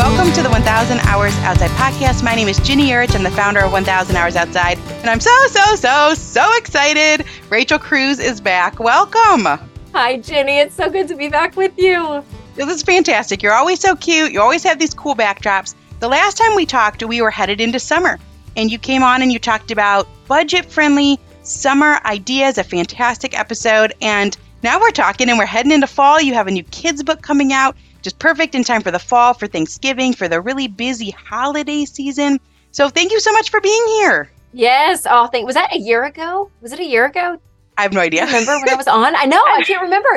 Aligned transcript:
Welcome 0.00 0.32
to 0.32 0.42
the 0.42 0.48
1000 0.48 0.98
Hours 1.00 1.34
Outside 1.40 1.68
podcast. 1.72 2.22
My 2.22 2.34
name 2.34 2.48
is 2.48 2.58
Ginny 2.60 2.88
Yurich. 2.88 3.14
I'm 3.14 3.22
the 3.22 3.30
founder 3.30 3.60
of 3.60 3.70
1000 3.70 4.16
Hours 4.16 4.34
Outside, 4.34 4.78
and 4.78 5.10
I'm 5.10 5.20
so, 5.20 5.30
so, 5.48 5.76
so, 5.76 6.14
so 6.14 6.56
excited. 6.56 7.26
Rachel 7.50 7.78
Cruze 7.78 8.18
is 8.18 8.40
back. 8.40 8.80
Welcome. 8.80 9.44
Hi, 9.92 10.16
Ginny. 10.16 10.56
It's 10.56 10.74
so 10.74 10.88
good 10.88 11.06
to 11.08 11.16
be 11.16 11.28
back 11.28 11.54
with 11.54 11.74
you. 11.76 12.24
This 12.54 12.70
is 12.70 12.82
fantastic. 12.82 13.42
You're 13.42 13.52
always 13.52 13.78
so 13.78 13.94
cute. 13.94 14.32
You 14.32 14.40
always 14.40 14.62
have 14.64 14.78
these 14.78 14.94
cool 14.94 15.14
backdrops. 15.14 15.74
The 15.98 16.08
last 16.08 16.38
time 16.38 16.56
we 16.56 16.64
talked, 16.64 17.04
we 17.04 17.20
were 17.20 17.30
headed 17.30 17.60
into 17.60 17.78
summer, 17.78 18.18
and 18.56 18.72
you 18.72 18.78
came 18.78 19.02
on 19.02 19.20
and 19.20 19.30
you 19.30 19.38
talked 19.38 19.70
about 19.70 20.08
budget 20.26 20.64
friendly 20.64 21.20
summer 21.42 22.00
ideas, 22.06 22.56
a 22.56 22.64
fantastic 22.64 23.38
episode. 23.38 23.92
And 24.00 24.34
now 24.62 24.80
we're 24.80 24.92
talking 24.92 25.28
and 25.28 25.38
we're 25.38 25.44
heading 25.44 25.72
into 25.72 25.86
fall. 25.86 26.22
You 26.22 26.32
have 26.32 26.46
a 26.46 26.50
new 26.50 26.64
kids' 26.64 27.02
book 27.02 27.20
coming 27.20 27.52
out 27.52 27.76
just 28.02 28.18
perfect 28.18 28.54
in 28.54 28.64
time 28.64 28.82
for 28.82 28.90
the 28.90 28.98
fall, 28.98 29.34
for 29.34 29.46
Thanksgiving, 29.46 30.12
for 30.12 30.28
the 30.28 30.40
really 30.40 30.68
busy 30.68 31.10
holiday 31.10 31.84
season. 31.84 32.40
So 32.72 32.88
thank 32.88 33.12
you 33.12 33.20
so 33.20 33.32
much 33.32 33.50
for 33.50 33.60
being 33.60 33.84
here. 33.88 34.30
Yes. 34.52 35.06
Oh, 35.08 35.26
thank. 35.26 35.46
Was 35.46 35.54
that 35.54 35.74
a 35.74 35.78
year 35.78 36.04
ago? 36.04 36.50
Was 36.60 36.72
it 36.72 36.80
a 36.80 36.84
year 36.84 37.06
ago? 37.06 37.38
I 37.76 37.82
have 37.82 37.92
no 37.92 38.00
idea. 38.00 38.26
Remember 38.26 38.58
when 38.58 38.68
I 38.68 38.74
was 38.74 38.88
on? 38.88 39.16
I 39.16 39.24
know. 39.24 39.42
I 39.42 39.62
can't 39.62 39.82
remember. 39.82 40.08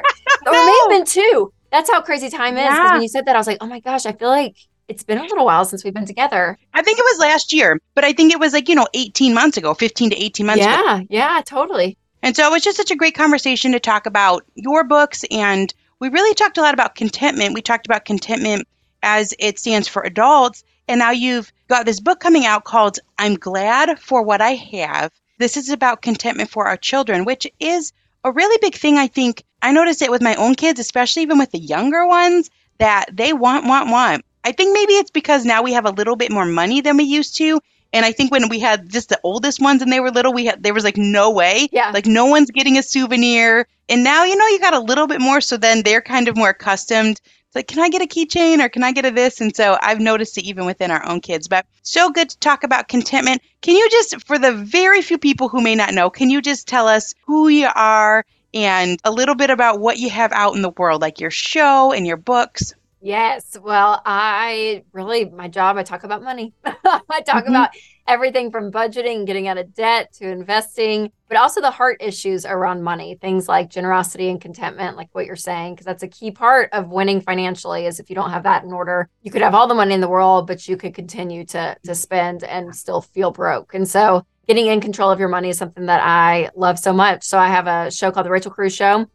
no. 0.46 0.52
Or 0.52 0.56
it 0.56 0.66
may 0.66 0.80
have 0.82 0.90
been 0.90 1.06
two. 1.06 1.54
That's 1.72 1.90
how 1.90 2.02
crazy 2.02 2.30
time 2.30 2.58
is. 2.58 2.64
Yeah. 2.64 2.94
when 2.94 3.02
you 3.02 3.08
said 3.08 3.26
that, 3.26 3.36
I 3.36 3.40
was 3.40 3.48
like, 3.48 3.58
oh 3.62 3.68
my 3.68 3.80
gosh, 3.80 4.06
I 4.06 4.12
feel 4.12 4.30
like 4.30 4.56
it's 4.88 5.04
been 5.04 5.18
a 5.18 5.24
little 5.24 5.46
while 5.46 5.66
since 5.66 5.84
we've 5.84 5.94
been 5.94 6.06
together. 6.06 6.58
I 6.74 6.82
think 6.82 7.00
it 7.00 7.04
was 7.04 7.20
last 7.20 7.54
year, 7.54 7.80
but 7.96 8.04
I 8.04 8.14
think 8.14 8.34
it 8.34 8.40
was 8.40 8.54
like, 8.54 8.68
you 8.68 8.76
know, 8.76 8.88
18 8.94 9.34
months 9.34 9.58
ago, 9.58 9.74
15 9.74 10.12
to 10.12 10.24
18 10.24 10.46
months 10.46 10.64
yeah, 10.64 10.98
ago. 10.98 11.08
Yeah, 11.10 11.42
totally. 11.46 11.98
And 12.22 12.36
so 12.36 12.48
it 12.48 12.52
was 12.52 12.64
just 12.64 12.78
such 12.78 12.92
a 12.92 12.96
great 12.96 13.16
conversation 13.16 13.72
to 13.72 13.80
talk 13.80 14.06
about 14.06 14.46
your 14.56 14.84
books 14.84 15.24
and 15.32 15.74
we 16.04 16.10
really 16.10 16.36
talked 16.36 16.58
a 16.58 16.62
lot 16.62 16.74
about 16.74 16.96
contentment. 16.96 17.54
We 17.54 17.62
talked 17.62 17.86
about 17.86 18.04
contentment 18.04 18.68
as 19.04 19.34
it 19.40 19.58
stands 19.58 19.88
for 19.88 20.02
adults. 20.02 20.66
And 20.90 21.00
now 21.00 21.12
you've 21.12 21.50
got 21.70 21.86
this 21.86 22.02
book 22.02 22.20
coming 22.20 22.46
out 22.46 22.66
called 22.66 23.00
I'm 23.18 23.36
Glad 23.36 23.98
for 24.00 24.22
What 24.22 24.42
I 24.42 24.50
Have. 24.52 25.14
This 25.40 25.56
is 25.56 25.70
about 25.70 26.02
contentment 26.02 26.50
for 26.50 26.68
our 26.68 26.76
children, 26.76 27.24
which 27.24 27.48
is 27.62 27.94
a 28.26 28.34
really 28.34 28.58
big 28.62 28.76
thing. 28.76 28.98
I 28.98 29.08
think 29.08 29.44
I 29.62 29.72
notice 29.72 30.02
it 30.02 30.12
with 30.12 30.22
my 30.22 30.36
own 30.36 30.56
kids, 30.56 30.78
especially 30.78 31.22
even 31.22 31.38
with 31.38 31.52
the 31.52 31.60
younger 31.60 32.06
ones, 32.06 32.50
that 32.80 33.06
they 33.10 33.32
want, 33.32 33.66
want, 33.66 33.90
want. 33.90 34.26
I 34.44 34.52
think 34.52 34.74
maybe 34.74 34.96
it's 34.96 35.12
because 35.12 35.46
now 35.46 35.64
we 35.64 35.72
have 35.72 35.86
a 35.86 35.92
little 35.92 36.18
bit 36.18 36.34
more 36.34 36.46
money 36.46 36.82
than 36.82 36.98
we 36.98 37.06
used 37.06 37.38
to. 37.38 37.62
And 37.94 38.06
I 38.06 38.12
think 38.12 38.32
when 38.32 38.50
we 38.50 38.60
had 38.60 38.90
just 38.90 39.10
the 39.10 39.20
oldest 39.24 39.62
ones 39.62 39.82
and 39.82 39.92
they 39.92 40.00
were 40.00 40.12
little, 40.12 40.34
we 40.34 40.46
had 40.46 40.64
there 40.64 40.74
was 40.74 40.84
like 40.84 40.98
no 40.98 41.30
way. 41.32 41.70
Yeah. 41.72 41.92
Like 41.92 42.08
no 42.08 42.26
one's 42.26 42.50
getting 42.50 42.78
a 42.78 42.84
souvenir. 42.84 43.68
And 43.88 44.04
now, 44.04 44.24
you 44.24 44.36
know, 44.36 44.48
you 44.48 44.60
got 44.60 44.74
a 44.74 44.80
little 44.80 45.06
bit 45.08 45.22
more. 45.22 45.40
So 45.40 45.58
then 45.58 45.84
they're 45.84 46.02
kind 46.02 46.28
of 46.28 46.36
more 46.36 46.50
accustomed. 46.50 47.22
It's 47.22 47.56
like, 47.56 47.68
can 47.68 47.84
I 47.84 47.90
get 47.90 48.02
a 48.02 48.08
keychain 48.08 48.66
or 48.66 48.68
can 48.68 48.84
I 48.84 48.94
get 48.94 49.06
a 49.06 49.12
this? 49.12 49.40
And 49.40 49.56
so 49.56 49.78
I've 49.80 50.00
noticed 50.00 50.40
it 50.40 50.46
even 50.46 50.66
within 50.66 50.90
our 50.90 51.06
own 51.06 51.22
kids. 51.22 51.48
But 51.48 51.68
so 51.84 52.10
good 52.10 52.30
to 52.32 52.40
talk 52.40 52.64
about 52.64 52.88
contentment. 52.88 53.44
Can 53.62 53.76
you 53.76 53.88
just, 53.92 54.26
for 54.26 54.40
the 54.40 54.54
very 54.54 55.04
few 55.04 55.20
people 55.20 55.50
who 55.50 55.62
may 55.62 55.76
not 55.76 55.94
know, 55.94 56.10
can 56.10 56.32
you 56.32 56.42
just 56.42 56.68
tell 56.68 56.88
us 56.88 57.14
who 57.28 57.48
you 57.50 57.70
are 57.76 58.26
and 58.56 59.00
a 59.04 59.12
little 59.12 59.36
bit 59.36 59.52
about 59.52 59.80
what 59.80 60.00
you 60.00 60.10
have 60.10 60.32
out 60.32 60.56
in 60.56 60.64
the 60.64 60.70
world, 60.72 61.02
like 61.02 61.20
your 61.20 61.30
show 61.30 61.92
and 61.92 62.08
your 62.08 62.18
books? 62.18 62.74
Yes. 63.04 63.58
Well, 63.62 64.02
I 64.06 64.86
really, 64.94 65.30
my 65.30 65.50
job, 65.50 65.76
I 65.76 65.84
talk 65.84 66.06
about 66.06 66.24
money. 66.24 66.54
I 66.66 67.22
talk 67.26 67.44
mm-hmm. 67.44 67.50
about 67.50 67.72
everything 68.08 68.50
from 68.50 68.72
budgeting, 68.72 69.26
getting 69.26 69.50
out 69.50 69.58
of 69.58 69.74
debt 69.74 70.14
to 70.14 70.30
investing, 70.30 71.12
but 71.28 71.38
also 71.38 71.60
the 71.60 71.70
heart 71.70 71.98
issues 72.00 72.46
around 72.46 72.82
money, 72.82 73.16
things 73.20 73.50
like 73.50 73.70
generosity 73.70 74.30
and 74.30 74.40
contentment, 74.40 74.96
like 74.96 75.10
what 75.12 75.26
you're 75.26 75.36
saying, 75.36 75.74
because 75.74 75.86
that's 75.86 76.04
a 76.04 76.08
key 76.08 76.32
part 76.32 76.70
of 76.72 76.92
winning 76.92 77.20
financially 77.20 77.88
is 77.88 78.00
if 78.00 78.10
you 78.10 78.16
don't 78.16 78.30
have 78.30 78.44
that 78.44 78.64
in 78.64 78.72
order, 78.72 79.10
you 79.22 79.32
could 79.32 79.42
have 79.42 79.54
all 79.54 79.68
the 79.68 79.76
money 79.76 79.94
in 79.94 80.00
the 80.00 80.08
world, 80.08 80.48
but 80.48 80.66
you 80.70 80.78
could 80.78 80.94
continue 80.94 81.44
to, 81.44 81.76
to 81.84 81.94
spend 81.94 82.46
and 82.46 82.74
still 82.74 83.02
feel 83.02 83.32
broke. 83.32 83.74
And 83.74 83.86
so 83.86 84.26
getting 84.48 84.68
in 84.68 84.80
control 84.80 85.12
of 85.12 85.20
your 85.20 85.28
money 85.28 85.50
is 85.50 85.58
something 85.58 85.88
that 85.88 86.02
I 86.02 86.52
love 86.56 86.80
so 86.80 86.94
much. 86.94 87.26
So 87.26 87.38
I 87.38 87.50
have 87.50 87.68
a 87.68 87.92
show 87.92 88.12
called 88.12 88.26
The 88.26 88.32
Rachel 88.32 88.54
Cruze 88.54 88.78
Show 88.78 89.08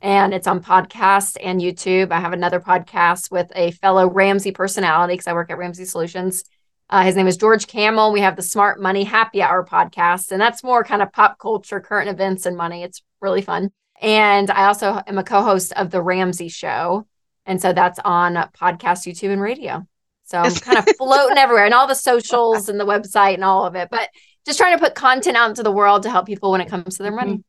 and 0.00 0.34
it's 0.34 0.46
on 0.46 0.62
podcasts 0.62 1.36
and 1.42 1.60
YouTube. 1.60 2.12
I 2.12 2.20
have 2.20 2.32
another 2.32 2.60
podcast 2.60 3.30
with 3.30 3.50
a 3.54 3.70
fellow 3.72 4.10
Ramsey 4.10 4.52
personality 4.52 5.14
because 5.14 5.26
I 5.26 5.32
work 5.32 5.50
at 5.50 5.58
Ramsey 5.58 5.84
Solutions. 5.84 6.44
Uh, 6.90 7.02
his 7.02 7.16
name 7.16 7.26
is 7.26 7.36
George 7.36 7.66
Kamel. 7.66 8.12
We 8.12 8.20
have 8.20 8.36
the 8.36 8.42
Smart 8.42 8.80
Money 8.80 9.04
Happy 9.04 9.40
Hour 9.42 9.64
podcast, 9.64 10.32
and 10.32 10.40
that's 10.40 10.62
more 10.62 10.84
kind 10.84 11.02
of 11.02 11.12
pop 11.12 11.38
culture, 11.38 11.80
current 11.80 12.10
events, 12.10 12.46
and 12.46 12.56
money. 12.56 12.82
It's 12.82 13.02
really 13.20 13.42
fun. 13.42 13.70
And 14.00 14.50
I 14.50 14.66
also 14.66 15.00
am 15.06 15.18
a 15.18 15.24
co 15.24 15.42
host 15.42 15.72
of 15.74 15.90
The 15.90 16.02
Ramsey 16.02 16.48
Show. 16.48 17.06
And 17.46 17.60
so 17.60 17.72
that's 17.72 17.98
on 18.04 18.34
podcast, 18.34 19.06
YouTube, 19.06 19.32
and 19.32 19.40
radio. 19.40 19.86
So 20.24 20.38
I'm 20.38 20.54
kind 20.54 20.78
of 20.78 20.86
floating 20.96 21.38
everywhere 21.38 21.64
and 21.64 21.74
all 21.74 21.86
the 21.86 21.94
socials 21.94 22.68
and 22.68 22.80
the 22.80 22.86
website 22.86 23.34
and 23.34 23.44
all 23.44 23.64
of 23.64 23.74
it, 23.74 23.88
but 23.90 24.08
just 24.44 24.58
trying 24.58 24.76
to 24.76 24.82
put 24.82 24.94
content 24.94 25.36
out 25.36 25.50
into 25.50 25.62
the 25.62 25.72
world 25.72 26.02
to 26.02 26.10
help 26.10 26.26
people 26.26 26.50
when 26.50 26.60
it 26.60 26.68
comes 26.68 26.96
to 26.96 27.02
their 27.02 27.12
money. 27.12 27.42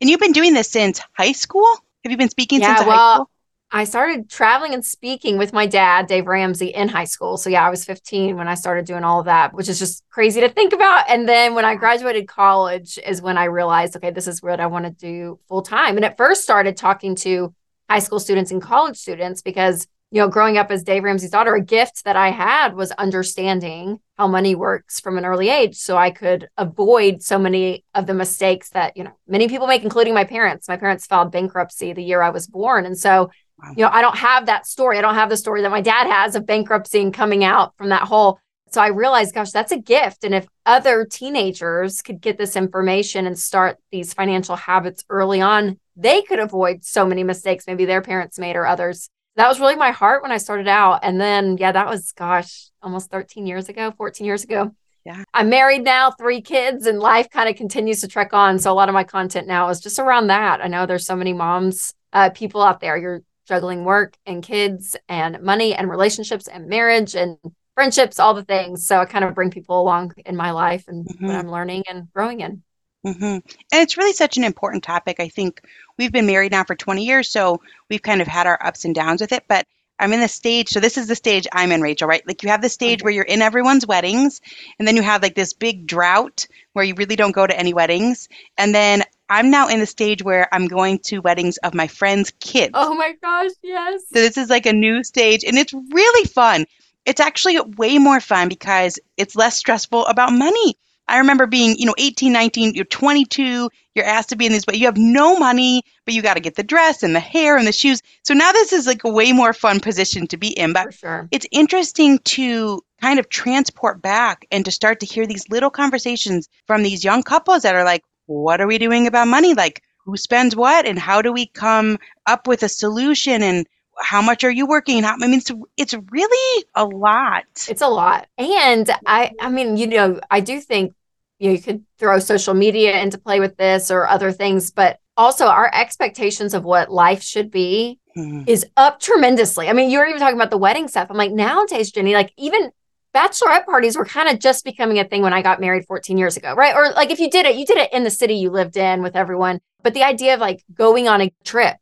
And 0.00 0.08
you've 0.08 0.20
been 0.20 0.32
doing 0.32 0.54
this 0.54 0.70
since 0.70 1.00
high 1.12 1.32
school? 1.32 1.66
Have 2.04 2.10
you 2.10 2.16
been 2.16 2.28
speaking 2.28 2.60
yeah, 2.60 2.76
since 2.76 2.86
well, 2.86 2.96
high 2.96 3.14
school? 3.14 3.30
I 3.70 3.84
started 3.84 4.30
traveling 4.30 4.72
and 4.72 4.84
speaking 4.84 5.36
with 5.36 5.52
my 5.52 5.66
dad, 5.66 6.06
Dave 6.06 6.26
Ramsey, 6.26 6.68
in 6.68 6.88
high 6.88 7.04
school. 7.04 7.36
So 7.36 7.50
yeah, 7.50 7.66
I 7.66 7.70
was 7.70 7.84
15 7.84 8.36
when 8.36 8.48
I 8.48 8.54
started 8.54 8.86
doing 8.86 9.04
all 9.04 9.20
of 9.20 9.26
that, 9.26 9.52
which 9.52 9.68
is 9.68 9.78
just 9.78 10.02
crazy 10.08 10.40
to 10.40 10.48
think 10.48 10.72
about. 10.72 11.04
And 11.10 11.28
then 11.28 11.54
when 11.54 11.66
I 11.66 11.74
graduated 11.74 12.28
college 12.28 12.98
is 13.04 13.20
when 13.20 13.36
I 13.36 13.44
realized, 13.44 13.94
okay, 13.96 14.10
this 14.10 14.26
is 14.26 14.42
what 14.42 14.58
I 14.58 14.66
want 14.66 14.86
to 14.86 14.90
do 14.90 15.38
full 15.48 15.60
time. 15.60 15.96
And 15.96 16.04
at 16.04 16.16
first 16.16 16.42
started 16.42 16.78
talking 16.78 17.14
to 17.16 17.54
high 17.90 17.98
school 17.98 18.20
students 18.20 18.50
and 18.50 18.62
college 18.62 18.96
students 18.96 19.42
because 19.42 19.86
you 20.10 20.20
know, 20.22 20.28
growing 20.28 20.56
up 20.56 20.70
as 20.70 20.82
Dave 20.82 21.04
Ramsey's 21.04 21.30
daughter, 21.30 21.54
a 21.54 21.62
gift 21.62 22.04
that 22.04 22.16
I 22.16 22.30
had 22.30 22.74
was 22.74 22.92
understanding 22.92 24.00
how 24.16 24.26
money 24.26 24.54
works 24.54 25.00
from 25.00 25.18
an 25.18 25.26
early 25.26 25.50
age. 25.50 25.76
So 25.76 25.98
I 25.98 26.10
could 26.10 26.48
avoid 26.56 27.22
so 27.22 27.38
many 27.38 27.84
of 27.94 28.06
the 28.06 28.14
mistakes 28.14 28.70
that, 28.70 28.96
you 28.96 29.04
know, 29.04 29.12
many 29.26 29.48
people 29.48 29.66
make, 29.66 29.82
including 29.82 30.14
my 30.14 30.24
parents. 30.24 30.66
My 30.66 30.78
parents 30.78 31.06
filed 31.06 31.30
bankruptcy 31.30 31.92
the 31.92 32.02
year 32.02 32.22
I 32.22 32.30
was 32.30 32.46
born. 32.46 32.86
And 32.86 32.96
so, 32.96 33.30
wow. 33.62 33.74
you 33.76 33.84
know, 33.84 33.90
I 33.92 34.00
don't 34.00 34.16
have 34.16 34.46
that 34.46 34.66
story. 34.66 34.96
I 34.96 35.02
don't 35.02 35.14
have 35.14 35.28
the 35.28 35.36
story 35.36 35.60
that 35.62 35.70
my 35.70 35.82
dad 35.82 36.06
has 36.06 36.34
of 36.34 36.46
bankruptcy 36.46 37.02
and 37.02 37.12
coming 37.12 37.44
out 37.44 37.76
from 37.76 37.90
that 37.90 38.02
hole. 38.02 38.40
So 38.70 38.80
I 38.80 38.88
realized, 38.88 39.34
gosh, 39.34 39.50
that's 39.50 39.72
a 39.72 39.78
gift. 39.78 40.24
And 40.24 40.34
if 40.34 40.46
other 40.64 41.04
teenagers 41.04 42.00
could 42.00 42.20
get 42.20 42.38
this 42.38 42.56
information 42.56 43.26
and 43.26 43.38
start 43.38 43.76
these 43.92 44.14
financial 44.14 44.56
habits 44.56 45.04
early 45.10 45.42
on, 45.42 45.78
they 45.96 46.22
could 46.22 46.38
avoid 46.38 46.84
so 46.84 47.04
many 47.04 47.24
mistakes 47.24 47.66
maybe 47.66 47.84
their 47.84 48.02
parents 48.02 48.38
made 48.38 48.56
or 48.56 48.66
others 48.66 49.10
that 49.38 49.48
was 49.48 49.60
really 49.60 49.76
my 49.76 49.92
heart 49.92 50.22
when 50.22 50.32
I 50.32 50.38
started 50.38 50.66
out. 50.66 51.00
And 51.04 51.20
then, 51.20 51.56
yeah, 51.58 51.70
that 51.70 51.86
was, 51.86 52.10
gosh, 52.12 52.70
almost 52.82 53.08
13 53.10 53.46
years 53.46 53.68
ago, 53.68 53.92
14 53.96 54.26
years 54.26 54.42
ago. 54.42 54.72
Yeah. 55.06 55.22
I'm 55.32 55.48
married 55.48 55.84
now, 55.84 56.10
three 56.10 56.40
kids, 56.40 56.86
and 56.86 56.98
life 56.98 57.30
kind 57.30 57.48
of 57.48 57.54
continues 57.54 58.00
to 58.00 58.08
trek 58.08 58.34
on. 58.34 58.58
So 58.58 58.72
a 58.72 58.74
lot 58.74 58.88
of 58.88 58.94
my 58.94 59.04
content 59.04 59.46
now 59.46 59.68
is 59.68 59.80
just 59.80 60.00
around 60.00 60.26
that. 60.26 60.60
I 60.60 60.66
know 60.66 60.86
there's 60.86 61.06
so 61.06 61.14
many 61.14 61.32
moms, 61.32 61.94
uh, 62.12 62.30
people 62.30 62.62
out 62.62 62.80
there. 62.80 62.96
You're 62.96 63.22
juggling 63.46 63.84
work 63.84 64.16
and 64.26 64.42
kids 64.42 64.96
and 65.08 65.40
money 65.40 65.72
and 65.72 65.88
relationships 65.88 66.48
and 66.48 66.66
marriage 66.66 67.14
and 67.14 67.38
friendships, 67.74 68.18
all 68.18 68.34
the 68.34 68.44
things. 68.44 68.88
So 68.88 68.98
I 68.98 69.04
kind 69.04 69.24
of 69.24 69.36
bring 69.36 69.52
people 69.52 69.80
along 69.80 70.14
in 70.26 70.34
my 70.34 70.50
life 70.50 70.88
and 70.88 71.06
mm-hmm. 71.06 71.26
what 71.26 71.36
I'm 71.36 71.48
learning 71.48 71.84
and 71.88 72.12
growing 72.12 72.40
in. 72.40 72.64
Mm-hmm. 73.06 73.24
And 73.24 73.44
it's 73.72 73.96
really 73.96 74.12
such 74.12 74.36
an 74.36 74.42
important 74.42 74.82
topic. 74.82 75.20
I 75.20 75.28
think 75.28 75.62
we've 75.98 76.12
been 76.12 76.26
married 76.26 76.52
now 76.52 76.64
for 76.64 76.74
20 76.74 77.04
years, 77.04 77.28
so 77.28 77.60
we've 77.90 78.02
kind 78.02 78.22
of 78.22 78.28
had 78.28 78.46
our 78.46 78.58
ups 78.64 78.84
and 78.84 78.94
downs 78.94 79.20
with 79.20 79.32
it. 79.32 79.44
But 79.48 79.66
I'm 79.98 80.12
in 80.12 80.20
the 80.20 80.28
stage, 80.28 80.68
so 80.68 80.80
this 80.80 80.96
is 80.96 81.08
the 81.08 81.16
stage 81.16 81.46
I'm 81.52 81.72
in, 81.72 81.80
Rachel, 81.80 82.08
right? 82.08 82.26
Like 82.26 82.42
you 82.42 82.48
have 82.50 82.62
the 82.62 82.68
stage 82.68 82.98
mm-hmm. 82.98 83.04
where 83.04 83.12
you're 83.12 83.24
in 83.24 83.42
everyone's 83.42 83.86
weddings, 83.86 84.40
and 84.78 84.86
then 84.86 84.96
you 84.96 85.02
have 85.02 85.22
like 85.22 85.34
this 85.34 85.52
big 85.52 85.86
drought 85.86 86.46
where 86.72 86.84
you 86.84 86.94
really 86.94 87.16
don't 87.16 87.32
go 87.32 87.46
to 87.46 87.58
any 87.58 87.74
weddings. 87.74 88.28
And 88.56 88.74
then 88.74 89.02
I'm 89.28 89.50
now 89.50 89.68
in 89.68 89.80
the 89.80 89.86
stage 89.86 90.22
where 90.22 90.48
I'm 90.54 90.68
going 90.68 91.00
to 91.00 91.18
weddings 91.18 91.56
of 91.58 91.74
my 91.74 91.88
friends' 91.88 92.32
kids. 92.38 92.72
Oh 92.74 92.94
my 92.94 93.14
gosh, 93.20 93.50
yes. 93.62 94.02
So 94.12 94.20
this 94.20 94.36
is 94.36 94.48
like 94.48 94.66
a 94.66 94.72
new 94.72 95.02
stage, 95.02 95.44
and 95.44 95.58
it's 95.58 95.74
really 95.74 96.28
fun. 96.28 96.66
It's 97.04 97.20
actually 97.20 97.58
way 97.60 97.98
more 97.98 98.20
fun 98.20 98.48
because 98.48 98.98
it's 99.16 99.34
less 99.34 99.56
stressful 99.56 100.06
about 100.06 100.32
money. 100.32 100.76
I 101.08 101.18
remember 101.18 101.46
being, 101.46 101.76
you 101.78 101.86
know, 101.86 101.94
18, 101.98 102.32
19, 102.32 102.74
you're 102.74 102.84
22, 102.84 103.70
you're 103.94 104.04
asked 104.04 104.28
to 104.28 104.36
be 104.36 104.46
in 104.46 104.52
these, 104.52 104.64
but 104.64 104.78
you 104.78 104.86
have 104.86 104.96
no 104.96 105.38
money, 105.38 105.82
but 106.04 106.14
you 106.14 106.22
got 106.22 106.34
to 106.34 106.40
get 106.40 106.54
the 106.54 106.62
dress 106.62 107.02
and 107.02 107.14
the 107.14 107.20
hair 107.20 107.56
and 107.56 107.66
the 107.66 107.72
shoes. 107.72 108.02
So 108.24 108.34
now 108.34 108.52
this 108.52 108.72
is 108.72 108.86
like 108.86 109.02
a 109.04 109.10
way 109.10 109.32
more 109.32 109.52
fun 109.52 109.80
position 109.80 110.26
to 110.28 110.36
be 110.36 110.48
in. 110.48 110.72
But 110.72 110.94
sure. 110.94 111.28
it's 111.30 111.46
interesting 111.50 112.18
to 112.20 112.82
kind 113.00 113.18
of 113.18 113.28
transport 113.28 114.02
back 114.02 114.46
and 114.50 114.64
to 114.64 114.70
start 114.70 115.00
to 115.00 115.06
hear 115.06 115.26
these 115.26 115.48
little 115.48 115.70
conversations 115.70 116.48
from 116.66 116.82
these 116.82 117.04
young 117.04 117.22
couples 117.22 117.62
that 117.62 117.74
are 117.74 117.84
like, 117.84 118.04
what 118.26 118.60
are 118.60 118.66
we 118.66 118.78
doing 118.78 119.06
about 119.06 119.28
money? 119.28 119.54
Like, 119.54 119.82
who 120.04 120.16
spends 120.16 120.54
what? 120.54 120.86
And 120.86 120.98
how 120.98 121.22
do 121.22 121.32
we 121.32 121.46
come 121.46 121.98
up 122.26 122.46
with 122.46 122.62
a 122.62 122.68
solution? 122.68 123.42
And 123.42 123.66
how 124.00 124.22
much 124.22 124.44
are 124.44 124.50
you 124.50 124.66
working? 124.66 125.02
How, 125.02 125.14
I 125.14 125.26
mean, 125.26 125.38
it's, 125.38 125.50
it's 125.76 125.94
really 126.10 126.64
a 126.74 126.84
lot. 126.84 127.44
It's 127.68 127.82
a 127.82 127.88
lot. 127.88 128.26
And 128.36 128.90
I, 129.06 129.32
I 129.40 129.50
mean, 129.50 129.76
you 129.76 129.86
know, 129.86 130.20
I 130.30 130.40
do 130.40 130.60
think 130.60 130.94
you, 131.38 131.48
know, 131.48 131.54
you 131.54 131.62
could 131.62 131.84
throw 131.98 132.18
social 132.18 132.54
media 132.54 133.00
into 133.00 133.18
play 133.18 133.40
with 133.40 133.56
this 133.56 133.90
or 133.90 134.06
other 134.06 134.32
things, 134.32 134.70
but 134.70 134.98
also 135.16 135.46
our 135.46 135.70
expectations 135.74 136.54
of 136.54 136.64
what 136.64 136.90
life 136.90 137.22
should 137.22 137.50
be 137.50 137.98
mm-hmm. 138.16 138.42
is 138.46 138.66
up 138.76 139.00
tremendously. 139.00 139.68
I 139.68 139.72
mean, 139.72 139.90
you 139.90 139.98
were 139.98 140.06
even 140.06 140.20
talking 140.20 140.36
about 140.36 140.50
the 140.50 140.58
wedding 140.58 140.88
stuff. 140.88 141.08
I'm 141.10 141.16
like, 141.16 141.32
nowadays, 141.32 141.90
Ginny, 141.90 142.14
like 142.14 142.32
even 142.36 142.70
bachelorette 143.14 143.64
parties 143.64 143.96
were 143.96 144.04
kind 144.04 144.28
of 144.28 144.38
just 144.38 144.64
becoming 144.64 144.98
a 144.98 145.04
thing 145.04 145.22
when 145.22 145.32
I 145.32 145.42
got 145.42 145.60
married 145.60 145.86
14 145.86 146.18
years 146.18 146.36
ago, 146.36 146.54
right? 146.54 146.74
Or 146.74 146.92
like 146.92 147.10
if 147.10 147.18
you 147.18 147.30
did 147.30 147.46
it, 147.46 147.56
you 147.56 147.66
did 147.66 147.78
it 147.78 147.92
in 147.92 148.04
the 148.04 148.10
city 148.10 148.34
you 148.34 148.50
lived 148.50 148.76
in 148.76 149.02
with 149.02 149.16
everyone. 149.16 149.60
But 149.82 149.94
the 149.94 150.02
idea 150.02 150.34
of 150.34 150.40
like 150.40 150.64
going 150.72 151.08
on 151.08 151.20
a 151.20 151.32
trip, 151.44 151.76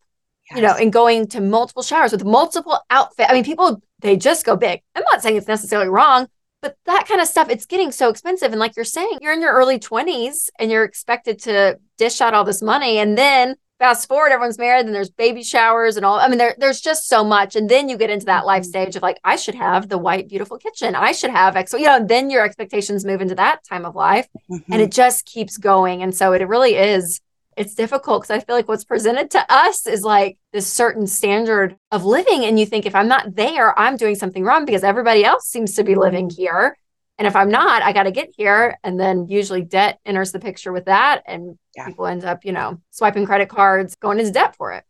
yes. 0.50 0.56
you 0.56 0.62
know, 0.62 0.74
and 0.74 0.92
going 0.92 1.26
to 1.28 1.40
multiple 1.40 1.82
showers 1.82 2.12
with 2.12 2.24
multiple 2.24 2.78
outfits. 2.90 3.30
I 3.30 3.34
mean, 3.34 3.44
people, 3.44 3.82
they 4.00 4.16
just 4.16 4.44
go 4.46 4.56
big. 4.56 4.80
I'm 4.94 5.04
not 5.10 5.22
saying 5.22 5.36
it's 5.36 5.48
necessarily 5.48 5.88
wrong, 5.88 6.28
but 6.62 6.76
that 6.86 7.06
kind 7.06 7.20
of 7.20 7.28
stuff, 7.28 7.48
it's 7.50 7.66
getting 7.66 7.92
so 7.92 8.08
expensive. 8.08 8.52
And 8.52 8.60
like 8.60 8.76
you're 8.76 8.84
saying, 8.84 9.18
you're 9.20 9.32
in 9.32 9.40
your 9.40 9.52
early 9.52 9.78
20s 9.78 10.48
and 10.58 10.70
you're 10.70 10.84
expected 10.84 11.38
to 11.42 11.78
dish 11.98 12.20
out 12.20 12.34
all 12.34 12.44
this 12.44 12.62
money. 12.62 12.98
And 12.98 13.16
then 13.16 13.56
fast 13.78 14.08
forward, 14.08 14.32
everyone's 14.32 14.58
married, 14.58 14.86
and 14.86 14.94
there's 14.94 15.10
baby 15.10 15.42
showers 15.42 15.96
and 15.96 16.06
all. 16.06 16.18
I 16.18 16.28
mean, 16.28 16.38
there, 16.38 16.54
there's 16.58 16.80
just 16.80 17.08
so 17.08 17.22
much. 17.22 17.56
And 17.56 17.68
then 17.68 17.88
you 17.88 17.96
get 17.96 18.10
into 18.10 18.26
that 18.26 18.46
life 18.46 18.62
mm-hmm. 18.62 18.70
stage 18.70 18.96
of 18.96 19.02
like, 19.02 19.18
I 19.24 19.36
should 19.36 19.54
have 19.54 19.88
the 19.88 19.98
white, 19.98 20.28
beautiful 20.28 20.58
kitchen. 20.58 20.94
I 20.94 21.12
should 21.12 21.30
have 21.30 21.56
X. 21.56 21.72
You 21.72 21.80
know, 21.80 22.04
then 22.04 22.30
your 22.30 22.44
expectations 22.44 23.04
move 23.04 23.20
into 23.20 23.34
that 23.34 23.64
time 23.68 23.84
of 23.84 23.94
life 23.94 24.28
mm-hmm. 24.50 24.72
and 24.72 24.82
it 24.82 24.92
just 24.92 25.26
keeps 25.26 25.56
going. 25.56 26.02
And 26.02 26.14
so 26.14 26.32
it 26.32 26.46
really 26.46 26.76
is, 26.76 27.20
it's 27.56 27.74
difficult 27.74 28.22
because 28.22 28.36
I 28.36 28.44
feel 28.44 28.54
like 28.54 28.68
what's 28.68 28.84
presented 28.84 29.30
to 29.32 29.44
us 29.48 29.86
is 29.86 30.02
like 30.02 30.38
this 30.52 30.70
certain 30.70 31.06
standard 31.06 31.76
of 31.90 32.04
living. 32.04 32.44
And 32.44 32.60
you 32.60 32.66
think 32.66 32.84
if 32.84 32.94
I'm 32.94 33.08
not 33.08 33.34
there, 33.34 33.76
I'm 33.78 33.96
doing 33.96 34.14
something 34.14 34.44
wrong 34.44 34.66
because 34.66 34.84
everybody 34.84 35.24
else 35.24 35.48
seems 35.48 35.74
to 35.74 35.84
be 35.84 35.94
living 35.94 36.28
here. 36.28 36.76
And 37.18 37.26
if 37.26 37.34
I'm 37.34 37.50
not, 37.50 37.80
I 37.80 37.92
got 37.92 38.02
to 38.02 38.10
get 38.10 38.28
here. 38.36 38.76
And 38.84 39.00
then 39.00 39.26
usually 39.28 39.62
debt 39.62 39.98
enters 40.04 40.32
the 40.32 40.38
picture 40.38 40.70
with 40.70 40.84
that. 40.84 41.22
And 41.26 41.58
yeah. 41.74 41.86
people 41.86 42.06
end 42.06 42.24
up, 42.24 42.44
you 42.44 42.52
know, 42.52 42.78
swiping 42.90 43.24
credit 43.24 43.48
cards, 43.48 43.96
going 43.96 44.18
into 44.18 44.32
debt 44.32 44.54
for 44.54 44.72
it. 44.72 44.84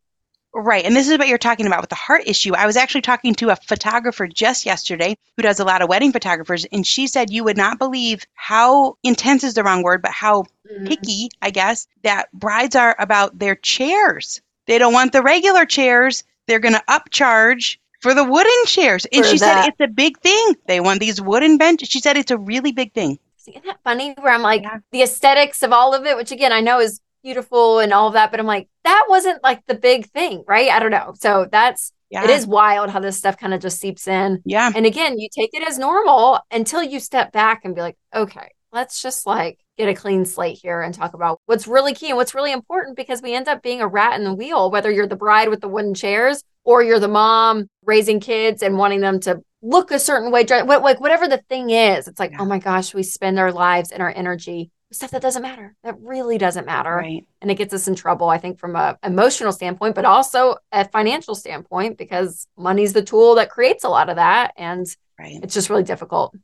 Right. 0.58 0.86
And 0.86 0.96
this 0.96 1.06
is 1.06 1.18
what 1.18 1.28
you're 1.28 1.36
talking 1.36 1.66
about 1.66 1.82
with 1.82 1.90
the 1.90 1.96
heart 1.96 2.22
issue. 2.24 2.54
I 2.54 2.64
was 2.64 2.78
actually 2.78 3.02
talking 3.02 3.34
to 3.34 3.50
a 3.50 3.56
photographer 3.56 4.26
just 4.26 4.64
yesterday 4.64 5.18
who 5.36 5.42
does 5.42 5.60
a 5.60 5.64
lot 5.66 5.82
of 5.82 5.90
wedding 5.90 6.12
photographers. 6.12 6.64
And 6.72 6.86
she 6.86 7.06
said, 7.06 7.30
you 7.30 7.44
would 7.44 7.58
not 7.58 7.78
believe 7.78 8.24
how 8.32 8.96
intense 9.02 9.44
is 9.44 9.52
the 9.52 9.62
wrong 9.62 9.82
word, 9.82 10.00
but 10.00 10.12
how 10.12 10.44
mm-hmm. 10.66 10.86
picky, 10.86 11.28
I 11.42 11.50
guess, 11.50 11.86
that 12.04 12.32
brides 12.32 12.74
are 12.74 12.96
about 12.98 13.38
their 13.38 13.54
chairs. 13.54 14.40
They 14.66 14.78
don't 14.78 14.94
want 14.94 15.12
the 15.12 15.22
regular 15.22 15.66
chairs. 15.66 16.24
They're 16.46 16.58
going 16.58 16.72
to 16.72 16.84
upcharge 16.88 17.76
for 18.00 18.14
the 18.14 18.24
wooden 18.24 18.64
chairs. 18.64 19.06
And 19.12 19.26
for 19.26 19.30
she 19.30 19.38
that. 19.38 19.64
said 19.64 19.68
it's 19.68 19.90
a 19.90 19.92
big 19.92 20.18
thing. 20.20 20.54
They 20.66 20.80
want 20.80 21.00
these 21.00 21.20
wooden 21.20 21.58
benches. 21.58 21.90
She 21.90 22.00
said 22.00 22.16
it's 22.16 22.30
a 22.30 22.38
really 22.38 22.72
big 22.72 22.94
thing. 22.94 23.18
Isn't 23.46 23.62
that 23.66 23.80
funny? 23.84 24.14
Where 24.18 24.32
I'm 24.32 24.40
like, 24.40 24.62
yeah. 24.62 24.78
the 24.90 25.02
aesthetics 25.02 25.62
of 25.62 25.72
all 25.72 25.92
of 25.92 26.06
it, 26.06 26.16
which 26.16 26.32
again, 26.32 26.52
I 26.52 26.62
know 26.62 26.80
is 26.80 27.02
beautiful 27.22 27.80
and 27.80 27.92
all 27.92 28.06
of 28.06 28.14
that, 28.14 28.30
but 28.30 28.40
I'm 28.40 28.46
like, 28.46 28.68
that 28.86 29.06
wasn't 29.08 29.42
like 29.42 29.64
the 29.66 29.74
big 29.74 30.10
thing, 30.10 30.44
right? 30.46 30.70
I 30.70 30.78
don't 30.78 30.90
know. 30.90 31.12
So 31.16 31.46
that's, 31.50 31.92
yeah. 32.10 32.24
it 32.24 32.30
is 32.30 32.46
wild 32.46 32.90
how 32.90 33.00
this 33.00 33.18
stuff 33.18 33.36
kind 33.36 33.52
of 33.52 33.60
just 33.60 33.80
seeps 33.80 34.06
in. 34.06 34.42
Yeah. 34.44 34.70
And 34.74 34.86
again, 34.86 35.18
you 35.18 35.28
take 35.34 35.50
it 35.54 35.66
as 35.66 35.78
normal 35.78 36.40
until 36.50 36.82
you 36.82 37.00
step 37.00 37.32
back 37.32 37.62
and 37.64 37.74
be 37.74 37.80
like, 37.80 37.96
okay, 38.14 38.48
let's 38.72 39.02
just 39.02 39.26
like 39.26 39.58
get 39.76 39.88
a 39.88 39.94
clean 39.94 40.24
slate 40.24 40.58
here 40.60 40.80
and 40.82 40.94
talk 40.94 41.14
about 41.14 41.40
what's 41.46 41.66
really 41.66 41.94
key 41.94 42.08
and 42.08 42.16
what's 42.16 42.34
really 42.34 42.52
important 42.52 42.96
because 42.96 43.22
we 43.22 43.34
end 43.34 43.48
up 43.48 43.62
being 43.62 43.80
a 43.80 43.88
rat 43.88 44.18
in 44.18 44.24
the 44.24 44.34
wheel, 44.34 44.70
whether 44.70 44.90
you're 44.90 45.06
the 45.06 45.16
bride 45.16 45.48
with 45.48 45.60
the 45.60 45.68
wooden 45.68 45.94
chairs 45.94 46.42
or 46.64 46.82
you're 46.82 47.00
the 47.00 47.08
mom 47.08 47.68
raising 47.84 48.20
kids 48.20 48.62
and 48.62 48.78
wanting 48.78 49.00
them 49.00 49.18
to 49.20 49.42
look 49.62 49.90
a 49.90 49.98
certain 49.98 50.30
way, 50.30 50.44
like 50.44 51.00
whatever 51.00 51.26
the 51.26 51.42
thing 51.48 51.70
is. 51.70 52.06
It's 52.06 52.20
like, 52.20 52.32
yeah. 52.32 52.40
oh 52.40 52.44
my 52.44 52.58
gosh, 52.58 52.94
we 52.94 53.02
spend 53.02 53.38
our 53.38 53.52
lives 53.52 53.90
and 53.90 54.02
our 54.02 54.12
energy 54.14 54.70
stuff 54.92 55.10
that 55.10 55.22
doesn't 55.22 55.42
matter. 55.42 55.74
That 55.82 55.96
really 56.00 56.38
doesn't 56.38 56.66
matter. 56.66 56.96
Right. 56.96 57.26
And 57.40 57.50
it 57.50 57.56
gets 57.56 57.74
us 57.74 57.88
in 57.88 57.94
trouble, 57.94 58.28
I 58.28 58.38
think, 58.38 58.58
from 58.58 58.76
a 58.76 58.98
emotional 59.02 59.52
standpoint, 59.52 59.94
but 59.94 60.04
also 60.04 60.56
a 60.72 60.88
financial 60.88 61.34
standpoint, 61.34 61.98
because 61.98 62.46
money's 62.56 62.92
the 62.92 63.02
tool 63.02 63.34
that 63.36 63.50
creates 63.50 63.84
a 63.84 63.88
lot 63.88 64.08
of 64.08 64.16
that. 64.16 64.52
And 64.56 64.86
right. 65.18 65.40
it's 65.42 65.54
just 65.54 65.70
really 65.70 65.82
difficult. 65.82 66.34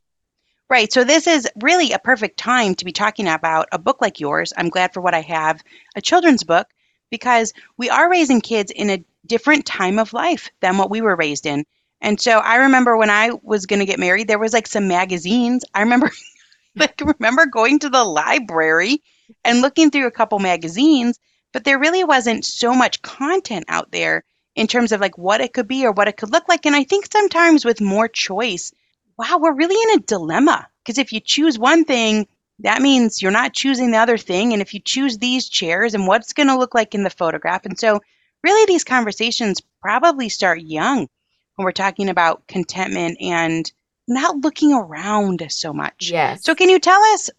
Right. 0.69 0.91
So 0.91 1.03
this 1.03 1.27
is 1.27 1.47
really 1.61 1.91
a 1.91 1.99
perfect 1.99 2.37
time 2.37 2.75
to 2.75 2.85
be 2.85 2.91
talking 2.91 3.27
about 3.27 3.67
a 3.71 3.79
book 3.79 4.01
like 4.01 4.19
yours. 4.19 4.53
I'm 4.57 4.69
glad 4.69 4.93
for 4.93 5.01
what 5.01 5.13
I 5.13 5.21
have, 5.21 5.63
a 5.95 6.01
children's 6.01 6.43
book, 6.43 6.67
because 7.11 7.53
we 7.77 7.89
are 7.89 8.09
raising 8.09 8.41
kids 8.41 8.71
in 8.71 8.89
a 8.89 9.03
different 9.25 9.65
time 9.65 9.99
of 9.99 10.13
life 10.13 10.49
than 10.61 10.77
what 10.77 10.89
we 10.89 11.01
were 11.01 11.15
raised 11.15 11.45
in. 11.45 11.63
And 12.01 12.19
so 12.19 12.39
I 12.39 12.55
remember 12.55 12.97
when 12.97 13.09
I 13.09 13.31
was 13.43 13.65
going 13.65 13.79
to 13.79 13.85
get 13.85 13.99
married, 13.99 14.27
there 14.27 14.39
was 14.39 14.51
like 14.51 14.67
some 14.67 14.87
magazines. 14.87 15.63
I 15.73 15.81
remember 15.81 16.11
like 16.75 17.01
remember 17.01 17.45
going 17.45 17.79
to 17.79 17.89
the 17.89 18.03
library 18.03 19.01
and 19.43 19.61
looking 19.61 19.91
through 19.91 20.07
a 20.07 20.11
couple 20.11 20.39
magazines, 20.39 21.19
but 21.51 21.63
there 21.63 21.79
really 21.79 22.03
wasn't 22.03 22.45
so 22.45 22.73
much 22.73 23.01
content 23.01 23.65
out 23.67 23.91
there 23.91 24.23
in 24.55 24.67
terms 24.67 24.91
of 24.91 25.01
like 25.01 25.17
what 25.17 25.41
it 25.41 25.53
could 25.53 25.67
be 25.67 25.85
or 25.85 25.91
what 25.91 26.07
it 26.07 26.17
could 26.17 26.31
look 26.31 26.47
like. 26.47 26.65
And 26.65 26.75
I 26.75 26.83
think 26.83 27.11
sometimes 27.11 27.65
with 27.65 27.81
more 27.81 28.07
choice, 28.07 28.71
wow, 29.17 29.37
we're 29.39 29.55
really 29.55 29.91
in 29.91 29.99
a 29.99 30.03
dilemma. 30.03 30.67
Because 30.83 30.97
if 30.97 31.13
you 31.13 31.19
choose 31.19 31.57
one 31.57 31.85
thing, 31.85 32.27
that 32.59 32.81
means 32.81 33.21
you're 33.21 33.31
not 33.31 33.53
choosing 33.53 33.91
the 33.91 33.97
other 33.97 34.17
thing. 34.17 34.53
And 34.53 34.61
if 34.61 34.73
you 34.73 34.79
choose 34.79 35.17
these 35.17 35.49
chairs 35.49 35.93
and 35.93 36.07
what's 36.07 36.33
going 36.33 36.47
to 36.47 36.57
look 36.57 36.75
like 36.75 36.93
in 36.93 37.03
the 37.03 37.09
photograph. 37.09 37.65
And 37.65 37.79
so, 37.79 38.01
really, 38.43 38.65
these 38.65 38.83
conversations 38.83 39.61
probably 39.81 40.29
start 40.29 40.61
young 40.61 41.07
when 41.55 41.65
we're 41.65 41.71
talking 41.71 42.09
about 42.09 42.47
contentment 42.47 43.17
and 43.21 43.71
not 44.07 44.37
looking 44.37 44.73
around 44.73 45.45
so 45.49 45.73
much. 45.73 46.09
Yes. 46.11 46.43
So, 46.43 46.55
can 46.55 46.69
you 46.69 46.79
tell 46.79 47.01
us, 47.13 47.29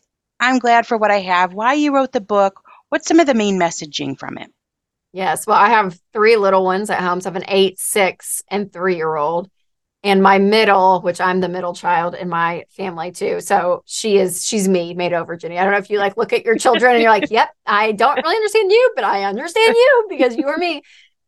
I'm 0.40 0.58
glad 0.58 0.86
for 0.86 0.96
what 0.96 1.10
I 1.10 1.20
have, 1.20 1.54
why 1.54 1.74
you 1.74 1.94
wrote 1.94 2.12
the 2.12 2.20
book? 2.20 2.62
What's 2.88 3.08
some 3.08 3.20
of 3.20 3.26
the 3.26 3.34
main 3.34 3.58
messaging 3.58 4.18
from 4.18 4.38
it? 4.38 4.50
Yes. 5.12 5.46
Well, 5.46 5.56
I 5.56 5.68
have 5.68 5.98
three 6.12 6.36
little 6.36 6.64
ones 6.64 6.90
at 6.90 7.00
home. 7.00 7.20
So 7.20 7.30
I 7.30 7.32
have 7.32 7.42
an 7.42 7.48
eight, 7.48 7.78
six, 7.78 8.42
and 8.48 8.72
three 8.72 8.96
year 8.96 9.14
old 9.14 9.48
and 10.04 10.22
my 10.22 10.38
middle, 10.38 11.00
which 11.00 11.20
I'm 11.20 11.40
the 11.40 11.48
middle 11.48 11.74
child 11.74 12.14
in 12.14 12.28
my 12.28 12.64
family 12.70 13.10
too. 13.10 13.40
So 13.40 13.82
she 13.86 14.18
is, 14.18 14.44
she's 14.44 14.68
me 14.68 14.92
made 14.92 15.14
over, 15.14 15.34
Ginny. 15.36 15.58
I 15.58 15.62
don't 15.64 15.72
know 15.72 15.78
if 15.78 15.88
you 15.88 15.98
like 15.98 16.16
look 16.16 16.32
at 16.32 16.44
your 16.44 16.56
children 16.56 16.92
and 16.92 17.00
you're 17.00 17.10
like, 17.10 17.30
yep, 17.30 17.48
I 17.64 17.92
don't 17.92 18.16
really 18.16 18.36
understand 18.36 18.70
you, 18.70 18.92
but 18.94 19.04
I 19.04 19.24
understand 19.24 19.74
you 19.74 20.06
because 20.10 20.36
you 20.36 20.46
are 20.48 20.58
me. 20.58 20.82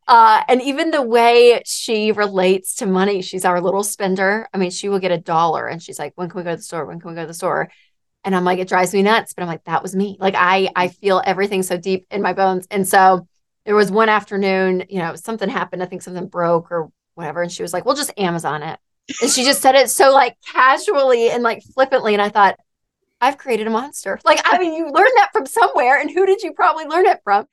Uh, 0.08 0.42
and 0.48 0.62
even 0.62 0.90
the 0.90 1.02
way 1.02 1.60
she 1.64 2.12
relates 2.12 2.76
to 2.76 2.86
money, 2.86 3.22
she's 3.22 3.44
our 3.44 3.60
little 3.60 3.82
spender. 3.82 4.48
I 4.54 4.58
mean, 4.58 4.70
she 4.70 4.88
will 4.88 5.00
get 5.00 5.10
a 5.10 5.18
dollar 5.18 5.66
and 5.66 5.82
she's 5.82 5.98
like, 5.98 6.12
when 6.14 6.28
can 6.28 6.38
we 6.38 6.44
go 6.44 6.50
to 6.50 6.56
the 6.56 6.62
store? 6.62 6.86
When 6.86 7.00
can 7.00 7.10
we 7.10 7.16
go 7.16 7.22
to 7.22 7.26
the 7.26 7.34
store? 7.34 7.70
And 8.22 8.34
I'm 8.34 8.44
like, 8.44 8.58
it 8.58 8.68
drives 8.68 8.92
me 8.92 9.02
nuts, 9.02 9.34
but 9.34 9.42
I'm 9.42 9.48
like, 9.48 9.64
that 9.64 9.82
was 9.82 9.96
me. 9.96 10.16
Like 10.20 10.34
I, 10.36 10.68
I 10.76 10.88
feel 10.88 11.22
everything 11.24 11.62
so 11.62 11.76
deep 11.76 12.06
in 12.10 12.22
my 12.22 12.32
bones. 12.32 12.66
And 12.70 12.86
so 12.86 13.26
there 13.64 13.74
was 13.74 13.90
one 13.90 14.08
afternoon, 14.08 14.84
you 14.88 14.98
know, 14.98 15.16
something 15.16 15.48
happened. 15.48 15.82
I 15.82 15.86
think 15.86 16.02
something 16.02 16.28
broke 16.28 16.70
or 16.70 16.90
whatever. 17.14 17.42
And 17.42 17.50
she 17.50 17.62
was 17.62 17.72
like, 17.72 17.84
we'll 17.84 17.96
just 17.96 18.12
Amazon 18.16 18.62
it. 18.62 18.78
And 19.22 19.30
she 19.30 19.44
just 19.44 19.62
said 19.62 19.74
it 19.74 19.90
so 19.90 20.12
like 20.12 20.36
casually 20.52 21.30
and 21.30 21.42
like 21.42 21.62
flippantly. 21.74 22.14
And 22.14 22.22
I 22.22 22.28
thought, 22.28 22.56
I've 23.20 23.38
created 23.38 23.66
a 23.66 23.70
monster. 23.70 24.20
Like, 24.24 24.40
I 24.44 24.58
mean, 24.58 24.74
you 24.74 24.84
learned 24.84 25.12
that 25.16 25.30
from 25.32 25.46
somewhere. 25.46 25.98
And 25.98 26.10
who 26.10 26.26
did 26.26 26.42
you 26.42 26.52
probably 26.52 26.84
learn 26.84 27.06
it 27.06 27.20
from? 27.24 27.46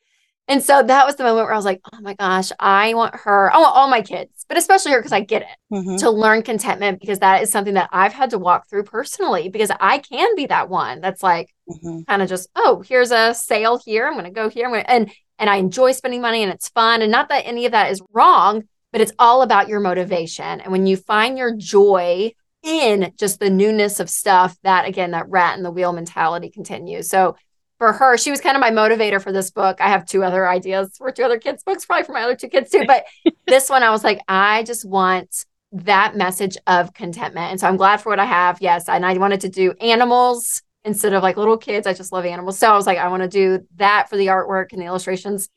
And 0.47 0.61
so 0.61 0.83
that 0.83 1.05
was 1.05 1.15
the 1.15 1.23
moment 1.23 1.45
where 1.45 1.53
I 1.53 1.57
was 1.57 1.65
like, 1.65 1.79
oh 1.93 2.01
my 2.01 2.15
gosh, 2.15 2.51
I 2.59 2.93
want 2.95 3.15
her, 3.15 3.53
I 3.53 3.59
want 3.59 3.75
all 3.75 3.87
my 3.87 4.01
kids, 4.01 4.45
but 4.49 4.57
especially 4.57 4.91
her 4.91 4.99
because 4.99 5.13
I 5.13 5.21
get 5.21 5.43
it 5.43 5.47
mm-hmm. 5.73 5.95
to 5.97 6.09
learn 6.09 6.41
contentment 6.41 6.99
because 6.99 7.19
that 7.19 7.41
is 7.41 7.51
something 7.51 7.75
that 7.75 7.89
I've 7.93 8.11
had 8.11 8.31
to 8.31 8.37
walk 8.37 8.69
through 8.69 8.83
personally 8.83 9.47
because 9.47 9.71
I 9.79 9.99
can 9.99 10.35
be 10.35 10.47
that 10.47 10.67
one 10.67 10.99
that's 10.99 11.23
like 11.23 11.53
mm-hmm. 11.69 12.01
kind 12.09 12.21
of 12.21 12.27
just, 12.27 12.49
oh, 12.57 12.83
here's 12.85 13.11
a 13.11 13.33
sale 13.33 13.79
here. 13.83 14.05
I'm 14.05 14.13
going 14.13 14.25
to 14.25 14.31
go 14.31 14.49
here. 14.49 14.65
I'm 14.65 14.71
going 14.71 14.83
to, 14.83 14.91
and, 14.91 15.11
and 15.39 15.49
I 15.49 15.57
enjoy 15.57 15.93
spending 15.93 16.21
money 16.21 16.43
and 16.43 16.51
it's 16.51 16.67
fun. 16.69 17.01
And 17.01 17.11
not 17.11 17.29
that 17.29 17.47
any 17.47 17.65
of 17.65 17.71
that 17.71 17.91
is 17.91 18.01
wrong, 18.11 18.63
but 18.91 18.99
it's 18.99 19.13
all 19.17 19.43
about 19.43 19.69
your 19.69 19.79
motivation. 19.79 20.59
And 20.59 20.73
when 20.73 20.85
you 20.85 20.97
find 20.97 21.37
your 21.37 21.55
joy 21.55 22.33
in 22.63 23.13
just 23.17 23.39
the 23.39 23.49
newness 23.49 24.01
of 24.01 24.09
stuff, 24.09 24.57
that 24.63 24.85
again, 24.85 25.11
that 25.11 25.29
rat 25.29 25.57
in 25.57 25.63
the 25.63 25.71
wheel 25.71 25.93
mentality 25.93 26.49
continues. 26.49 27.09
So 27.09 27.37
for 27.77 27.93
her, 27.93 28.17
she 28.17 28.31
was 28.31 28.41
kind 28.41 28.55
of 28.55 28.61
my 28.61 28.71
motivator 28.71 29.21
for 29.21 29.31
this 29.31 29.51
book. 29.51 29.81
I 29.81 29.89
have 29.89 30.05
two 30.05 30.23
other 30.23 30.47
ideas 30.47 30.95
for 30.97 31.11
two 31.11 31.23
other 31.23 31.39
kids' 31.39 31.63
books, 31.63 31.85
probably 31.85 32.05
for 32.05 32.13
my 32.13 32.23
other 32.23 32.35
two 32.35 32.47
kids 32.47 32.69
too. 32.69 32.85
But 32.85 33.05
this 33.47 33.69
one, 33.69 33.83
I 33.83 33.89
was 33.89 34.03
like, 34.03 34.21
I 34.27 34.63
just 34.63 34.85
want 34.85 35.45
that 35.73 36.15
message 36.15 36.55
of 36.67 36.93
contentment. 36.93 37.51
And 37.51 37.59
so 37.59 37.67
I'm 37.67 37.77
glad 37.77 37.97
for 37.97 38.09
what 38.09 38.19
I 38.19 38.25
have. 38.25 38.61
Yes. 38.61 38.87
And 38.87 39.05
I 39.05 39.17
wanted 39.17 39.41
to 39.41 39.49
do 39.49 39.73
animals 39.81 40.61
instead 40.85 41.13
of 41.13 41.23
like 41.23 41.37
little 41.37 41.57
kids. 41.57 41.87
I 41.87 41.93
just 41.93 42.11
love 42.11 42.25
animals. 42.25 42.59
So 42.59 42.71
I 42.71 42.75
was 42.75 42.85
like, 42.85 42.99
I 42.99 43.07
want 43.07 43.23
to 43.23 43.29
do 43.29 43.65
that 43.75 44.09
for 44.09 44.17
the 44.17 44.27
artwork 44.27 44.71
and 44.71 44.81
the 44.81 44.85
illustrations 44.85 45.49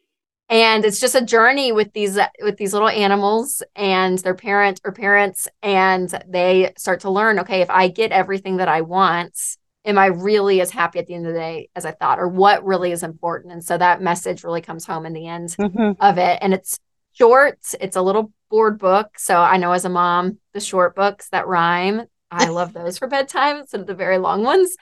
and 0.49 0.85
it's 0.85 1.01
just 1.01 1.15
a 1.15 1.25
journey 1.25 1.73
with 1.73 1.93
these 1.93 2.19
with 2.41 2.57
these 2.57 2.73
little 2.73 2.89
animals 2.89 3.63
and 3.75 4.19
their 4.19 4.35
parent 4.35 4.81
or 4.85 4.93
parents 4.93 5.49
and 5.63 6.23
they 6.29 6.73
start 6.77 7.01
to 7.01 7.11
learn 7.11 7.41
okay 7.41 7.61
if 7.63 7.71
i 7.71 7.89
get 7.89 8.13
everything 8.13 8.59
that 8.59 8.69
i 8.69 8.81
want 8.81 9.57
am 9.87 9.97
i 9.99 10.07
really 10.07 10.61
as 10.61 10.71
happy 10.71 10.99
at 10.99 11.07
the 11.07 11.15
end 11.15 11.27
of 11.27 11.33
the 11.33 11.39
day 11.39 11.69
as 11.75 11.87
i 11.87 11.91
thought 11.93 12.19
or 12.19 12.29
what 12.29 12.65
really 12.65 12.93
is 12.93 13.03
important 13.03 13.53
and 13.53 13.65
so 13.65 13.79
that 13.79 14.03
message 14.03 14.45
really 14.45 14.61
comes 14.61 14.85
home 14.85 15.07
in 15.07 15.13
the 15.13 15.27
end 15.27 15.51
mm-hmm. 15.59 15.93
of 16.03 16.19
it 16.19 16.39
and 16.43 16.53
it's 16.53 16.79
short 17.13 17.59
it's 17.81 17.97
a 17.97 18.03
little 18.03 18.33
board 18.51 18.79
book 18.79 19.19
so 19.19 19.37
i 19.37 19.57
know 19.57 19.73
as 19.73 19.85
a 19.85 19.89
mom 19.89 20.39
the 20.53 20.61
short 20.61 20.95
books 20.95 21.29
that 21.31 21.47
rhyme 21.47 22.03
i 22.31 22.49
love 22.51 22.73
those 22.73 22.99
for 22.99 23.09
bedtime 23.09 23.57
instead 23.57 23.81
of 23.81 23.87
the 23.87 23.95
very 23.95 24.19
long 24.19 24.43
ones 24.43 24.77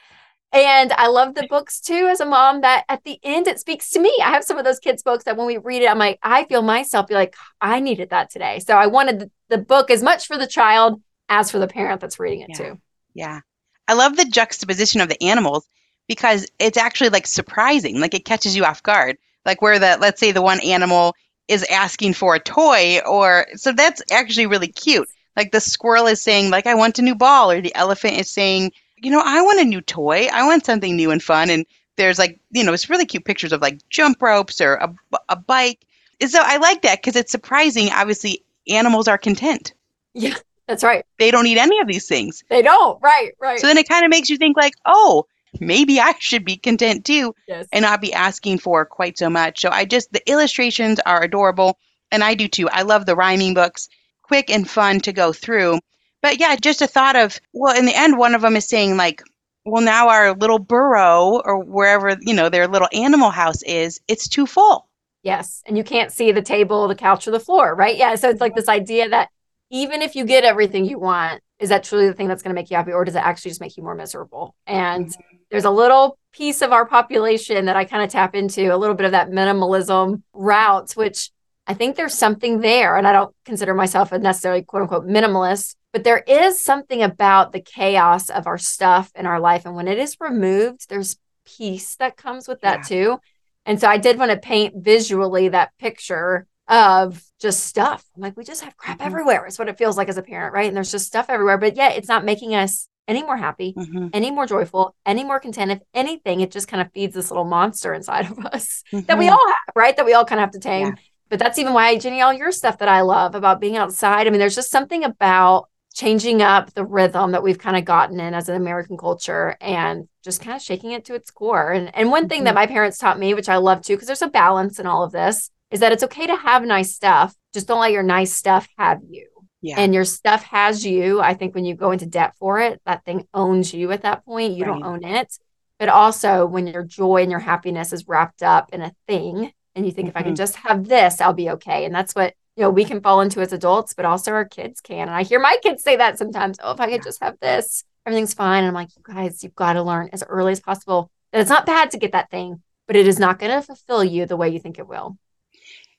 And 0.54 0.92
I 0.92 1.08
love 1.08 1.34
the 1.34 1.48
books 1.48 1.80
too 1.80 2.06
as 2.08 2.20
a 2.20 2.24
mom 2.24 2.60
that 2.60 2.84
at 2.88 3.02
the 3.02 3.18
end 3.24 3.48
it 3.48 3.58
speaks 3.58 3.90
to 3.90 3.98
me. 3.98 4.16
I 4.22 4.30
have 4.30 4.44
some 4.44 4.56
of 4.56 4.64
those 4.64 4.78
kids' 4.78 5.02
books 5.02 5.24
that 5.24 5.36
when 5.36 5.48
we 5.48 5.58
read 5.58 5.82
it, 5.82 5.90
I'm 5.90 5.98
like, 5.98 6.20
I 6.22 6.44
feel 6.44 6.62
myself 6.62 7.08
be 7.08 7.14
like, 7.14 7.34
I 7.60 7.80
needed 7.80 8.10
that 8.10 8.30
today. 8.30 8.60
So 8.60 8.76
I 8.76 8.86
wanted 8.86 9.32
the, 9.48 9.58
book 9.58 9.90
as 9.90 10.00
much 10.00 10.28
for 10.28 10.38
the 10.38 10.46
child 10.46 11.02
as 11.28 11.50
for 11.50 11.58
the 11.58 11.66
parent 11.66 12.00
that's 12.00 12.20
reading 12.20 12.42
it 12.42 12.50
Yeah. 12.50 12.56
too. 12.56 12.80
Yeah. 13.14 13.40
I 13.88 13.94
love 13.94 14.16
the 14.16 14.24
juxtaposition 14.24 15.00
of 15.00 15.08
the 15.08 15.22
animals 15.22 15.68
because 16.08 16.46
it's 16.58 16.76
actually 16.76 17.10
like 17.10 17.26
surprising. 17.26 18.00
Like 18.00 18.14
it 18.14 18.24
catches 18.24 18.56
you 18.56 18.64
off 18.64 18.82
guard. 18.82 19.18
Like 19.44 19.62
where 19.62 19.78
the 19.78 19.98
let's 20.00 20.20
say 20.20 20.32
the 20.32 20.42
one 20.42 20.60
animal 20.60 21.14
is 21.48 21.64
asking 21.64 22.14
for 22.14 22.34
a 22.34 22.40
toy 22.40 23.00
or 23.06 23.46
so 23.54 23.72
that's 23.72 24.02
actually 24.10 24.46
really 24.46 24.68
cute. 24.68 25.08
Like 25.36 25.52
the 25.52 25.60
squirrel 25.60 26.06
is 26.06 26.20
saying 26.20 26.50
like 26.50 26.66
I 26.66 26.74
want 26.74 26.98
a 26.98 27.02
new 27.02 27.14
ball 27.14 27.50
or 27.50 27.60
the 27.60 27.74
elephant 27.74 28.14
is 28.14 28.30
saying, 28.30 28.72
you 28.96 29.10
know, 29.10 29.22
I 29.24 29.42
want 29.42 29.60
a 29.60 29.64
new 29.64 29.80
toy. 29.80 30.28
I 30.32 30.46
want 30.46 30.64
something 30.64 30.96
new 30.96 31.10
and 31.10 31.22
fun 31.22 31.50
and 31.50 31.66
there's 31.96 32.18
like, 32.18 32.40
you 32.50 32.64
know, 32.64 32.72
it's 32.72 32.90
really 32.90 33.06
cute 33.06 33.24
pictures 33.24 33.52
of 33.52 33.60
like 33.60 33.78
jump 33.88 34.20
ropes 34.20 34.60
or 34.60 34.74
a, 34.74 34.94
a 35.28 35.36
bike. 35.36 35.86
And 36.20 36.30
so 36.30 36.40
I 36.42 36.56
like 36.56 36.82
that 36.82 37.02
because 37.02 37.16
it's 37.16 37.32
surprising. 37.32 37.90
Obviously, 37.90 38.42
animals 38.68 39.08
are 39.08 39.18
content. 39.18 39.74
Yeah, 40.14 40.34
that's 40.66 40.82
right. 40.82 41.04
They 41.18 41.30
don't 41.30 41.44
need 41.44 41.58
any 41.58 41.78
of 41.80 41.88
these 41.88 42.06
things. 42.06 42.42
They 42.48 42.62
don't. 42.62 43.00
Right, 43.02 43.32
right. 43.40 43.60
So 43.60 43.66
then 43.66 43.78
it 43.78 43.88
kind 43.88 44.04
of 44.04 44.10
makes 44.10 44.30
you 44.30 44.36
think 44.36 44.56
like, 44.56 44.74
oh, 44.86 45.26
maybe 45.60 46.00
I 46.00 46.14
should 46.18 46.44
be 46.44 46.56
content 46.56 47.04
too 47.04 47.34
yes. 47.46 47.68
and 47.72 47.82
not 47.82 48.00
be 48.00 48.12
asking 48.12 48.58
for 48.58 48.84
quite 48.84 49.18
so 49.18 49.28
much. 49.28 49.60
So 49.60 49.70
I 49.70 49.84
just 49.84 50.12
the 50.12 50.28
illustrations 50.30 51.00
are 51.06 51.22
adorable 51.22 51.78
and 52.10 52.24
I 52.24 52.34
do 52.34 52.48
too. 52.48 52.68
I 52.70 52.82
love 52.82 53.06
the 53.06 53.16
rhyming 53.16 53.54
books, 53.54 53.88
quick 54.22 54.50
and 54.50 54.68
fun 54.68 55.00
to 55.00 55.12
go 55.12 55.32
through. 55.32 55.80
But 56.22 56.40
yeah, 56.40 56.56
just 56.56 56.82
a 56.82 56.86
thought 56.86 57.16
of 57.16 57.40
well, 57.52 57.76
in 57.76 57.86
the 57.86 57.96
end 57.96 58.18
one 58.18 58.34
of 58.34 58.42
them 58.42 58.56
is 58.56 58.68
saying 58.68 58.96
like, 58.96 59.22
well 59.64 59.82
now 59.82 60.08
our 60.08 60.34
little 60.34 60.58
burrow 60.58 61.42
or 61.44 61.62
wherever, 61.62 62.16
you 62.20 62.34
know, 62.34 62.48
their 62.48 62.68
little 62.68 62.88
animal 62.92 63.30
house 63.30 63.62
is, 63.62 64.00
it's 64.08 64.28
too 64.28 64.46
full. 64.46 64.88
Yes. 65.22 65.62
And 65.66 65.78
you 65.78 65.84
can't 65.84 66.12
see 66.12 66.32
the 66.32 66.42
table, 66.42 66.86
the 66.86 66.94
couch, 66.94 67.26
or 67.26 67.30
the 67.30 67.40
floor, 67.40 67.74
right? 67.74 67.96
Yeah. 67.96 68.14
So 68.16 68.28
it's 68.28 68.42
like 68.42 68.54
this 68.54 68.68
idea 68.68 69.08
that 69.08 69.30
even 69.70 70.02
if 70.02 70.14
you 70.14 70.24
get 70.24 70.44
everything 70.44 70.84
you 70.84 70.98
want, 70.98 71.40
is 71.58 71.68
that 71.68 71.84
truly 71.84 72.06
the 72.06 72.14
thing 72.14 72.28
that's 72.28 72.42
going 72.42 72.54
to 72.54 72.60
make 72.60 72.70
you 72.70 72.76
happy, 72.76 72.92
or 72.92 73.04
does 73.04 73.14
it 73.14 73.24
actually 73.24 73.50
just 73.50 73.60
make 73.60 73.76
you 73.76 73.82
more 73.82 73.94
miserable? 73.94 74.54
And 74.66 75.06
mm-hmm. 75.06 75.36
there's 75.50 75.64
a 75.64 75.70
little 75.70 76.18
piece 76.32 76.62
of 76.62 76.72
our 76.72 76.84
population 76.84 77.66
that 77.66 77.76
I 77.76 77.84
kind 77.84 78.02
of 78.02 78.10
tap 78.10 78.34
into, 78.34 78.74
a 78.74 78.76
little 78.76 78.96
bit 78.96 79.06
of 79.06 79.12
that 79.12 79.30
minimalism 79.30 80.22
route, 80.32 80.92
which 80.92 81.30
I 81.66 81.74
think 81.74 81.96
there's 81.96 82.14
something 82.14 82.60
there. 82.60 82.96
And 82.96 83.06
I 83.06 83.12
don't 83.12 83.34
consider 83.44 83.72
myself 83.72 84.12
a 84.12 84.18
necessarily 84.18 84.62
quote 84.62 84.82
unquote 84.82 85.06
minimalist, 85.06 85.76
but 85.92 86.04
there 86.04 86.18
is 86.26 86.62
something 86.62 87.02
about 87.02 87.52
the 87.52 87.60
chaos 87.60 88.28
of 88.30 88.46
our 88.46 88.58
stuff 88.58 89.10
in 89.14 89.26
our 89.26 89.40
life. 89.40 89.64
And 89.64 89.74
when 89.74 89.88
it 89.88 89.98
is 89.98 90.16
removed, 90.20 90.88
there's 90.88 91.16
peace 91.46 91.96
that 91.96 92.16
comes 92.16 92.48
with 92.48 92.60
that 92.62 92.78
Yeah. 92.78 92.82
too. 92.82 93.18
And 93.64 93.80
so 93.80 93.88
I 93.88 93.96
did 93.96 94.18
want 94.18 94.30
to 94.30 94.36
paint 94.36 94.74
visually 94.76 95.48
that 95.48 95.70
picture 95.78 96.46
of 96.68 97.22
just 97.40 97.64
stuff. 97.64 98.04
I'm 98.16 98.22
like, 98.22 98.36
we 98.36 98.44
just 98.44 98.62
have 98.64 98.76
crap 98.76 98.98
Mhm. 99.00 99.06
everywhere. 99.06 99.44
It's 99.46 99.58
what 99.58 99.68
it 99.68 99.76
feels 99.78 99.96
like 99.96 100.08
as 100.08 100.16
a 100.16 100.22
parent, 100.22 100.54
right? 100.54 100.66
And 100.66 100.76
there's 100.76 100.90
just 100.90 101.06
stuff 101.06 101.26
everywhere. 101.28 101.58
But 101.58 101.76
yeah, 101.76 101.90
it's 101.90 102.08
not 102.08 102.24
making 102.24 102.54
us 102.54 102.88
any 103.06 103.22
more 103.22 103.36
happy, 103.36 103.74
Mhm. 103.76 104.10
any 104.14 104.30
more 104.30 104.46
joyful, 104.46 104.94
any 105.04 105.24
more 105.24 105.38
content. 105.38 105.70
If 105.72 105.80
anything, 105.92 106.40
it 106.40 106.50
just 106.50 106.68
kind 106.68 106.80
of 106.80 106.90
feeds 106.92 107.14
this 107.14 107.30
little 107.30 107.44
monster 107.44 107.92
inside 107.92 108.30
of 108.30 108.38
us 108.46 108.82
that 108.92 109.18
we 109.18 109.26
Mhm. 109.26 109.32
all 109.32 109.46
have, 109.46 109.74
right? 109.76 109.94
That 109.96 110.06
we 110.06 110.14
all 110.14 110.24
kind 110.24 110.38
of 110.40 110.44
have 110.44 110.52
to 110.52 110.58
tame. 110.58 110.86
Yeah. 110.88 110.94
But 111.28 111.38
that's 111.38 111.58
even 111.58 111.74
why, 111.74 111.98
Ginny, 111.98 112.22
all 112.22 112.32
your 112.32 112.52
stuff 112.52 112.78
that 112.78 112.88
I 112.88 113.02
love 113.02 113.34
about 113.34 113.60
being 113.60 113.76
outside. 113.76 114.26
I 114.26 114.30
mean, 114.30 114.38
there's 114.40 114.54
just 114.54 114.70
something 114.70 115.04
about 115.04 115.68
changing 115.94 116.42
up 116.42 116.72
the 116.74 116.84
rhythm 116.84 117.32
that 117.32 117.42
we've 117.42 117.58
kind 117.58 117.76
of 117.76 117.84
gotten 117.84 118.18
in 118.20 118.34
as 118.34 118.48
an 118.48 118.56
American 118.56 118.96
culture 118.96 119.56
and 119.60 120.08
just 120.24 120.40
kind 120.40 120.56
of 120.56 120.62
shaking 120.62 120.90
it 120.92 121.04
to 121.04 121.14
its 121.14 121.30
core. 121.30 121.72
And 121.72 121.94
and 121.94 122.10
one 122.10 122.28
thing 122.28 122.44
that 122.44 122.54
my 122.54 122.66
parents 122.66 122.98
taught 122.98 123.18
me, 123.18 123.32
which 123.34 123.48
I 123.48 123.58
love 123.58 123.82
too, 123.82 123.94
because 123.94 124.06
there's 124.06 124.22
a 124.22 124.28
balance 124.28 124.78
in 124.80 124.86
all 124.86 125.04
of 125.04 125.12
this, 125.12 125.50
is 125.74 125.80
that 125.80 125.90
it's 125.92 126.04
okay 126.04 126.26
to 126.28 126.36
have 126.36 126.62
nice 126.62 126.94
stuff. 126.94 127.34
Just 127.52 127.66
don't 127.66 127.80
let 127.80 127.90
your 127.90 128.04
nice 128.04 128.32
stuff 128.32 128.68
have 128.78 129.00
you. 129.10 129.26
Yeah. 129.60 129.74
And 129.80 129.92
your 129.92 130.04
stuff 130.04 130.44
has 130.44 130.86
you. 130.86 131.20
I 131.20 131.34
think 131.34 131.54
when 131.54 131.64
you 131.64 131.74
go 131.74 131.90
into 131.90 132.06
debt 132.06 132.34
for 132.38 132.60
it, 132.60 132.80
that 132.86 133.04
thing 133.04 133.26
owns 133.34 133.74
you 133.74 133.90
at 133.90 134.02
that 134.02 134.24
point. 134.24 134.54
You 134.54 134.64
don't 134.64 134.84
own 134.84 135.02
it. 135.04 135.36
But 135.80 135.88
also 135.88 136.46
when 136.46 136.68
your 136.68 136.84
joy 136.84 137.22
and 137.22 137.30
your 137.30 137.40
happiness 137.40 137.92
is 137.92 138.06
wrapped 138.06 138.42
up 138.42 138.72
in 138.72 138.82
a 138.82 138.92
thing 139.08 139.52
and 139.74 139.84
you 139.84 139.90
think 139.90 140.08
if 140.08 140.16
I 140.16 140.22
can 140.22 140.34
Mhm. 140.34 140.36
just 140.36 140.54
have 140.56 140.86
this, 140.86 141.20
I'll 141.20 141.32
be 141.32 141.50
okay. 141.50 141.84
And 141.84 141.94
that's 141.94 142.14
what 142.14 142.34
you 142.56 142.62
know 142.62 142.70
we 142.70 142.84
can 142.84 143.00
fall 143.00 143.20
into 143.20 143.40
as 143.40 143.52
adults, 143.52 143.94
but 143.94 144.04
also 144.04 144.30
our 144.32 144.44
kids 144.44 144.80
can. 144.80 145.08
And 145.08 145.10
I 145.10 145.24
hear 145.24 145.40
my 145.40 145.56
kids 145.60 145.82
say 145.82 145.96
that 145.96 146.18
sometimes. 146.18 146.58
Oh, 146.62 146.70
if 146.70 146.80
I 146.80 146.88
could 146.88 147.02
just 147.02 147.20
have 147.20 147.36
this, 147.40 147.82
everything's 148.06 148.34
fine. 148.34 148.58
And 148.62 148.68
I'm 148.68 148.74
like, 148.74 148.90
you 148.96 149.02
guys, 149.02 149.42
you've 149.42 149.56
got 149.56 149.72
to 149.72 149.82
learn 149.82 150.10
as 150.12 150.22
early 150.28 150.52
as 150.52 150.60
possible 150.60 151.10
that 151.32 151.40
it's 151.40 151.50
not 151.50 151.66
bad 151.66 151.90
to 151.90 151.98
get 151.98 152.12
that 152.12 152.30
thing, 152.30 152.62
but 152.86 152.94
it 152.94 153.08
is 153.08 153.18
not 153.18 153.40
going 153.40 153.50
to 153.50 153.62
fulfill 153.66 154.04
you 154.04 154.26
the 154.26 154.36
way 154.36 154.50
you 154.50 154.60
think 154.60 154.78
it 154.78 154.86
will. 154.86 155.16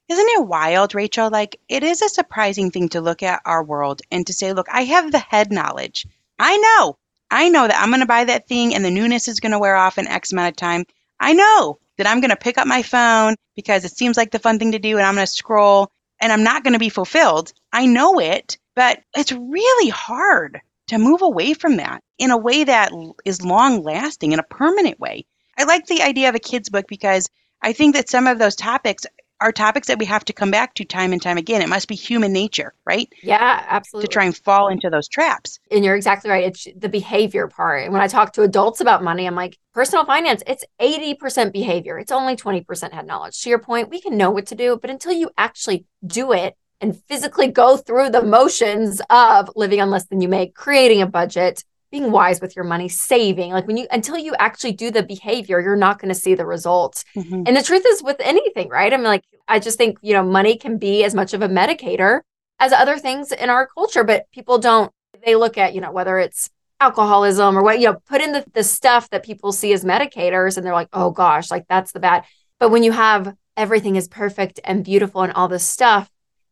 Isn't 0.08 0.30
it 0.30 0.48
wild, 0.48 0.94
Rachel? 0.94 1.30
Like, 1.32 1.60
it 1.68 1.84
is 1.84 2.02
a 2.02 2.10
surprising 2.10 2.70
thing 2.70 2.90
to 2.90 3.02
look 3.02 3.24
at 3.24 3.42
our 3.44 3.64
world 3.64 4.02
and 4.12 4.26
to 4.28 4.34
say, 4.34 4.54
look, 4.54 4.68
I 4.72 4.84
have 4.84 5.12
the 5.12 5.20
head 5.20 5.52
knowledge. 5.52 6.06
I 6.38 6.58
know. 6.58 6.98
I 7.32 7.50
know 7.50 7.68
that 7.68 7.82
I'm 7.82 7.90
going 7.90 8.02
to 8.02 8.06
buy 8.06 8.26
that 8.26 8.48
thing 8.48 8.76
and 8.76 8.86
the 8.86 8.92
newness 8.92 9.28
is 9.28 9.40
going 9.40 9.52
to 9.52 9.60
wear 9.60 9.76
off 9.76 9.98
in 9.98 10.08
X 10.08 10.32
amount 10.32 10.50
of 10.50 10.56
time. 10.58 10.86
I 11.20 11.34
know 11.34 11.80
that 11.98 12.06
I'm 12.06 12.20
going 12.20 12.30
to 12.30 12.36
pick 12.36 12.58
up 12.58 12.68
my 12.68 12.84
phone 12.84 13.36
because 13.56 13.84
it 13.84 13.98
seems 13.98 14.16
like 14.16 14.32
the 14.32 14.40
fun 14.40 14.60
thing 14.60 14.74
to 14.74 14.80
do 14.80 14.98
and 14.98 15.06
I'm 15.06 15.16
going 15.16 15.26
to 15.26 15.32
scroll 15.32 15.92
and 16.20 16.32
I'm 16.32 16.44
not 16.44 16.64
going 16.64 16.74
to 16.74 16.80
be 16.80 16.90
fulfilled. 16.90 17.52
I 17.74 17.88
know 17.88 18.20
it, 18.20 18.58
but 18.76 19.02
it's 19.16 19.32
really 19.32 19.90
hard 19.90 20.62
to 20.88 21.00
move 21.00 21.24
away 21.24 21.56
from 21.56 21.78
that 21.78 22.04
in 22.20 22.30
a 22.30 22.38
way 22.38 22.64
that 22.64 22.92
is 23.26 23.44
long 23.44 23.82
lasting, 23.82 24.34
in 24.34 24.40
a 24.40 24.44
permanent 24.44 25.00
way. 25.00 25.26
I 25.58 25.64
like 25.64 25.88
the 25.88 26.04
idea 26.04 26.30
of 26.30 26.36
a 26.36 26.40
kid's 26.40 26.70
book 26.70 26.86
because 26.88 27.28
I 27.62 27.74
think 27.74 27.96
that 27.96 28.10
some 28.10 28.28
of 28.28 28.38
those 28.38 28.56
topics 28.56 29.06
are 29.42 29.52
topics 29.52 29.88
that 29.88 30.00
we 30.00 30.06
have 30.06 30.24
to 30.26 30.34
come 30.34 30.52
back 30.52 30.74
to 30.76 30.86
time 30.86 31.12
and 31.12 31.22
time 31.22 31.38
again. 31.38 31.62
It 31.62 31.70
must 31.70 31.88
be 31.88 31.96
human 31.96 32.32
nature, 32.32 32.74
right? 32.86 33.12
Yeah, 33.22 33.66
absolutely. 33.68 34.08
To 34.08 34.14
try 34.14 34.26
and 34.26 34.36
fall 34.36 34.70
into 34.70 34.90
those 34.90 35.08
traps. 35.08 35.60
and 35.72 35.84
you're 35.84 35.96
exactly 35.96 36.30
right. 36.30 36.46
It's 36.46 36.68
the 36.78 36.90
behavior 36.90 37.48
part. 37.48 37.84
And 37.84 37.94
when 37.94 38.02
I 38.02 38.08
talk 38.08 38.34
to 38.34 38.44
adults 38.44 38.82
about 38.82 39.04
money, 39.04 39.26
I'm 39.28 39.36
like, 39.36 39.58
personal 39.74 40.06
finance, 40.06 40.42
it's 40.48 40.64
80% 40.82 41.52
behavior. 41.52 42.00
It's 42.00 42.12
only 42.12 42.36
20% 42.36 42.94
head 42.94 43.06
knowledge. 43.06 43.42
To 43.44 43.50
your 43.50 43.60
point, 43.60 43.90
we 43.90 44.00
can 44.02 44.18
know 44.18 44.32
what 44.32 44.48
to 44.48 44.56
do, 44.56 44.78
but 44.82 44.90
until 44.90 45.12
you 45.12 45.30
actually 45.38 45.86
do 46.06 46.32
it 46.32 46.56
and 46.82 46.98
physically 47.04 47.48
go 47.48 47.78
through 47.78 48.10
the 48.10 48.22
motions 48.22 49.02
of 49.10 49.50
living 49.56 49.82
on 49.82 49.90
less 49.90 50.06
than 50.06 50.22
you 50.22 50.28
make, 50.30 50.56
creating 50.56 51.02
a 51.02 51.08
budget, 51.08 51.64
being 51.92 52.12
wise 52.12 52.42
with 52.42 52.56
your 52.56 52.66
money, 52.66 52.90
saving, 52.90 53.52
like 53.52 53.68
when 53.68 53.78
you 53.78 53.88
until 53.92 54.18
you 54.18 54.36
actually 54.40 54.74
do 54.74 54.92
the 54.92 55.04
behavior, 55.04 55.60
you're 55.62 55.76
not 55.76 56.00
going 56.00 56.10
to 56.14 56.20
see 56.20 56.36
the 56.36 56.46
results. 56.46 57.04
Mhm. 57.16 57.48
And 57.48 57.56
the 57.56 57.64
truth 57.64 57.86
is 57.88 58.04
with 58.04 58.18
anything, 58.20 58.70
right? 58.70 58.92
I'm 58.92 59.04
like, 59.04 59.24
I 59.48 59.60
just 59.60 59.78
think, 59.78 59.98
you 60.02 60.14
know, 60.14 60.24
money 60.24 60.58
can 60.58 60.78
be 60.78 61.04
as 61.04 61.14
much 61.16 61.34
of 61.34 61.42
a 61.42 61.48
medicator 61.48 62.22
as 62.60 62.72
other 62.74 62.98
things 62.98 63.32
in 63.32 63.50
our 63.50 63.68
culture, 63.68 64.04
but 64.04 64.26
people 64.32 64.58
don't, 64.58 64.92
they 65.26 65.36
look 65.36 65.58
at, 65.58 65.74
you 65.74 65.82
know, 65.82 65.92
whether 65.92 66.18
it's 66.18 66.50
alcoholism 66.80 67.58
or 67.58 67.64
what, 67.64 67.80
you 67.80 67.86
know, 67.88 67.98
put 68.08 68.22
in 68.22 68.32
the, 68.32 68.44
the 68.54 68.64
stuff 68.64 69.10
that 69.10 69.24
people 69.24 69.52
see 69.52 69.72
as 69.74 69.86
medicators 69.86 70.58
and 70.58 70.66
they're 70.66 70.74
like, 70.74 70.90
oh 70.94 71.10
gosh, 71.12 71.50
like 71.52 71.66
that's 71.70 71.92
the 71.94 72.00
bad. 72.00 72.24
But 72.60 72.70
when 72.70 72.84
you 72.84 72.92
have 72.92 73.34
everything 73.56 73.96
is 73.96 74.08
perfect 74.08 74.60
and 74.64 74.84
beautiful 74.84 75.22
and 75.22 75.32
all 75.34 75.48
this 75.48 75.66
stuff, 75.68 76.10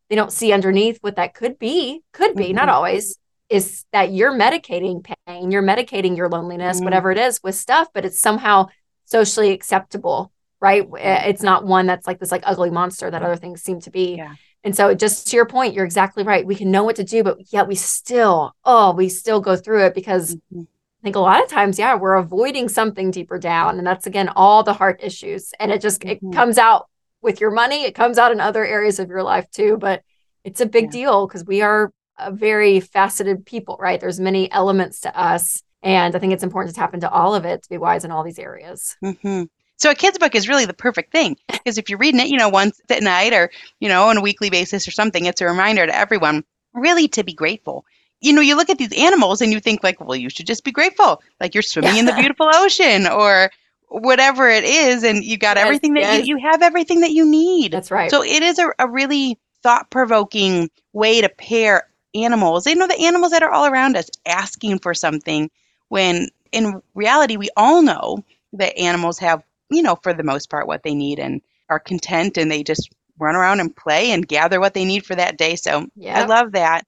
they 0.10 0.16
don't 0.16 0.32
see 0.32 0.52
underneath 0.54 0.98
what 1.02 1.16
that 1.16 1.34
could 1.34 1.58
be, 1.60 2.02
could 2.14 2.36
be, 2.36 2.54
not 2.54 2.68
Mhm. 2.70 2.74
always, 2.74 3.18
is 3.50 3.86
that 3.92 4.12
you're 4.12 4.32
medicating 4.34 5.06
pain, 5.28 5.52
you're 5.52 5.64
medicating 5.64 6.16
your 6.18 6.30
loneliness, 6.30 6.80
Mhm. 6.80 6.86
whatever 6.86 7.12
it 7.12 7.18
is 7.18 7.42
with 7.44 7.56
stuff, 7.56 7.88
but 7.94 8.06
it's 8.06 8.20
somehow 8.20 8.68
socially 9.06 9.52
acceptable 9.52 10.32
right? 10.62 10.88
Eh, 10.98 11.24
It's 11.28 11.44
not 11.44 11.66
one 11.66 11.88
that's 11.88 12.08
like 12.08 12.20
this 12.22 12.32
like 12.32 12.44
ugly 12.46 12.70
monster 12.70 13.12
that 13.12 13.22
other 13.22 13.36
things 13.36 13.62
seem 13.62 13.82
to 13.82 13.92
be. 13.92 14.16
Yeah. 14.16 14.36
And 14.64 14.74
so 14.74 14.94
just 14.94 15.28
to 15.28 15.36
your 15.36 15.46
point, 15.46 15.74
you're 15.74 15.84
exactly 15.84 16.24
right. 16.24 16.46
We 16.46 16.56
can 16.56 16.72
know 16.72 16.86
what 16.86 16.96
to 16.96 17.04
do, 17.04 17.22
but 17.22 17.52
yet 17.52 17.68
we 17.68 17.76
still, 17.76 18.54
oh, 18.64 18.94
we 18.94 19.10
still 19.10 19.42
go 19.42 19.58
through 19.58 19.84
it 19.88 19.94
because 19.94 20.38
Mhm. 20.56 20.62
I 20.62 21.04
think 21.04 21.18
a 21.18 21.20
lot 21.20 21.44
of 21.44 21.50
times, 21.50 21.78
yeah, 21.78 21.96
we're 21.96 22.16
avoiding 22.16 22.70
something 22.70 23.12
deeper 23.12 23.38
down. 23.38 23.78
And 23.78 23.86
that's 23.86 24.08
again 24.08 24.30
all 24.38 24.64
the 24.64 24.72
heart 24.72 25.02
issues. 25.04 25.52
And 25.60 25.70
it 25.70 25.82
just 25.82 26.06
it 26.06 26.24
Mhm. 26.24 26.32
comes 26.34 26.58
out 26.58 26.88
with 27.22 27.42
your 27.42 27.52
money, 27.52 27.84
it 27.84 27.94
comes 27.94 28.18
out 28.18 28.32
in 28.32 28.40
other 28.40 28.64
areas 28.66 29.00
of 29.00 29.10
your 29.10 29.22
life 29.22 29.52
too. 29.52 29.76
But 29.78 30.02
it's 30.46 30.62
a 30.62 30.66
big 30.66 30.86
Yeah. 30.86 30.92
deal 30.92 31.28
because 31.28 31.44
we 31.46 31.62
are 31.62 31.92
a 32.18 32.32
very 32.32 32.80
faceted 32.80 33.46
people, 33.46 33.78
right? 33.80 34.00
There's 34.00 34.20
many 34.20 34.52
elements 34.52 35.02
to 35.02 35.20
us. 35.20 35.62
And 35.82 36.16
I 36.16 36.20
think 36.20 36.34
it's 36.34 36.44
important 36.44 36.74
to 36.74 36.80
tap 36.80 36.94
into 36.94 37.10
all 37.10 37.36
of 37.36 37.46
it 37.46 37.64
to 37.64 37.70
be 37.70 37.78
wise 37.78 38.06
in 38.06 38.12
all 38.12 38.24
these 38.24 38.40
areas. 38.40 38.96
hmm 39.02 39.44
So 39.78 39.92
a 39.92 39.96
kid's 39.96 40.18
book 40.18 40.36
is 40.36 40.48
really 40.48 40.66
the 40.66 40.74
perfect 40.74 41.12
thing 41.12 41.36
because 41.50 41.78
if 41.78 41.90
you're 41.90 42.00
reading 42.00 42.22
it, 42.22 42.28
you 42.30 42.38
know, 42.38 42.50
once 42.50 42.80
at 42.90 43.04
night 43.04 43.34
or, 43.34 43.52
you 43.80 43.90
know, 43.90 44.08
on 44.08 44.18
a 44.18 44.22
weekly 44.22 44.50
basis 44.50 44.88
or 44.88 44.92
something, 44.92 45.26
it's 45.26 45.42
a 45.42 45.46
reminder 45.46 45.86
to 45.86 45.96
everyone 45.96 46.44
really 46.74 47.08
to 47.10 47.24
be 47.24 47.34
grateful. 47.34 47.86
You 48.22 48.32
know, 48.32 48.42
you 48.42 48.56
look 48.56 48.70
at 48.70 48.78
these 48.78 48.94
animals 48.98 49.42
and 49.42 49.52
you 49.52 49.60
think 49.60 49.84
like, 49.84 50.00
well, 50.00 50.16
you 50.16 50.30
should 50.30 50.48
just 50.48 50.64
be 50.64 50.72
grateful. 50.72 51.22
Like 51.42 51.54
you're 51.54 51.62
swimming 51.64 51.98
in 51.98 52.06
the 52.06 52.14
beautiful 52.20 52.50
ocean 52.54 53.08
or 53.08 53.52
whatever 53.90 54.50
it 54.50 54.64
is. 54.64 55.04
And 55.04 55.24
you 55.24 55.38
got 55.38 55.58
Yes, 55.58 55.66
everything 55.66 55.94
that 55.96 56.02
yes. 56.02 56.26
you, 56.26 56.38
you 56.38 56.50
have 56.50 56.62
everything 56.62 57.02
that 57.02 57.12
you 57.12 57.26
need. 57.30 57.74
That's 57.74 57.92
right. 57.92 58.10
So 58.10 58.24
it 58.24 58.42
is 58.42 58.60
a, 58.60 58.70
a 58.80 58.88
really 58.88 59.38
thought 59.62 59.90
provoking 59.90 60.70
way 60.94 61.22
to 61.22 61.30
pair 61.30 61.84
animals. 62.16 62.68
You 62.68 62.76
know, 62.76 62.88
the 62.88 63.06
animals 63.06 63.32
that 63.32 63.44
are 63.44 63.52
all 63.52 63.66
around 63.66 63.98
us 63.98 64.10
asking 64.26 64.80
for 64.80 64.94
something 64.94 65.50
when 65.90 66.30
in 66.52 66.82
reality, 66.94 67.38
we 67.38 67.50
all 67.58 67.82
know 67.82 68.24
that 68.54 68.78
animals 68.78 69.20
have, 69.20 69.44
you 69.70 69.82
know, 69.82 69.96
for 70.02 70.14
the 70.14 70.24
most 70.24 70.50
part, 70.50 70.68
what 70.68 70.84
they 70.84 70.94
need 70.94 71.20
and 71.20 71.42
are 71.70 71.80
content 71.80 72.38
and 72.38 72.52
they 72.52 72.64
just 72.64 72.94
run 73.20 73.36
around 73.36 73.60
and 73.60 73.76
play 73.76 74.12
and 74.12 74.28
gather 74.28 74.60
what 74.60 74.74
they 74.74 74.86
need 74.86 75.06
for 75.06 75.16
that 75.16 75.38
day. 75.38 75.56
So 75.56 75.88
yep. 75.96 76.16
I 76.16 76.26
love 76.26 76.52
that. 76.54 76.86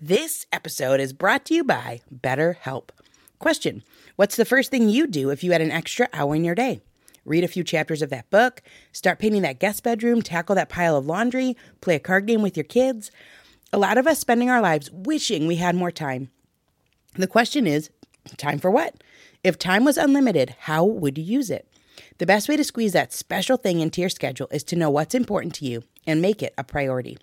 This 0.00 0.46
episode 0.52 1.00
is 1.00 1.12
brought 1.12 1.44
to 1.46 1.54
you 1.54 1.64
by 1.64 2.00
BetterHelp. 2.14 2.90
Question 3.38 3.82
What's 4.16 4.36
the 4.36 4.44
first 4.44 4.70
thing 4.70 4.88
you 4.88 5.06
do 5.06 5.30
if 5.30 5.42
you 5.42 5.52
had 5.52 5.60
an 5.60 5.72
extra 5.72 6.08
hour 6.12 6.34
in 6.34 6.44
your 6.44 6.54
day? 6.54 6.80
Read 7.24 7.42
a 7.42 7.48
few 7.48 7.64
chapters 7.64 8.02
of 8.02 8.10
that 8.10 8.28
book, 8.30 8.60
start 8.92 9.18
painting 9.18 9.42
that 9.42 9.58
guest 9.58 9.82
bedroom, 9.82 10.20
tackle 10.20 10.54
that 10.56 10.68
pile 10.68 10.96
of 10.96 11.06
laundry, 11.06 11.56
play 11.80 11.94
a 11.94 12.00
card 12.00 12.26
game 12.26 12.42
with 12.42 12.56
your 12.56 12.64
kids. 12.64 13.10
A 13.74 13.84
lot 13.84 13.98
of 13.98 14.06
us 14.06 14.20
spending 14.20 14.50
our 14.50 14.60
lives 14.60 14.88
wishing 14.92 15.48
we 15.48 15.56
had 15.56 15.74
more 15.74 15.90
time. 15.90 16.30
The 17.14 17.26
question 17.26 17.66
is 17.66 17.90
time 18.36 18.60
for 18.60 18.70
what? 18.70 19.02
If 19.42 19.58
time 19.58 19.84
was 19.84 19.98
unlimited, 19.98 20.54
how 20.60 20.84
would 20.84 21.18
you 21.18 21.24
use 21.24 21.50
it? 21.50 21.68
The 22.18 22.24
best 22.24 22.48
way 22.48 22.56
to 22.56 22.62
squeeze 22.62 22.92
that 22.92 23.12
special 23.12 23.56
thing 23.56 23.80
into 23.80 24.00
your 24.00 24.10
schedule 24.10 24.46
is 24.52 24.62
to 24.62 24.76
know 24.76 24.90
what's 24.90 25.12
important 25.12 25.56
to 25.56 25.64
you 25.64 25.82
and 26.06 26.22
make 26.22 26.40
it 26.40 26.54
a 26.56 26.62
priority. 26.62 27.18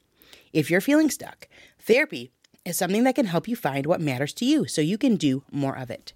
If 0.51 0.69
you're 0.69 0.81
feeling 0.81 1.09
stuck, 1.09 1.47
therapy 1.79 2.33
is 2.65 2.77
something 2.77 3.05
that 3.05 3.15
can 3.15 3.27
help 3.27 3.47
you 3.47 3.55
find 3.55 3.85
what 3.85 4.01
matters 4.01 4.33
to 4.33 4.45
you 4.45 4.67
so 4.67 4.81
you 4.81 4.97
can 4.97 5.15
do 5.15 5.45
more 5.53 5.77
of 5.77 5.89
it. 5.89 6.11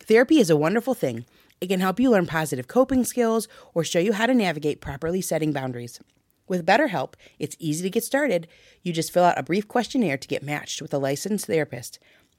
Therapy 0.00 0.38
is 0.38 0.48
a 0.48 0.56
wonderful 0.56 0.94
thing. 0.94 1.26
It 1.60 1.66
can 1.66 1.80
help 1.80 2.00
you 2.00 2.10
learn 2.10 2.26
positive 2.26 2.68
coping 2.68 3.04
skills 3.04 3.48
or 3.74 3.84
show 3.84 3.98
you 3.98 4.14
how 4.14 4.24
to 4.24 4.32
navigate 4.32 4.80
properly 4.80 5.20
setting 5.20 5.52
boundaries. 5.52 6.00
With 6.46 6.66
BetterHelp, 6.66 7.14
it's 7.38 7.56
easy 7.58 7.82
to 7.82 7.90
get 7.90 8.04
started. 8.04 8.48
You 8.82 8.92
just 8.92 9.12
fill 9.12 9.24
out 9.24 9.38
a 9.38 9.42
brief 9.42 9.66
questionnaire 9.66 10.18
to 10.18 10.28
get 10.28 10.42
matched 10.42 10.82
with 10.82 10.92
a 10.92 10.98
licensed 10.98 11.46
therapist. 11.46 11.98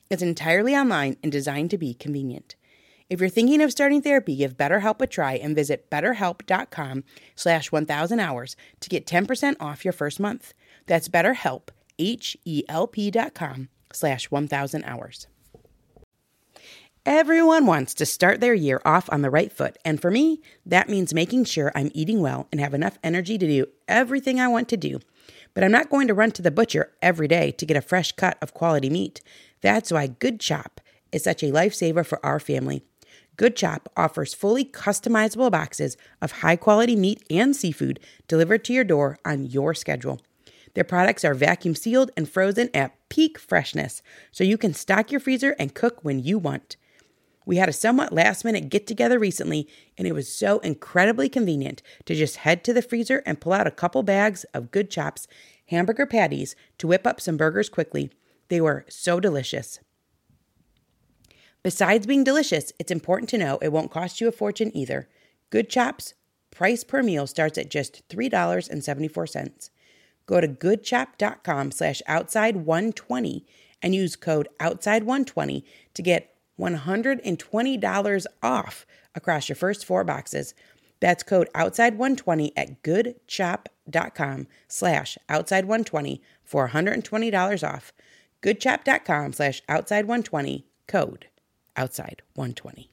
It's 0.09 0.21
entirely 0.21 0.75
online 0.75 1.17
and 1.23 1.31
designed 1.31 1.71
to 1.71 1.77
be 1.77 1.93
convenient. 1.95 2.55
If 3.09 3.19
you're 3.19 3.29
thinking 3.29 3.61
of 3.61 3.71
starting 3.71 4.01
therapy, 4.01 4.35
give 4.35 4.57
BetterHelp 4.57 5.01
a 5.01 5.07
try 5.07 5.33
and 5.33 5.55
visit 5.55 5.89
betterhelp.com 5.89 7.03
slash 7.35 7.71
1000 7.71 8.19
hours 8.19 8.55
to 8.79 8.89
get 8.89 9.05
10% 9.07 9.55
off 9.59 9.85
your 9.85 9.91
first 9.91 10.19
month. 10.19 10.53
That's 10.85 11.09
betterhelp, 11.09 11.69
H-E-L-P 11.97 13.11
dot 13.11 13.33
com 13.33 13.69
slash 13.91 14.29
1000 14.31 14.83
hours. 14.85 15.27
Everyone 17.07 17.67
wants 17.67 17.93
to 17.93 18.05
start 18.05 18.39
their 18.39 18.55
year 18.55 18.81
off 18.83 19.07
on 19.11 19.21
the 19.21 19.29
right 19.29 19.51
foot, 19.51 19.77
and 19.85 20.01
for 20.01 20.09
me, 20.09 20.41
that 20.65 20.89
means 20.89 21.13
making 21.13 21.43
sure 21.43 21.71
I'm 21.75 21.91
eating 21.93 22.19
well 22.19 22.47
and 22.51 22.59
have 22.59 22.73
enough 22.73 22.97
energy 23.03 23.37
to 23.37 23.45
do 23.45 23.67
everything 23.87 24.39
I 24.39 24.47
want 24.47 24.67
to 24.69 24.77
do. 24.77 24.99
But 25.53 25.63
I'm 25.63 25.71
not 25.71 25.91
going 25.91 26.07
to 26.07 26.15
run 26.15 26.31
to 26.31 26.41
the 26.41 26.49
butcher 26.49 26.93
every 27.03 27.27
day 27.27 27.51
to 27.51 27.65
get 27.67 27.77
a 27.77 27.81
fresh 27.81 28.11
cut 28.13 28.39
of 28.41 28.55
quality 28.55 28.89
meat. 28.89 29.21
That's 29.61 29.91
why 29.91 30.07
Good 30.07 30.39
Chop 30.39 30.81
is 31.11 31.23
such 31.23 31.43
a 31.43 31.51
lifesaver 31.51 32.03
for 32.03 32.25
our 32.25 32.39
family. 32.39 32.81
Good 33.37 33.55
Chop 33.55 33.87
offers 33.95 34.33
fully 34.33 34.65
customizable 34.65 35.51
boxes 35.51 35.97
of 36.23 36.31
high 36.31 36.55
quality 36.55 36.95
meat 36.95 37.23
and 37.29 37.55
seafood 37.55 37.99
delivered 38.27 38.65
to 38.65 38.73
your 38.73 38.83
door 38.83 39.19
on 39.23 39.45
your 39.45 39.75
schedule. 39.75 40.21
Their 40.73 40.83
products 40.83 41.23
are 41.23 41.35
vacuum 41.35 41.75
sealed 41.75 42.09
and 42.17 42.27
frozen 42.27 42.71
at 42.73 42.97
peak 43.09 43.37
freshness, 43.37 44.01
so 44.31 44.43
you 44.43 44.57
can 44.57 44.73
stock 44.73 45.11
your 45.11 45.19
freezer 45.19 45.55
and 45.59 45.75
cook 45.75 45.99
when 46.01 46.17
you 46.17 46.39
want. 46.39 46.77
We 47.45 47.57
had 47.57 47.69
a 47.69 47.73
somewhat 47.73 48.11
last 48.11 48.43
minute 48.43 48.69
get 48.69 48.87
together 48.87 49.19
recently, 49.19 49.67
and 49.97 50.07
it 50.07 50.13
was 50.13 50.33
so 50.33 50.59
incredibly 50.59 51.29
convenient 51.29 51.81
to 52.05 52.15
just 52.15 52.37
head 52.37 52.63
to 52.63 52.73
the 52.73 52.81
freezer 52.81 53.21
and 53.25 53.39
pull 53.39 53.53
out 53.53 53.67
a 53.67 53.71
couple 53.71 54.01
bags 54.03 54.43
of 54.53 54.71
good 54.71 54.89
chops, 54.89 55.27
hamburger 55.67 56.05
patties 56.05 56.55
to 56.79 56.87
whip 56.87 57.05
up 57.05 57.21
some 57.21 57.37
burgers 57.37 57.69
quickly. 57.69 58.11
They 58.49 58.61
were 58.61 58.85
so 58.89 59.19
delicious. 59.19 59.79
Besides 61.63 62.05
being 62.05 62.23
delicious, 62.23 62.71
it's 62.79 62.91
important 62.91 63.29
to 63.31 63.39
know 63.39 63.57
it 63.61 63.71
won't 63.71 63.91
cost 63.91 64.21
you 64.21 64.27
a 64.27 64.31
fortune 64.31 64.75
either. 64.75 65.09
Good 65.49 65.69
Chops 65.69 66.13
price 66.51 66.83
per 66.83 67.01
meal 67.01 67.27
starts 67.27 67.57
at 67.57 67.69
just 67.69 68.07
$3.74. 68.09 69.69
Go 70.25 70.41
to 70.41 70.47
goodchop.com 70.47 71.71
slash 71.71 72.01
outside120 72.07 73.45
and 73.81 73.95
use 73.95 74.15
code 74.15 74.47
outside120 74.59 75.63
to 75.95 76.01
get 76.01 76.34
$120 76.59 78.25
off 78.43 78.85
across 79.13 79.49
your 79.49 79.55
first 79.55 79.85
four 79.85 80.03
boxes. 80.03 80.53
That's 80.99 81.23
code 81.23 81.49
outside120 81.53 82.51
at 82.55 82.81
goodchop.com 82.81 84.47
slash 84.67 85.17
outside120 85.29 86.19
for 86.43 86.69
$120 86.69 87.67
off. 87.67 87.93
goodchop.com 88.41 89.33
slash 89.33 89.61
outside120 89.67 90.63
code 90.87 91.27
outside120. 91.75 92.87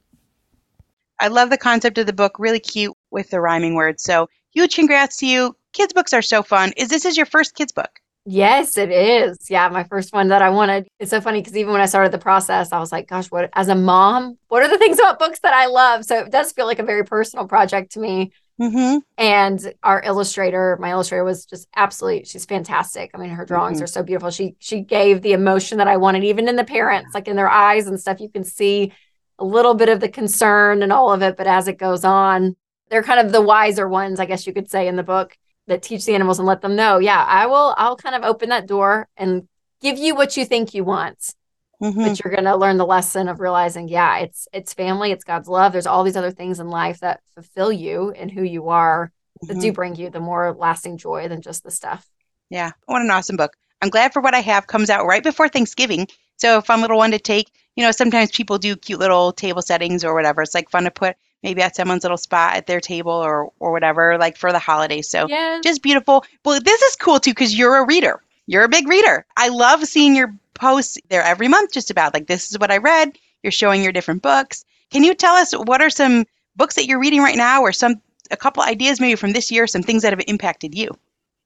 I 1.21 1.29
love 1.29 1.51
the 1.51 1.59
concept 1.59 1.99
of 1.99 2.07
the 2.07 2.13
book, 2.13 2.39
really 2.39 2.59
cute 2.59 2.97
with 3.11 3.31
the 3.31 3.41
rhyming 3.41 3.75
words. 3.75 4.03
So 4.03 4.29
huge 4.51 4.75
congrats 4.75 5.19
to 5.19 5.27
you. 5.27 5.57
Kids 5.73 5.93
books 5.93 6.13
are 6.13 6.23
so 6.23 6.43
fun. 6.43 6.73
Is 6.77 6.89
this 6.89 7.05
is 7.05 7.17
your 7.17 7.27
first 7.27 7.55
kids 7.55 7.73
book? 7.73 8.02
Yes, 8.25 8.79
it 8.79 8.91
is. 8.91 9.51
Yeah, 9.51 9.69
my 9.69 9.83
first 9.85 10.13
one 10.13 10.29
that 10.29 10.43
I 10.43 10.51
wanted. 10.51 10.87
It's 11.01 11.11
so 11.11 11.21
funny 11.21 11.41
because 11.41 11.57
even 11.57 11.73
when 11.73 11.81
I 11.81 11.87
started 11.87 12.13
the 12.13 12.19
process, 12.19 12.73
I 12.73 12.79
was 12.79 12.93
like, 12.93 13.09
gosh, 13.09 13.27
what 13.27 13.51
as 13.55 13.69
a 13.69 13.75
mom, 13.75 14.39
what 14.49 14.63
are 14.63 14.69
the 14.69 14.79
things 14.79 14.99
about 14.99 15.19
books 15.19 15.41
that 15.41 15.53
I 15.53 15.67
love? 15.67 16.05
So 16.05 16.21
it 16.21 16.31
does 16.31 16.53
feel 16.53 16.67
like 16.67 16.79
a 16.79 16.85
very 16.85 17.05
personal 17.05 17.49
project 17.49 17.93
to 17.93 18.01
me. 18.01 18.31
Mm-hmm. 18.61 18.99
And 19.19 19.75
our 19.83 20.01
illustrator, 20.05 20.77
my 20.81 20.93
illustrator 20.93 21.25
was 21.25 21.47
just 21.47 21.67
absolutely, 21.75 22.25
she's 22.25 22.45
fantastic. 22.45 23.11
I 23.13 23.19
mean, 23.19 23.31
her 23.31 23.45
drawings 23.45 23.79
mm-hmm. 23.79 23.85
are 23.85 23.89
so 23.89 24.05
beautiful. 24.05 24.31
She 24.31 24.55
she 24.61 24.83
gave 24.83 25.23
the 25.23 25.33
emotion 25.33 25.79
that 25.79 25.89
I 25.89 25.97
wanted, 25.97 26.23
even 26.23 26.49
in 26.49 26.55
the 26.55 26.65
parents, 26.65 27.15
like 27.15 27.27
in 27.27 27.35
their 27.35 27.51
eyes 27.51 27.89
and 27.89 27.99
stuff. 27.99 28.21
You 28.21 28.29
can 28.29 28.45
see 28.45 28.93
a 29.41 29.45
little 29.45 29.75
bit 29.75 29.89
of 29.89 29.99
the 29.99 30.09
concern 30.09 30.85
and 30.85 30.93
all 30.93 31.13
of 31.13 31.23
it, 31.23 31.37
but 31.37 31.49
as 31.49 31.67
it 31.67 31.77
goes 31.79 32.05
on, 32.05 32.55
they're 32.89 33.03
kind 33.03 33.27
of 33.27 33.33
the 33.33 33.41
wiser 33.41 33.89
ones, 33.89 34.21
I 34.21 34.27
guess 34.27 34.47
you 34.47 34.53
could 34.53 34.71
say, 34.71 34.87
in 34.87 34.95
the 34.95 35.03
book 35.03 35.37
that 35.67 35.83
teach 35.83 36.05
the 36.05 36.15
animals 36.15 36.39
and 36.39 36.47
let 36.47 36.61
them 36.61 36.77
know, 36.77 36.99
yeah, 36.99 37.25
I 37.25 37.47
will, 37.47 37.75
I'll 37.77 37.97
kind 37.97 38.15
of 38.15 38.25
open 38.25 38.49
that 38.49 38.67
door 38.67 39.09
and 39.17 39.49
give 39.81 39.99
you 39.99 40.15
what 40.15 40.37
you 40.37 40.45
think 40.45 40.75
you 40.75 40.85
want. 40.85 41.35
Mm-hmm. 41.83 42.01
But 42.01 42.23
you're 42.23 42.33
going 42.33 42.45
to 42.45 42.57
learn 42.57 42.77
the 42.77 42.87
lesson 42.87 43.29
of 43.29 43.41
realizing, 43.41 43.89
yeah, 43.89 44.19
it's 44.19 44.47
it's 44.53 44.73
family, 44.73 45.11
it's 45.11 45.25
God's 45.25 45.49
love. 45.49 45.73
There's 45.73 45.87
all 45.87 46.05
these 46.05 46.17
other 46.17 46.31
things 46.31 46.61
in 46.61 46.69
life 46.69 47.01
that 47.01 47.21
fulfill 47.35 47.73
you 47.73 48.13
and 48.13 48.31
who 48.31 48.45
you 48.45 48.69
are 48.69 49.11
that 49.43 49.55
mm-hmm. 49.55 49.61
do 49.61 49.73
bring 49.73 49.97
you 49.97 50.09
the 50.09 50.21
more 50.21 50.55
lasting 50.57 50.97
joy 50.97 51.27
than 51.27 51.43
just 51.43 51.65
the 51.65 51.73
stuff. 51.73 52.09
Yeah, 52.51 52.71
what 52.87 53.03
an 53.03 53.11
awesome 53.11 53.37
book. 53.37 53.57
I'm 53.81 53.89
glad 53.89 54.13
for 54.13 54.23
what 54.23 54.35
I 54.35 54.41
have 54.41 54.69
comes 54.69 54.91
out 54.91 55.07
right 55.07 55.25
before 55.25 55.49
Thanksgiving. 55.49 56.07
So 56.37 56.59
a 56.59 56.63
fun 56.63 56.83
little 56.83 56.99
one 56.99 57.11
to 57.11 57.19
take. 57.19 57.51
You 57.75 57.85
know, 57.85 57.91
sometimes 57.91 58.31
people 58.31 58.59
do 58.59 58.77
cute 58.77 59.01
little 59.01 59.33
table 59.33 59.63
settings 59.63 60.05
or 60.05 60.15
whatever. 60.15 60.43
It's 60.43 60.55
like 60.55 60.71
fun 60.71 60.85
to 60.85 60.91
put 60.93 61.17
maybe 61.43 61.63
at 61.63 61.77
someone's 61.77 62.05
little 62.05 62.17
spot 62.17 62.57
at 62.57 62.67
their 62.67 62.81
table 62.81 63.13
or 63.13 63.53
or 63.59 63.73
whatever, 63.73 64.19
like 64.19 64.37
for 64.37 64.53
the 64.53 64.59
holidays. 64.59 65.09
So 65.09 65.27
yes. 65.29 65.63
just 65.63 65.83
beautiful. 65.83 66.25
Well, 66.45 66.61
this 66.61 66.83
is 66.83 66.97
cool 66.97 67.21
too 67.21 67.31
because 67.31 67.57
you're 67.57 67.77
a 67.77 67.87
reader. 67.87 68.21
You're 68.47 68.65
a 68.65 68.69
big 68.69 68.89
reader. 68.89 69.25
I 69.37 69.49
love 69.49 69.85
seeing 69.85 70.17
your 70.17 70.35
posts 70.55 70.99
there 71.09 71.23
every 71.23 71.49
month, 71.49 71.73
just 71.73 71.91
about 71.91 72.15
like 72.15 72.27
this 72.27 72.51
is 72.51 72.59
what 72.59 72.71
I 72.71 72.79
read. 72.79 73.19
You're 73.43 73.53
showing 73.53 73.83
your 73.83 73.93
different 73.93 74.23
books. 74.23 74.65
Can 74.91 75.05
you 75.05 75.15
tell 75.15 75.35
us 75.35 75.53
what 75.53 75.81
are 75.81 75.91
some 75.91 76.25
books 76.57 76.75
that 76.75 76.87
you're 76.87 77.01
reading 77.01 77.23
right 77.23 77.37
now, 77.37 77.63
or 77.63 77.73
some 77.73 78.01
a 78.31 78.37
couple 78.37 78.63
ideas 78.63 79.01
maybe 79.01 79.17
from 79.17 79.33
this 79.33 79.51
year, 79.51 79.67
some 79.67 79.83
things 79.83 80.03
that 80.03 80.13
have 80.13 80.23
impacted 80.27 80.75
you? 80.75 80.91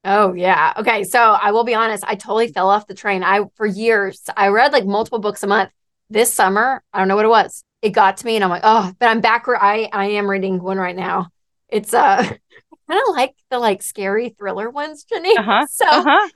Oh 0.05 0.35
yeah. 0.35 0.73
Okay. 0.77 1.05
So 1.05 1.19
I 1.19 1.53
will 1.53 1.65
be 1.65 1.75
honest, 1.75 2.05
I 2.07 2.15
totally 2.15 2.49
fell 2.49 2.69
off 2.69 2.87
the 2.87 2.95
train. 2.95 3.23
I 3.23 3.45
for 3.55 3.67
years 3.67 4.23
I 4.37 4.49
read 4.49 4.73
like 4.73 4.87
multiple 4.87 5.19
books 5.19 5.43
a 5.43 5.47
month. 5.47 5.71
This 6.09 6.33
summer, 6.33 6.85
I 6.93 7.01
don't 7.01 7.09
know 7.09 7.17
what 7.17 7.25
it 7.25 7.29
was 7.29 7.65
it 7.83 7.91
got 7.91 8.19
to 8.19 8.27
me 8.27 8.37
and 8.37 8.45
I'm 8.45 8.51
like, 8.51 8.63
oh, 8.65 8.93
but 8.99 9.07
I'm 9.07 9.21
back 9.21 9.47
where 9.47 9.63
I 9.63 9.89
I 9.93 10.07
am 10.11 10.29
reading 10.29 10.63
one 10.63 10.79
right 10.79 10.97
now. 10.97 11.29
It's 11.69 11.95
uh 11.95 12.23
kind 12.89 13.03
of 13.09 13.15
like 13.15 13.35
the 13.51 13.59
like 13.59 13.83
scary 13.83 14.31
thriller 14.31 14.71
ones, 14.71 15.05
Ginny. 15.05 15.37
Uh-huh. 15.37 15.67
So 15.71 15.87
uh-huh. 15.87 16.29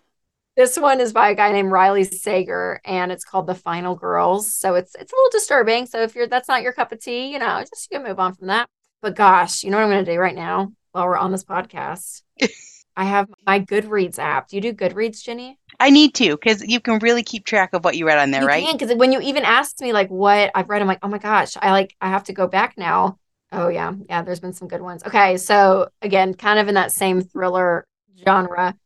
this 0.57 0.79
one 0.79 1.01
is 1.01 1.13
by 1.13 1.31
a 1.31 1.35
guy 1.35 1.53
named 1.53 1.73
Riley 1.73 2.05
Sager 2.05 2.81
and 2.85 3.11
it's 3.13 3.25
called 3.25 3.47
The 3.47 3.55
Final 3.55 3.95
Girls. 3.95 4.55
So 4.55 4.75
it's 4.75 4.95
it's 4.95 5.13
a 5.13 5.17
little 5.17 5.31
disturbing. 5.31 5.87
So 5.87 6.03
if 6.03 6.15
you're 6.15 6.27
that's 6.27 6.49
not 6.49 6.63
your 6.63 6.73
cup 6.73 6.93
of 6.93 7.01
tea, 7.01 7.33
you 7.33 7.39
know, 7.39 7.61
just 7.61 7.89
you 7.91 7.99
can 7.99 8.07
move 8.07 8.19
on 8.19 8.35
from 8.35 8.49
that. 8.49 8.69
But 9.03 9.17
gosh, 9.17 9.63
you 9.63 9.71
know 9.71 9.79
what 9.79 9.85
I'm 9.85 9.91
gonna 9.91 10.05
do 10.05 10.19
right 10.19 10.35
now 10.35 10.73
while 10.93 11.07
we're 11.07 11.17
on 11.17 11.33
this 11.33 11.45
podcast? 11.45 12.23
I 12.97 13.05
have 13.05 13.29
my 13.47 13.61
Goodreads 13.61 14.19
app. 14.19 14.49
Do 14.49 14.57
you 14.57 14.63
do 14.63 14.73
Goodreads, 14.73 15.23
Ginny? 15.23 15.59
I 15.81 15.89
need 15.89 16.15
to 16.17 16.37
because 16.37 16.63
you 16.63 16.79
can 16.79 16.99
really 16.99 17.23
keep 17.23 17.47
track 17.47 17.73
of 17.73 17.83
what 17.85 17.97
you 17.97 18.07
read 18.07 18.19
on 18.19 18.31
there, 18.31 18.43
you 18.43 18.47
right? 18.47 18.67
Because 18.71 18.95
when 18.95 19.13
you 19.13 19.21
even 19.23 19.45
asked 19.45 19.81
me 19.81 19.95
like 19.95 20.09
what 20.11 20.51
I've 20.55 20.69
read, 20.69 20.83
I'm 20.83 20.89
like, 20.89 20.99
oh 21.03 21.09
my 21.09 21.19
gosh, 21.19 21.57
I 21.61 21.73
like 21.73 21.97
I 22.01 22.11
have 22.11 22.25
to 22.25 22.35
go 22.35 22.47
back 22.47 22.75
now. 22.77 23.19
Oh 23.51 23.69
yeah, 23.69 23.95
yeah. 24.09 24.23
There's 24.23 24.41
been 24.41 24.53
some 24.53 24.69
good 24.69 24.83
ones. 24.83 25.03
Okay, 25.05 25.39
so 25.39 25.89
again, 26.03 26.35
kind 26.35 26.59
of 26.59 26.69
in 26.69 26.75
that 26.75 26.93
same 26.93 27.23
thriller 27.23 27.87
genre, 28.25 28.77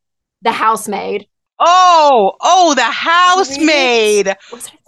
The 0.42 0.52
Housemaid. 0.52 1.26
Oh, 1.58 2.32
oh, 2.40 2.74
The 2.74 2.82
Housemaid. 2.82 4.34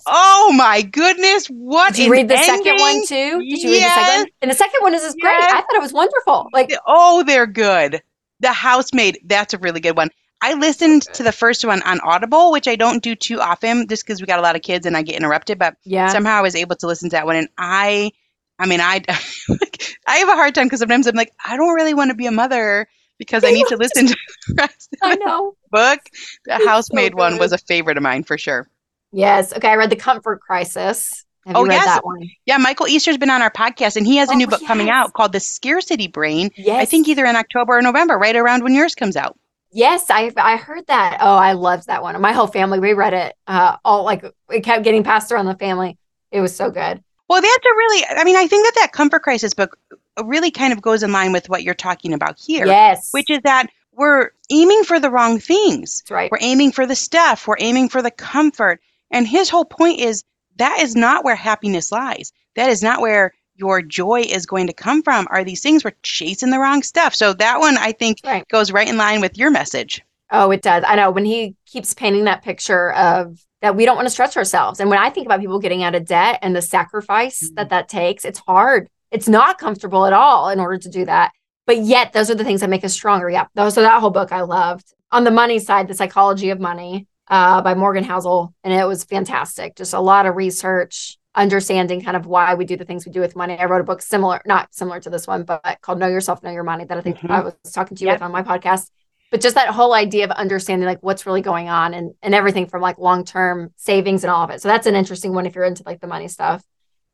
Oh 0.06 0.52
my 0.56 0.82
goodness! 0.82 1.48
What 1.48 1.94
did 1.94 2.06
you 2.06 2.12
read 2.12 2.28
the 2.28 2.38
ending? 2.38 2.64
second 2.64 2.80
one 2.80 3.06
too? 3.06 3.40
Did 3.40 3.62
you 3.62 3.70
yes. 3.70 3.72
read 3.72 3.82
the 3.82 4.06
second? 4.06 4.20
One? 4.20 4.28
And 4.42 4.50
the 4.50 4.54
second 4.54 4.80
one 4.82 4.94
is 4.94 5.02
yes. 5.02 5.14
great. 5.20 5.42
I 5.42 5.60
thought 5.60 5.74
it 5.74 5.82
was 5.82 5.92
wonderful. 5.92 6.48
Like, 6.52 6.72
oh, 6.86 7.24
they're 7.24 7.48
good. 7.48 8.00
The 8.38 8.52
Housemaid. 8.52 9.18
That's 9.24 9.54
a 9.54 9.58
really 9.58 9.80
good 9.80 9.96
one. 9.96 10.10
I 10.46 10.54
listened 10.54 11.02
to 11.14 11.24
the 11.24 11.32
first 11.32 11.64
one 11.64 11.82
on 11.82 11.98
Audible, 12.00 12.52
which 12.52 12.68
I 12.68 12.76
don't 12.76 13.02
do 13.02 13.16
too 13.16 13.40
often 13.40 13.88
just 13.88 14.06
because 14.06 14.20
we 14.20 14.26
got 14.28 14.38
a 14.38 14.42
lot 14.42 14.54
of 14.54 14.62
kids 14.62 14.86
and 14.86 14.96
I 14.96 15.02
get 15.02 15.16
interrupted. 15.16 15.58
But 15.58 15.74
Yeah. 15.84 16.06
somehow 16.08 16.34
I 16.38 16.42
was 16.42 16.54
able 16.54 16.76
to 16.76 16.86
listen 16.86 17.10
to 17.10 17.16
that 17.16 17.26
one. 17.26 17.34
And 17.34 17.48
I, 17.58 18.12
I 18.58 18.66
mean, 18.66 18.80
I, 18.80 19.02
I 20.06 20.16
have 20.18 20.28
a 20.28 20.32
hard 20.36 20.54
time 20.54 20.66
because 20.66 20.78
sometimes 20.78 21.08
I'm 21.08 21.16
like, 21.16 21.32
I 21.44 21.56
don't 21.56 21.74
really 21.74 21.94
want 21.94 22.10
to 22.10 22.14
be 22.14 22.26
a 22.26 22.30
mother 22.30 22.86
because 23.18 23.42
I 23.42 23.50
need 23.50 23.66
to 23.66 23.76
listen 23.76 24.06
to 24.06 24.16
the 24.48 24.54
rest 24.56 24.88
of 25.02 25.08
I 25.10 25.16
the 25.16 25.24
know. 25.24 25.56
book. 25.72 26.00
The 26.44 26.54
It's 26.56 26.64
housemaid 26.64 27.12
so 27.12 27.16
one 27.18 27.38
was 27.38 27.50
a 27.52 27.58
favorite 27.58 27.96
of 27.96 28.04
mine 28.04 28.22
for 28.22 28.38
sure. 28.38 28.68
Yes. 29.12 29.52
Okay. 29.52 29.68
I 29.68 29.74
read 29.74 29.90
The 29.90 29.96
Comfort 29.96 30.40
Crisis. 30.42 31.24
Have 31.46 31.56
Oh, 31.56 31.64
yes. 31.64 31.84
that 31.86 32.04
one? 32.04 32.28
Yeah, 32.44 32.58
Michael 32.58 32.86
Easter's 32.88 33.18
been 33.18 33.30
on 33.30 33.42
our 33.42 33.50
podcast 33.50 33.96
and 33.96 34.06
he 34.06 34.16
has 34.18 34.28
a 34.30 34.34
Oh, 34.34 34.36
new 34.36 34.46
book 34.46 34.62
coming 34.66 34.90
out 34.90 35.12
called 35.12 35.32
The 35.32 35.40
Scarcity 35.40 36.06
Brain. 36.06 36.50
Yes. 36.56 36.82
I 36.82 36.84
think 36.84 37.08
either 37.08 37.24
in 37.24 37.34
October 37.36 37.78
or 37.78 37.82
November, 37.82 38.16
right 38.16 38.36
around 38.36 38.62
when 38.64 38.74
yours 38.74 38.94
comes 38.94 39.16
out. 39.16 39.36
Yes, 39.76 40.06
I 40.08 40.32
I 40.38 40.56
heard 40.56 40.86
that. 40.86 41.18
Oh, 41.20 41.36
I 41.36 41.52
loved 41.52 41.86
that 41.88 42.02
one. 42.02 42.18
My 42.20 42.32
whole 42.32 42.46
family, 42.46 42.80
we 42.80 42.94
read 42.94 43.12
it. 43.12 43.36
Uh, 43.46 43.76
all 43.84 44.04
like 44.04 44.24
it 44.50 44.60
kept 44.64 44.84
getting 44.84 45.04
passed 45.04 45.30
around 45.30 45.44
the 45.44 45.54
family. 45.54 45.98
It 46.32 46.40
was 46.40 46.56
so 46.56 46.70
good. 46.70 47.02
Well, 47.28 47.42
that's 47.42 47.66
a 47.66 47.76
really, 47.76 48.04
I 48.08 48.24
mean, 48.24 48.36
I 48.36 48.46
think 48.46 48.66
that 48.66 48.80
that 48.80 48.92
Comfort 48.92 49.22
Crisis 49.22 49.52
book 49.52 49.76
really 50.24 50.50
kind 50.50 50.72
of 50.72 50.80
goes 50.80 51.02
in 51.02 51.12
line 51.12 51.32
with 51.32 51.48
what 51.50 51.62
you're 51.62 51.74
talking 51.74 52.14
about 52.14 52.38
here, 52.38 52.66
Yes, 52.66 53.08
which 53.12 53.28
is 53.28 53.40
that 53.44 53.66
we're 53.92 54.30
aiming 54.50 54.84
for 54.84 54.98
the 54.98 55.10
wrong 55.10 55.38
things. 55.38 56.00
that's 56.00 56.10
right. 56.10 56.30
We're 56.30 56.38
aiming 56.40 56.72
for 56.72 56.86
the 56.86 56.94
stuff, 56.94 57.46
we're 57.46 57.56
aiming 57.58 57.90
for 57.90 58.00
the 58.00 58.10
comfort. 58.10 58.80
And 59.10 59.26
his 59.26 59.50
whole 59.50 59.64
point 59.66 60.00
is 60.00 60.24
that 60.56 60.78
is 60.80 60.96
not 60.96 61.22
where 61.24 61.36
happiness 61.36 61.92
lies. 61.92 62.32
That 62.54 62.70
is 62.70 62.82
not 62.82 63.00
where 63.00 63.34
your 63.56 63.82
joy 63.82 64.20
is 64.20 64.46
going 64.46 64.66
to 64.66 64.72
come 64.72 65.02
from. 65.02 65.26
Are 65.30 65.44
these 65.44 65.60
things 65.62 65.84
we're 65.84 65.92
chasing 66.02 66.50
the 66.50 66.58
wrong 66.58 66.82
stuff? 66.82 67.14
So 67.14 67.32
that 67.34 67.58
one 67.60 67.76
I 67.78 67.92
think 67.92 68.18
Right. 68.24 68.46
goes 68.48 68.72
right 68.72 68.88
in 68.88 68.96
line 68.96 69.20
with 69.20 69.36
your 69.36 69.50
message. 69.50 70.02
Oh, 70.30 70.50
it 70.50 70.62
does. 70.62 70.82
I 70.86 70.96
know 70.96 71.10
when 71.10 71.24
he 71.24 71.54
keeps 71.66 71.94
painting 71.94 72.24
that 72.24 72.42
picture 72.42 72.92
of 72.94 73.38
that 73.62 73.76
we 73.76 73.84
don't 73.84 73.96
want 73.96 74.06
to 74.06 74.10
stretch 74.10 74.36
ourselves. 74.36 74.80
And 74.80 74.90
when 74.90 74.98
I 74.98 75.08
think 75.10 75.26
about 75.26 75.40
people 75.40 75.58
getting 75.58 75.82
out 75.82 75.94
of 75.94 76.04
debt 76.04 76.38
and 76.42 76.54
the 76.54 76.62
sacrifice 76.62 77.50
that 77.54 77.70
that 77.70 77.88
takes, 77.88 78.24
it's 78.24 78.38
hard. 78.40 78.88
It's 79.10 79.28
not 79.28 79.58
comfortable 79.58 80.04
at 80.04 80.12
all 80.12 80.48
in 80.50 80.60
order 80.60 80.78
to 80.78 80.88
do 80.90 81.04
that. 81.06 81.32
But 81.66 81.78
yet, 81.78 82.12
those 82.12 82.30
are 82.30 82.34
the 82.34 82.44
things 82.44 82.60
that 82.60 82.70
make 82.70 82.84
us 82.84 82.92
stronger. 82.92 83.30
Yeah. 83.30 83.46
Those 83.54 83.78
are 83.78 83.82
that 83.82 84.00
whole 84.00 84.10
book 84.10 84.30
I 84.32 84.42
loved. 84.42 84.92
On 85.10 85.24
the 85.24 85.30
money 85.30 85.58
side, 85.58 85.88
The 85.88 85.94
Psychology 85.94 86.50
of 86.50 86.60
Money 86.60 87.06
uh, 87.28 87.62
by 87.62 87.74
Morgan 87.74 88.04
Housel. 88.04 88.52
And 88.62 88.72
it 88.74 88.84
was 88.86 89.04
fantastic. 89.04 89.74
Just 89.76 89.94
a 89.94 90.00
lot 90.00 90.26
of 90.26 90.36
research, 90.36 91.15
understanding 91.36 92.02
kind 92.02 92.16
of 92.16 92.26
why 92.26 92.54
we 92.54 92.64
do 92.64 92.76
the 92.76 92.84
things 92.84 93.06
we 93.06 93.12
do 93.12 93.20
with 93.20 93.36
money. 93.36 93.56
I 93.58 93.66
wrote 93.66 93.80
a 93.80 93.84
book 93.84 94.02
similar, 94.02 94.40
not 94.46 94.74
similar 94.74 95.00
to 95.00 95.10
this 95.10 95.26
one, 95.26 95.44
but 95.44 95.78
called 95.82 95.98
Know 95.98 96.08
Yourself, 96.08 96.42
Know 96.42 96.50
Your 96.50 96.64
Money 96.64 96.84
that 96.84 96.98
I 96.98 97.00
think 97.02 97.18
Mhm. 97.18 97.30
I 97.30 97.40
was 97.42 97.54
talking 97.72 97.96
to 97.96 98.02
you 98.02 98.08
Yep. 98.08 98.16
with 98.16 98.22
on 98.22 98.32
my 98.32 98.42
podcast 98.42 98.90
but 99.30 99.40
just 99.40 99.56
that 99.56 99.68
whole 99.68 99.92
idea 99.92 100.24
of 100.24 100.30
understanding 100.30 100.86
like 100.86 101.02
what's 101.02 101.26
really 101.26 101.42
going 101.42 101.68
on 101.68 101.94
and 101.94 102.14
and 102.22 102.34
everything 102.34 102.66
from 102.66 102.80
like 102.80 102.98
long-term 102.98 103.72
savings 103.76 104.22
and 104.24 104.30
all 104.30 104.44
of 104.44 104.50
it 104.50 104.62
so 104.62 104.68
that's 104.68 104.86
an 104.86 104.94
interesting 104.94 105.34
one 105.34 105.46
if 105.46 105.54
you're 105.54 105.64
into 105.64 105.82
like 105.84 106.00
the 106.00 106.06
money 106.06 106.28
stuff 106.28 106.64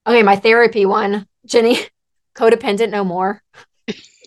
okay 0.06 0.22
my 0.22 0.36
therapy 0.36 0.84
one 0.84 1.26
ginny 1.46 1.78
codependent 2.36 2.90
no 2.90 3.02
more 3.04 3.42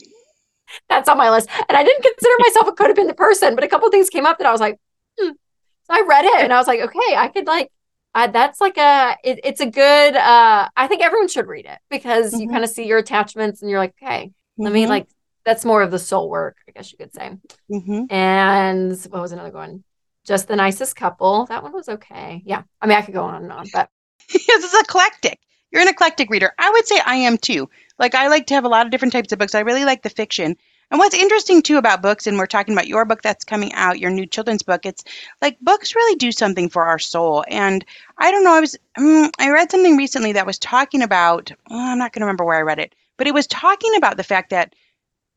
that's 0.89 1.07
on 1.07 1.17
my 1.17 1.29
list 1.29 1.47
and 1.69 1.77
i 1.77 1.83
didn't 1.83 2.03
consider 2.03 2.33
myself 2.39 2.67
a 2.67 2.71
codependent 2.71 3.17
person 3.17 3.55
but 3.55 3.63
a 3.63 3.67
couple 3.67 3.89
things 3.91 4.09
came 4.09 4.25
up 4.25 4.37
that 4.37 4.47
i 4.47 4.51
was 4.51 4.61
like 4.61 4.79
hmm. 5.19 5.29
so 5.29 5.91
i 5.91 6.03
read 6.07 6.25
it 6.25 6.41
and 6.41 6.51
i 6.51 6.57
was 6.57 6.67
like 6.67 6.81
okay 6.81 7.15
i 7.15 7.27
could 7.27 7.45
like 7.45 7.71
uh, 8.15 8.27
that's 8.27 8.59
like 8.59 8.77
a 8.77 9.15
it, 9.23 9.39
it's 9.43 9.61
a 9.61 9.65
good 9.65 10.15
uh 10.15 10.67
i 10.75 10.87
think 10.87 11.03
everyone 11.03 11.27
should 11.27 11.47
read 11.47 11.65
it 11.65 11.77
because 11.89 12.33
you 12.39 12.47
Mhm. 12.47 12.51
kind 12.51 12.63
of 12.63 12.69
see 12.69 12.87
your 12.87 12.97
attachments 12.97 13.61
and 13.61 13.69
you're 13.69 13.79
like 13.79 13.93
okay 14.01 14.31
let 14.57 14.73
me 14.73 14.85
Mhm. 14.85 14.89
like 14.89 15.07
that's 15.43 15.63
more 15.65 15.81
of 15.83 15.91
the 15.91 15.99
soul 15.99 16.29
work 16.29 16.57
i 16.67 16.71
guess 16.71 16.91
you 16.91 16.97
could 16.97 17.13
say 17.13 17.31
Mhm. 17.69 18.11
and 18.11 18.91
what 19.11 19.21
was 19.21 19.31
another 19.31 19.51
one? 19.51 19.83
Just 20.25 20.47
the 20.47 20.55
nicest 20.55 20.95
couple. 20.95 21.45
That 21.45 21.61
one 21.61 21.71
was 21.71 21.87
okay. 21.87 22.41
Yeah. 22.45 22.63
I 22.81 22.87
mean, 22.87 22.97
I 22.97 23.03
could 23.03 23.13
go 23.13 23.23
on 23.25 23.43
and 23.43 23.51
on, 23.51 23.67
but 23.71 23.89
this 24.33 24.47
is 24.63 24.73
eclectic. 24.81 25.37
You're 25.71 25.83
an 25.83 25.87
eclectic 25.87 26.31
reader. 26.31 26.51
I 26.57 26.71
would 26.71 26.87
say 26.87 26.99
I 27.05 27.17
am 27.17 27.37
too. 27.37 27.69
Like 27.99 28.15
I 28.15 28.27
like 28.27 28.47
to 28.47 28.55
have 28.55 28.65
a 28.65 28.67
lot 28.69 28.87
of 28.87 28.91
different 28.91 29.11
types 29.11 29.31
of 29.31 29.37
books. 29.37 29.53
I 29.53 29.59
really 29.59 29.85
like 29.85 30.01
the 30.01 30.09
fiction. 30.09 30.55
And 30.91 30.99
what's 30.99 31.15
interesting 31.15 31.61
too 31.61 31.77
about 31.77 32.01
books, 32.01 32.27
and 32.27 32.37
we're 32.37 32.45
talking 32.45 32.73
about 32.73 32.87
your 32.87 33.05
book 33.05 33.21
that's 33.21 33.43
coming 33.43 33.73
out, 33.73 33.99
your 33.99 34.11
new 34.11 34.25
children's 34.25 34.63
book. 34.63 34.85
It's 34.85 35.03
like 35.41 35.59
books 35.59 35.95
really 35.95 36.15
do 36.15 36.31
something 36.31 36.69
for 36.69 36.85
our 36.85 36.99
soul. 36.99 37.43
And 37.47 37.83
I 38.17 38.31
don't 38.31 38.43
know. 38.43 38.53
I 38.53 38.59
was 38.59 38.77
um, 38.97 39.31
I 39.39 39.49
read 39.49 39.71
something 39.71 39.97
recently 39.97 40.33
that 40.33 40.45
was 40.45 40.59
talking 40.59 41.01
about. 41.01 41.51
oh, 41.69 41.91
I'm 41.91 41.97
not 41.97 42.13
going 42.13 42.21
to 42.21 42.25
remember 42.25 42.45
where 42.45 42.57
I 42.57 42.61
read 42.61 42.79
it, 42.79 42.93
but 43.17 43.27
it 43.27 43.33
was 43.33 43.47
talking 43.47 43.95
about 43.95 44.17
the 44.17 44.23
fact 44.23 44.51
that 44.51 44.75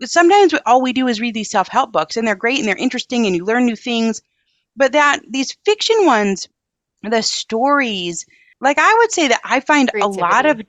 sometimes 0.05 0.55
all 0.67 0.83
we 0.83 0.93
do 0.93 1.09
is 1.09 1.21
read 1.21 1.35
these 1.35 1.51
self 1.51 1.69
help 1.69 1.93
books, 1.93 2.17
and 2.17 2.27
they're 2.27 2.35
great 2.35 2.59
and 2.59 2.69
they're 2.69 2.77
interesting, 2.77 3.27
and 3.27 3.35
you 3.35 3.45
learn 3.45 3.65
new 3.65 3.77
things. 3.77 4.21
But 4.77 4.93
that 4.93 5.21
these 5.29 5.57
fiction 5.65 6.05
ones, 6.05 6.49
the 7.03 7.23
stories, 7.23 8.27
like 8.61 8.79
I 8.79 8.95
would 8.99 9.13
say 9.13 9.29
that 9.29 9.41
I 9.45 9.61
find 9.61 9.91
a 9.95 10.09
lot 10.09 10.45
of 10.45 10.61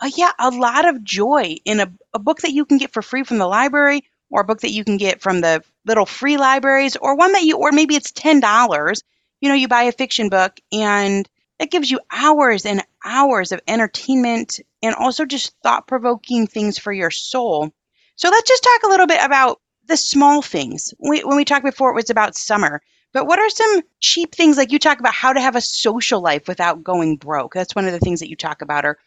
uh, 0.00 0.10
yeah, 0.14 0.30
a 0.38 0.50
lot 0.50 0.88
of 0.88 1.02
joy 1.02 1.56
in 1.64 1.80
a, 1.80 1.92
a 2.14 2.20
book 2.20 2.42
that 2.42 2.52
you 2.52 2.64
can 2.64 2.78
get 2.78 2.92
for 2.92 3.02
free 3.02 3.24
from 3.24 3.38
the 3.38 3.48
library 3.48 4.04
or 4.30 4.42
a 4.42 4.44
book 4.44 4.60
that 4.60 4.72
you 4.72 4.84
can 4.84 4.96
get 4.96 5.20
from 5.20 5.40
the 5.40 5.62
little 5.86 6.06
free 6.06 6.36
libraries 6.36 6.96
or 6.96 7.16
one 7.16 7.32
that 7.32 7.44
you 7.44 7.56
or 7.56 7.72
maybe 7.72 7.94
it's 7.94 8.12
$10. 8.12 9.02
You 9.40 9.48
know, 9.48 9.54
you 9.54 9.68
buy 9.68 9.84
a 9.84 9.92
fiction 9.92 10.28
book 10.28 10.58
and 10.72 11.28
it 11.58 11.70
gives 11.70 11.90
you 11.90 12.00
hours 12.12 12.64
and 12.66 12.84
hours 13.04 13.52
of 13.52 13.60
entertainment 13.66 14.60
and 14.82 14.94
also 14.94 15.24
just 15.24 15.54
thought-provoking 15.62 16.46
things 16.46 16.78
for 16.78 16.92
your 16.92 17.10
soul. 17.10 17.72
So 18.16 18.28
let's 18.28 18.48
just 18.48 18.62
talk 18.62 18.82
a 18.84 18.88
little 18.88 19.06
bit 19.06 19.24
about 19.24 19.60
the 19.86 19.96
small 19.96 20.42
things. 20.42 20.92
We, 20.98 21.20
when 21.24 21.36
we 21.36 21.44
talked 21.44 21.64
before, 21.64 21.90
it 21.90 21.94
was 21.94 22.10
about 22.10 22.36
summer. 22.36 22.80
But 23.12 23.26
what 23.26 23.38
are 23.38 23.48
some 23.48 23.82
cheap 24.00 24.34
things 24.34 24.56
like 24.56 24.70
you 24.70 24.78
talk 24.78 25.00
about 25.00 25.14
how 25.14 25.32
to 25.32 25.40
have 25.40 25.56
a 25.56 25.60
social 25.60 26.20
life 26.20 26.46
without 26.46 26.84
going 26.84 27.16
broke? 27.16 27.54
That's 27.54 27.74
one 27.74 27.86
of 27.86 27.92
the 27.92 27.98
things 27.98 28.20
that 28.20 28.28
you 28.28 28.36
talk 28.36 28.60
about. 28.60 28.84
Or 28.84 28.98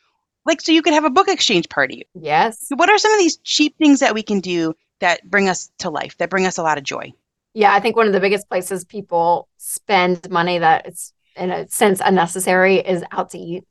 like, 0.45 0.59
so 0.59 0.71
you 0.71 0.81
could 0.81 0.93
have 0.93 1.05
a 1.05 1.09
book 1.09 1.27
exchange 1.27 1.69
party. 1.69 2.07
yes. 2.15 2.67
What 2.75 2.89
are 2.89 2.97
some 2.97 3.13
of 3.13 3.19
these 3.19 3.37
cheap 3.37 3.77
things 3.77 3.99
that 3.99 4.15
we 4.15 4.23
can 4.23 4.39
do 4.39 4.73
that 5.01 5.29
bring 5.29 5.49
us 5.49 5.71
to 5.79 5.89
life, 5.89 6.17
that 6.17 6.29
bring 6.29 6.45
us 6.47 6.57
a 6.57 6.63
lot 6.63 6.77
of 6.79 6.83
joy? 6.83 7.13
Yeah. 7.53 7.73
I 7.73 7.79
think 7.81 7.95
one 7.95 8.07
of 8.07 8.13
the 8.13 8.19
biggest 8.19 8.47
places 8.47 8.85
people 8.85 9.49
spend 9.57 10.29
money 10.31 10.57
that 10.59 10.85
it's 10.85 11.13
in 11.35 11.51
a 11.51 11.67
sense 11.67 12.01
unnecessary 12.03 12.77
is 12.77 13.03
out 13.11 13.31
to 13.31 13.37
eat. 13.37 13.65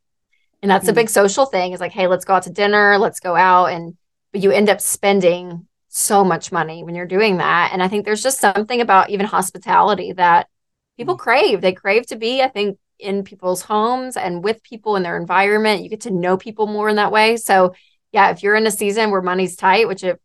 And 0.63 0.71
that's 0.71 0.89
a 0.89 0.93
Mm. 0.93 0.97
big 0.97 1.09
social 1.09 1.47
thing. 1.47 1.73
It's 1.73 1.81
like, 1.81 1.93
hey, 1.93 2.07
let's 2.07 2.25
go 2.27 2.35
out 2.35 2.43
to 2.43 2.51
dinner, 2.51 2.99
let's 2.99 3.21
go 3.21 3.35
out. 3.35 3.67
And 3.67 3.97
but 4.33 4.43
you 4.43 4.53
end 4.53 4.69
up 4.69 4.81
spending 4.81 5.67
so 5.89 6.23
much 6.23 6.53
money 6.53 6.85
when 6.85 6.95
you're 6.95 7.07
doing 7.07 7.39
that. 7.39 7.71
And 7.73 7.83
I 7.83 7.89
think 7.89 8.05
there's 8.05 8.23
just 8.23 8.39
something 8.39 8.81
about 8.81 9.11
even 9.11 9.27
hospitality 9.27 10.13
that 10.13 10.47
people 10.97 11.17
crave. 11.17 11.61
They 11.63 11.73
crave 11.73 12.07
to 12.09 12.17
be, 12.17 12.43
I 12.43 12.49
think, 12.49 12.79
in 12.99 13.25
people's 13.25 13.63
homes 13.63 14.17
and 14.17 14.45
with 14.45 14.63
people 14.63 14.95
in 14.97 15.03
their 15.03 15.17
environment. 15.17 15.83
You 15.83 15.89
get 15.89 16.03
to 16.03 16.11
know 16.13 16.37
people 16.37 16.67
more 16.67 16.89
in 16.91 16.97
that 16.97 17.11
way. 17.11 17.39
So 17.39 17.75
yeah, 18.13 18.31
if 18.31 18.43
you're 18.43 18.55
in 18.55 18.67
a 18.67 18.71
season 18.71 19.11
where 19.11 19.23
money's 19.23 19.57
tight, 19.57 19.89
which 19.89 20.05
it 20.05 20.21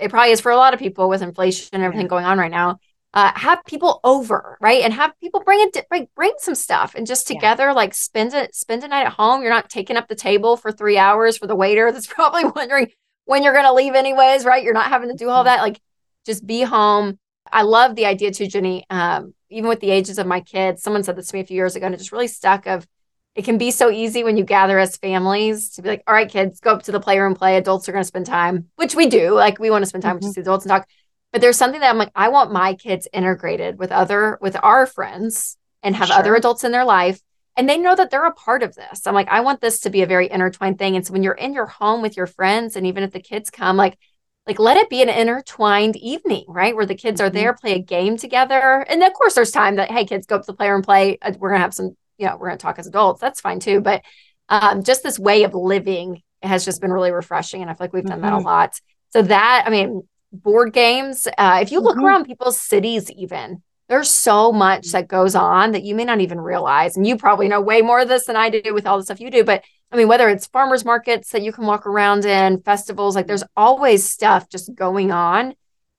it 0.00 0.10
probably 0.10 0.32
is 0.32 0.40
for 0.40 0.52
a 0.52 0.56
lot 0.56 0.74
of 0.74 0.80
people 0.80 1.08
with 1.08 1.22
inflation 1.22 1.68
and 1.72 1.82
everything 1.82 2.06
going 2.08 2.24
on 2.24 2.38
right 2.38 2.50
now, 2.50 2.78
uh, 3.14 3.32
have 3.34 3.64
people 3.64 4.00
over, 4.04 4.58
right? 4.60 4.82
And 4.82 4.92
have 4.92 5.12
people 5.20 5.42
bring 5.42 5.60
it, 5.60 5.88
bring, 5.88 6.08
bring 6.14 6.32
some 6.38 6.54
stuff 6.54 6.94
and 6.94 7.06
just 7.06 7.28
Yeah. 7.30 7.34
together, 7.34 7.72
like 7.72 7.94
spend 7.94 8.34
it, 8.34 8.54
spend 8.54 8.84
a 8.84 8.88
night 8.88 9.06
at 9.06 9.12
home. 9.14 9.40
You're 9.42 9.50
not 9.50 9.70
taking 9.70 9.96
up 9.96 10.08
the 10.08 10.14
table 10.14 10.56
for 10.56 10.70
three 10.70 10.98
hours 10.98 11.38
for 11.38 11.46
the 11.46 11.56
waiter 11.56 11.90
that's 11.92 12.06
probably 12.06 12.44
wondering 12.44 12.90
when 13.24 13.42
you're 13.42 13.54
going 13.54 13.64
to 13.64 13.72
leave 13.72 13.94
anyways, 13.94 14.44
right? 14.44 14.62
You're 14.62 14.74
not 14.74 14.88
having 14.88 15.08
to 15.08 15.16
do 15.16 15.30
all 15.30 15.44
that. 15.44 15.60
Like 15.60 15.80
just 16.26 16.46
be 16.46 16.62
home. 16.62 17.18
I 17.50 17.62
love 17.62 17.94
the 17.94 18.06
idea 18.06 18.32
too, 18.32 18.48
Ginny. 18.48 18.84
Um, 18.90 19.32
even 19.48 19.68
with 19.68 19.80
the 19.80 19.90
ages 19.90 20.18
of 20.18 20.26
my 20.26 20.40
kids, 20.40 20.82
someone 20.82 21.02
said 21.04 21.16
this 21.16 21.28
to 21.28 21.36
me 21.36 21.40
a 21.40 21.44
few 21.46 21.56
years 21.56 21.76
ago 21.76 21.86
and 21.86 21.94
it 21.94 21.98
just 21.98 22.12
really 22.12 22.28
stuck 22.28 22.66
of 22.66 22.86
it 23.36 23.44
can 23.44 23.58
be 23.58 23.70
so 23.70 23.90
easy 23.90 24.24
when 24.24 24.36
you 24.38 24.44
gather 24.44 24.78
as 24.78 24.96
families 24.96 25.70
to 25.72 25.82
be 25.82 25.90
like, 25.90 26.02
all 26.06 26.14
right, 26.14 26.28
kids, 26.30 26.58
go 26.58 26.72
up 26.72 26.82
to 26.84 26.92
the 26.92 26.98
playroom, 27.00 27.34
play. 27.34 27.56
Adults 27.56 27.86
are 27.88 27.92
going 27.92 28.02
to 28.02 28.06
spend 28.08 28.24
time, 28.24 28.70
which 28.76 28.94
we 28.94 29.06
do. 29.06 29.32
Like 29.34 29.58
we 29.58 29.70
want 29.70 29.82
to 29.82 29.86
spend 29.86 30.02
time 30.02 30.14
with 30.14 30.22
Mhm. 30.22 30.26
just 30.28 30.34
the 30.36 30.40
adults 30.40 30.64
and 30.64 30.70
talk. 30.70 30.88
But 31.32 31.42
there's 31.42 31.58
something 31.58 31.80
that 31.80 31.90
I'm 31.90 31.98
like, 31.98 32.12
I 32.14 32.28
want 32.28 32.50
my 32.50 32.72
kids 32.74 33.06
integrated 33.12 33.78
with 33.78 33.92
other, 33.92 34.38
with 34.40 34.56
our 34.62 34.86
friends 34.86 35.58
and 35.82 35.94
have 35.94 36.10
other 36.10 36.34
adults 36.34 36.64
in 36.64 36.72
their 36.72 36.84
life. 36.86 37.20
And 37.58 37.68
they 37.68 37.76
know 37.76 37.94
that 37.94 38.10
they're 38.10 38.24
a 38.24 38.32
part 38.32 38.62
of 38.62 38.74
this. 38.74 39.06
I'm 39.06 39.14
like, 39.14 39.28
I 39.28 39.40
want 39.40 39.60
this 39.60 39.80
to 39.80 39.90
be 39.90 40.00
a 40.02 40.06
very 40.06 40.30
intertwined 40.30 40.78
thing. 40.78 40.96
And 40.96 41.06
so 41.06 41.12
when 41.12 41.22
you're 41.22 41.34
in 41.34 41.52
your 41.52 41.66
home 41.66 42.00
with 42.00 42.16
your 42.16 42.26
friends, 42.26 42.74
and 42.74 42.86
even 42.86 43.02
if 43.02 43.12
the 43.12 43.20
kids 43.20 43.50
come, 43.50 43.76
like, 43.76 43.98
like 44.46 44.58
let 44.58 44.76
it 44.78 44.88
be 44.88 45.02
an 45.02 45.08
intertwined 45.10 45.96
evening, 45.96 46.44
right? 46.48 46.74
Where 46.74 46.86
the 46.86 46.94
kids 46.94 47.20
are 47.20 47.28
Mhm. 47.28 47.34
there, 47.34 47.52
play 47.54 47.74
a 47.74 47.78
game 47.80 48.16
together. 48.16 48.86
And 48.88 49.02
of 49.02 49.12
course, 49.12 49.34
there's 49.34 49.50
time 49.50 49.76
that, 49.76 49.90
hey, 49.90 50.04
kids, 50.06 50.26
go 50.26 50.36
up 50.36 50.42
to 50.42 50.46
the 50.46 50.56
player 50.56 50.74
and 50.74 50.84
play. 50.84 51.18
Uh, 51.20 51.32
We're 51.38 51.50
gonna 51.50 51.60
have 51.62 51.74
some, 51.74 51.96
you 52.18 52.26
know, 52.26 52.36
we're 52.36 52.48
gonna 52.48 52.58
talk 52.58 52.78
as 52.78 52.86
adults. 52.86 53.20
That's 53.20 53.40
fine 53.40 53.60
too. 53.60 53.80
But 53.80 54.02
um, 54.48 54.82
just 54.82 55.02
this 55.02 55.18
way 55.18 55.44
of 55.44 55.54
living 55.54 56.22
has 56.42 56.64
just 56.64 56.80
been 56.80 56.92
really 56.92 57.10
refreshing. 57.12 57.62
And 57.62 57.70
I 57.70 57.74
feel 57.74 57.84
like 57.84 57.92
we've 57.92 58.04
done 58.04 58.20
that 58.20 58.32
a 58.32 58.36
Mhm. 58.36 58.44
lot. 58.44 58.74
So 59.10 59.22
that, 59.22 59.64
I 59.66 59.70
mean, 59.70 60.06
board 60.32 60.72
games, 60.72 61.26
uh, 61.38 61.58
if 61.62 61.72
you 61.72 61.80
look 61.80 61.96
Mhm. 61.96 62.04
around 62.04 62.24
people's 62.24 62.60
cities, 62.60 63.10
even 63.10 63.62
there's 63.88 64.10
so 64.10 64.52
much 64.52 64.90
that 64.92 65.08
goes 65.08 65.34
on 65.34 65.72
that 65.72 65.84
you 65.84 65.94
may 65.94 66.04
not 66.04 66.20
even 66.20 66.40
realize. 66.40 66.96
And 66.96 67.06
you 67.06 67.16
probably 67.16 67.48
know 67.48 67.60
way 67.60 67.82
more 67.82 68.00
of 68.00 68.08
this 68.08 68.26
than 68.26 68.36
I 68.36 68.50
do 68.50 68.74
with 68.74 68.86
all 68.86 68.98
the 68.98 69.04
stuff 69.04 69.20
you 69.20 69.30
do. 69.30 69.44
But 69.44 69.62
I 69.92 69.96
mean, 69.96 70.08
whether 70.08 70.28
it's 70.28 70.46
farmers 70.46 70.84
markets 70.84 71.30
that 71.30 71.42
you 71.42 71.52
can 71.52 71.66
walk 71.66 71.86
around 71.86 72.24
in, 72.24 72.60
festivals, 72.62 73.14
like 73.14 73.28
there's 73.28 73.44
always 73.56 74.08
stuff 74.08 74.48
just 74.48 74.74
going 74.74 75.12
on 75.12 75.54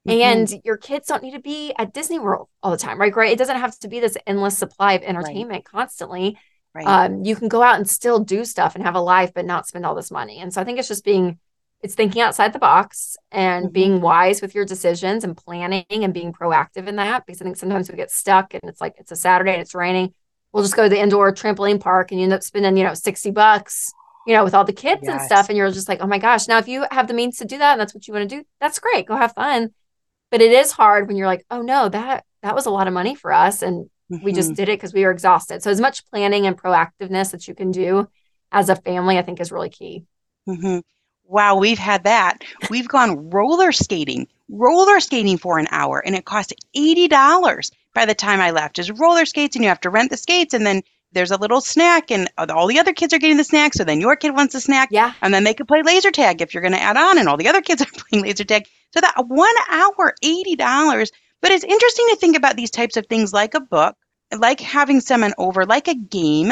Mm-hmm. 0.08 0.22
And 0.22 0.62
your 0.64 0.78
kids 0.78 1.08
don't 1.08 1.22
need 1.22 1.34
to 1.34 1.40
be 1.40 1.74
at 1.78 1.94
Disney 1.94 2.18
World 2.18 2.48
all 2.64 2.72
the 2.72 2.78
time, 2.78 3.00
right? 3.00 3.14
Right. 3.14 3.32
It 3.32 3.38
doesn't 3.38 3.60
have 3.60 3.78
to 3.80 3.88
be 3.88 4.00
this 4.00 4.18
endless 4.26 4.58
supply 4.58 4.94
of 4.94 5.04
entertainment 5.04 5.50
right. 5.50 5.66
constantly. 5.66 6.38
Right. 6.74 6.88
Um, 6.88 7.26
you 7.26 7.36
can 7.36 7.50
go 7.50 7.62
out 7.62 7.76
and 7.76 7.90
still 7.90 8.20
do 8.20 8.46
stuff 8.46 8.76
and 8.76 8.84
have 8.86 8.96
a 8.96 9.02
life, 9.02 9.34
but 9.34 9.46
not 9.46 9.68
spend 9.68 9.86
all 9.86 9.96
this 9.96 10.12
money. 10.12 10.40
And 10.40 10.54
so 10.54 10.62
I 10.62 10.64
think 10.64 10.80
it's 10.80 10.88
just 10.88 11.04
being, 11.04 11.40
it's 11.82 11.96
thinking 11.96 12.22
outside 12.22 12.54
the 12.54 12.60
box 12.60 13.18
and 13.32 13.66
mm-hmm. 13.66 13.74
being 13.74 14.02
wise 14.02 14.42
with 14.42 14.56
your 14.56 14.66
decisions 14.66 15.24
and 15.24 15.36
planning 15.36 15.86
and 15.90 16.14
being 16.14 16.32
proactive 16.32 16.88
in 16.88 16.96
that. 16.96 17.26
Because 17.26 17.42
I 17.42 17.46
think 17.46 17.58
sometimes 17.58 17.90
we 17.90 17.98
get 17.98 18.12
stuck 18.12 18.54
and 18.54 18.64
it's 18.66 18.80
like 18.80 18.94
it's 18.98 19.12
a 19.12 19.16
Saturday 19.16 19.52
and 19.52 19.62
it's 19.62 19.76
raining. 19.76 20.14
We'll 20.54 20.64
just 20.64 20.76
go 20.76 20.84
to 20.84 20.90
the 20.90 21.00
indoor 21.00 21.34
trampoline 21.34 21.82
park 21.82 22.12
and 22.12 22.20
you 22.20 22.24
end 22.24 22.34
up 22.34 22.44
spending, 22.44 22.78
you 22.78 22.84
know, 22.84 22.94
60 22.94 23.32
bucks 23.32 23.92
you 24.28 24.34
know, 24.34 24.44
with 24.44 24.54
all 24.54 24.66
the 24.66 24.74
kids 24.74 25.04
yes. 25.04 25.12
and 25.12 25.22
stuff. 25.22 25.48
And 25.48 25.58
you're 25.58 25.72
just 25.72 25.88
like, 25.88 26.02
oh 26.02 26.06
my 26.06 26.18
gosh. 26.18 26.50
Now, 26.50 26.58
if 26.58 26.68
you 26.68 26.86
have 26.92 27.08
the 27.08 27.14
means 27.14 27.38
to 27.38 27.46
do 27.46 27.58
that 27.60 27.72
and 27.72 27.80
that's 27.80 27.96
what 27.96 28.08
you 28.10 28.14
want 28.14 28.30
to 28.30 28.36
do, 28.36 28.44
that's 28.60 28.78
great. 28.78 29.06
Go 29.06 29.16
have 29.16 29.34
fun. 29.34 29.70
But 30.32 30.42
it 30.42 30.52
is 30.52 30.72
hard 30.72 31.08
when 31.08 31.18
you're 31.18 31.28
like, 31.28 31.46
oh 31.50 31.62
no, 31.62 31.90
that 31.90 32.26
that 32.42 32.56
was 32.56 32.66
a 32.66 32.72
lot 32.72 32.88
of 32.88 32.94
money 32.94 33.16
for 33.16 33.32
us. 33.32 33.62
And 33.62 33.90
mm-hmm. 34.12 34.24
we 34.24 34.34
just 34.34 34.50
mm-hmm. 34.50 34.56
did 34.56 34.70
it 34.70 34.80
because 34.80 34.94
we 34.94 35.04
were 35.04 35.12
exhausted. 35.12 35.64
So 35.64 35.72
as 35.72 35.82
much 35.82 36.06
planning 36.10 36.46
and 36.46 36.58
proactiveness 36.58 37.32
that 37.32 37.48
you 37.48 37.56
can 37.56 37.72
do 37.72 38.08
as 38.52 38.70
a 38.70 38.76
family, 38.76 39.18
I 39.18 39.22
think 39.22 39.40
is 39.40 39.52
really 39.52 39.70
key. 39.70 40.06
Mm-hmm. 40.48 40.80
Wow, 41.26 41.58
we've 41.58 41.78
had 41.78 42.06
that. 42.06 42.44
We've 42.70 42.88
gone 42.88 43.30
roller 43.30 43.74
skating, 43.74 44.28
roller 44.50 45.02
skating 45.02 45.38
for 45.38 45.60
an 45.60 45.68
hour, 45.72 46.02
and 46.06 46.16
it 46.16 46.24
cost 46.24 46.54
$80 46.76 47.72
by 47.94 48.06
the 48.06 48.16
time 48.16 48.40
I 48.40 48.52
left. 48.52 48.80
Is 48.80 48.90
roller 48.92 49.26
skates, 49.26 49.56
and 49.56 49.64
you 49.64 49.68
have 49.68 49.82
to 49.82 49.90
rent 49.90 50.10
the 50.10 50.16
skates, 50.16 50.54
and 50.54 50.66
then 50.66 50.84
there's 51.12 51.32
a 51.32 51.38
little 51.38 51.62
snack 51.62 52.12
and 52.12 52.30
uh, 52.38 52.46
all 52.50 52.68
the 52.68 52.80
other 52.80 52.94
kids 52.94 53.14
are 53.14 53.20
getting 53.20 53.38
the 53.38 53.44
snack 53.44 53.74
so 53.74 53.84
then 53.84 54.02
your 54.02 54.16
kid 54.16 54.32
wants 54.32 54.56
a 54.56 54.62
snack. 54.62 54.90
Yeah. 54.92 55.14
And 55.22 55.34
then 55.34 55.44
they 55.44 55.54
can 55.54 55.66
play 55.66 55.82
laser 55.82 56.12
tag 56.12 56.42
if 56.42 56.54
you're 56.54 56.62
going 56.62 56.74
to 56.74 56.82
add 56.82 56.98
on 56.98 57.18
and 57.18 57.28
all 57.28 57.38
the 57.38 57.48
other 57.48 57.62
kids 57.62 57.82
are 57.84 57.86
playing 57.86 58.24
laser 58.24 58.44
tag. 58.44 58.66
So 58.94 59.02
that 59.02 59.16
one 59.28 59.56
hour 59.70 60.14
$80 60.24 61.12
but 61.40 61.52
it's 61.52 61.64
interesting 61.64 62.08
to 62.10 62.18
think 62.18 62.36
about 62.36 62.56
these 62.56 62.72
types 62.72 62.98
of 62.98 63.06
things 63.08 63.34
like 63.34 63.54
a 63.54 63.60
book 63.60 63.96
like 64.38 64.60
having 64.60 65.00
someone 65.00 65.34
over 65.38 65.66
like 65.66 65.88
a 65.88 65.96
game 65.96 66.52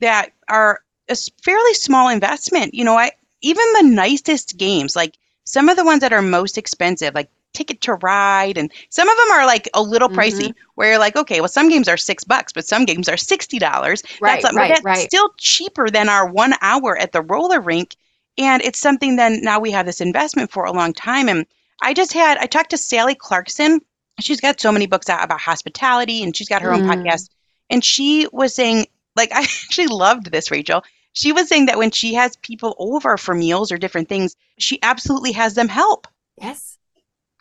that 0.00 0.30
are 0.48 0.80
a 1.08 1.16
fairly 1.42 1.74
small 1.74 2.08
investment. 2.08 2.74
You 2.74 2.84
know 2.84 2.96
i 2.96 3.12
even 3.42 3.64
the 3.74 3.82
nicest 3.94 4.56
games 4.56 4.96
like 4.96 5.16
some 5.44 5.68
of 5.68 5.76
the 5.76 5.84
ones 5.84 6.00
that 6.00 6.12
are 6.12 6.22
most 6.22 6.58
expensive 6.58 7.14
like 7.14 7.30
ticket 7.56 7.80
to 7.80 7.94
ride 7.94 8.58
and 8.58 8.70
some 8.90 9.08
of 9.08 9.16
them 9.16 9.30
are 9.30 9.46
like 9.46 9.66
a 9.72 9.82
little 9.82 10.10
pricey 10.10 10.48
mm-hmm. 10.48 10.70
where 10.74 10.90
you're 10.90 10.98
like 10.98 11.16
okay 11.16 11.40
well 11.40 11.48
some 11.48 11.70
games 11.70 11.88
are 11.88 11.96
six 11.96 12.22
bucks 12.22 12.52
but 12.52 12.66
some 12.66 12.84
games 12.84 13.08
are 13.08 13.16
sixty 13.16 13.58
dollars 13.58 14.02
right, 14.20 14.42
that's, 14.42 14.54
right, 14.54 14.68
that's 14.68 14.84
right. 14.84 15.08
still 15.08 15.30
cheaper 15.38 15.88
than 15.88 16.10
our 16.10 16.30
one 16.30 16.52
hour 16.60 16.98
at 16.98 17.12
the 17.12 17.22
roller 17.22 17.58
rink 17.58 17.96
and 18.36 18.62
it's 18.62 18.78
something 18.78 19.16
then 19.16 19.40
now 19.42 19.58
we 19.58 19.70
have 19.70 19.86
this 19.86 20.02
investment 20.02 20.50
for 20.50 20.64
a 20.64 20.72
long 20.72 20.92
time 20.92 21.30
and 21.30 21.46
i 21.80 21.94
just 21.94 22.12
had 22.12 22.36
i 22.36 22.46
talked 22.46 22.70
to 22.70 22.76
sally 22.76 23.14
clarkson 23.14 23.80
she's 24.20 24.40
got 24.40 24.60
so 24.60 24.70
many 24.70 24.86
books 24.86 25.08
out 25.08 25.24
about 25.24 25.40
hospitality 25.40 26.22
and 26.22 26.36
she's 26.36 26.48
got 26.48 26.60
her 26.60 26.70
mm. 26.70 26.74
own 26.74 26.84
podcast 26.84 27.30
and 27.70 27.82
she 27.82 28.28
was 28.32 28.54
saying 28.54 28.86
like 29.16 29.32
i 29.34 29.40
actually 29.40 29.86
loved 29.86 30.30
this 30.30 30.50
rachel 30.50 30.84
she 31.14 31.32
was 31.32 31.48
saying 31.48 31.66
that 31.66 31.78
when 31.78 31.90
she 31.90 32.12
has 32.12 32.36
people 32.36 32.76
over 32.78 33.16
for 33.16 33.34
meals 33.34 33.72
or 33.72 33.78
different 33.78 34.10
things 34.10 34.36
she 34.58 34.78
absolutely 34.82 35.32
has 35.32 35.54
them 35.54 35.68
help 35.68 36.06
yes 36.36 36.75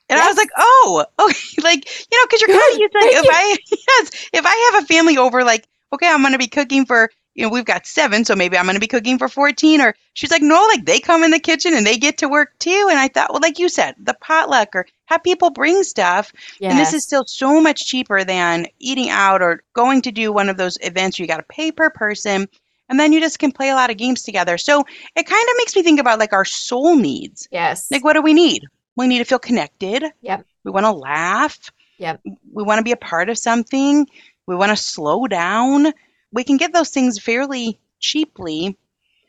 and 0.09 0.17
yes. 0.17 0.25
I 0.25 0.29
was 0.29 0.37
like, 0.37 0.49
oh, 0.57 1.05
okay, 1.19 1.61
like 1.63 2.09
you 2.11 2.17
know, 2.17 2.25
because 2.25 2.41
you're 2.41 2.49
kind 2.49 2.73
of 2.73 2.79
used 2.79 2.93
to 2.93 2.99
like, 2.99 3.13
if 3.13 3.27
I 3.29 3.57
yes, 3.87 4.29
if 4.33 4.45
I 4.45 4.71
have 4.71 4.83
a 4.83 4.87
family 4.87 5.17
over, 5.17 5.43
like, 5.43 5.67
okay, 5.93 6.07
I'm 6.07 6.21
going 6.21 6.33
to 6.33 6.39
be 6.39 6.47
cooking 6.47 6.85
for 6.85 7.09
you 7.35 7.43
know, 7.43 7.49
we've 7.49 7.65
got 7.65 7.85
seven, 7.85 8.23
so 8.23 8.33
maybe 8.33 8.57
I'm 8.57 8.63
going 8.63 8.75
to 8.75 8.79
be 8.79 8.87
cooking 8.87 9.17
for 9.17 9.27
14. 9.27 9.81
Or 9.81 9.93
she's 10.13 10.31
like, 10.31 10.41
no, 10.41 10.65
like 10.73 10.85
they 10.85 11.01
come 11.01 11.21
in 11.21 11.31
the 11.31 11.39
kitchen 11.39 11.73
and 11.73 11.85
they 11.85 11.97
get 11.97 12.17
to 12.19 12.29
work 12.29 12.57
too. 12.59 12.87
And 12.89 12.97
I 12.97 13.09
thought, 13.09 13.31
well, 13.31 13.41
like 13.41 13.59
you 13.59 13.67
said, 13.67 13.95
the 13.99 14.15
potluck 14.21 14.69
or 14.73 14.87
have 15.07 15.21
people 15.21 15.49
bring 15.49 15.83
stuff. 15.83 16.31
Yes. 16.59 16.71
And 16.71 16.79
this 16.79 16.93
is 16.93 17.03
still 17.03 17.25
so 17.25 17.61
much 17.61 17.85
cheaper 17.85 18.23
than 18.23 18.67
eating 18.79 19.09
out 19.09 19.41
or 19.41 19.63
going 19.73 20.01
to 20.03 20.13
do 20.13 20.31
one 20.31 20.47
of 20.47 20.55
those 20.55 20.77
events 20.81 21.19
where 21.19 21.25
you 21.25 21.27
got 21.27 21.37
to 21.37 21.43
pay 21.43 21.73
per 21.73 21.89
person. 21.89 22.47
And 22.87 22.99
then 22.99 23.11
you 23.11 23.19
just 23.19 23.39
can 23.39 23.51
play 23.51 23.69
a 23.69 23.75
lot 23.75 23.89
of 23.89 23.97
games 23.97 24.23
together. 24.23 24.57
So 24.57 24.79
it 25.15 25.25
kind 25.25 25.49
of 25.49 25.57
makes 25.57 25.75
me 25.75 25.83
think 25.83 25.99
about 25.99 26.19
like 26.19 26.33
our 26.33 26.45
soul 26.45 26.95
needs. 26.95 27.49
Yes. 27.51 27.91
Like, 27.91 28.03
what 28.03 28.13
do 28.13 28.21
we 28.21 28.33
need? 28.33 28.63
We 28.97 29.07
need 29.07 29.19
to 29.19 29.25
feel 29.25 29.39
connected. 29.39 30.03
Yep. 30.21 30.45
We 30.63 30.71
want 30.71 30.85
to 30.85 30.91
laugh. 30.91 31.71
Yep. 31.97 32.21
We 32.51 32.63
want 32.63 32.79
to 32.79 32.83
be 32.83 32.91
a 32.91 32.97
part 32.97 33.29
of 33.29 33.37
something. 33.37 34.07
We 34.47 34.55
want 34.55 34.71
to 34.71 34.75
slow 34.75 35.27
down. 35.27 35.91
We 36.31 36.43
can 36.43 36.57
get 36.57 36.73
those 36.73 36.89
things 36.89 37.19
fairly 37.19 37.79
cheaply, 37.99 38.77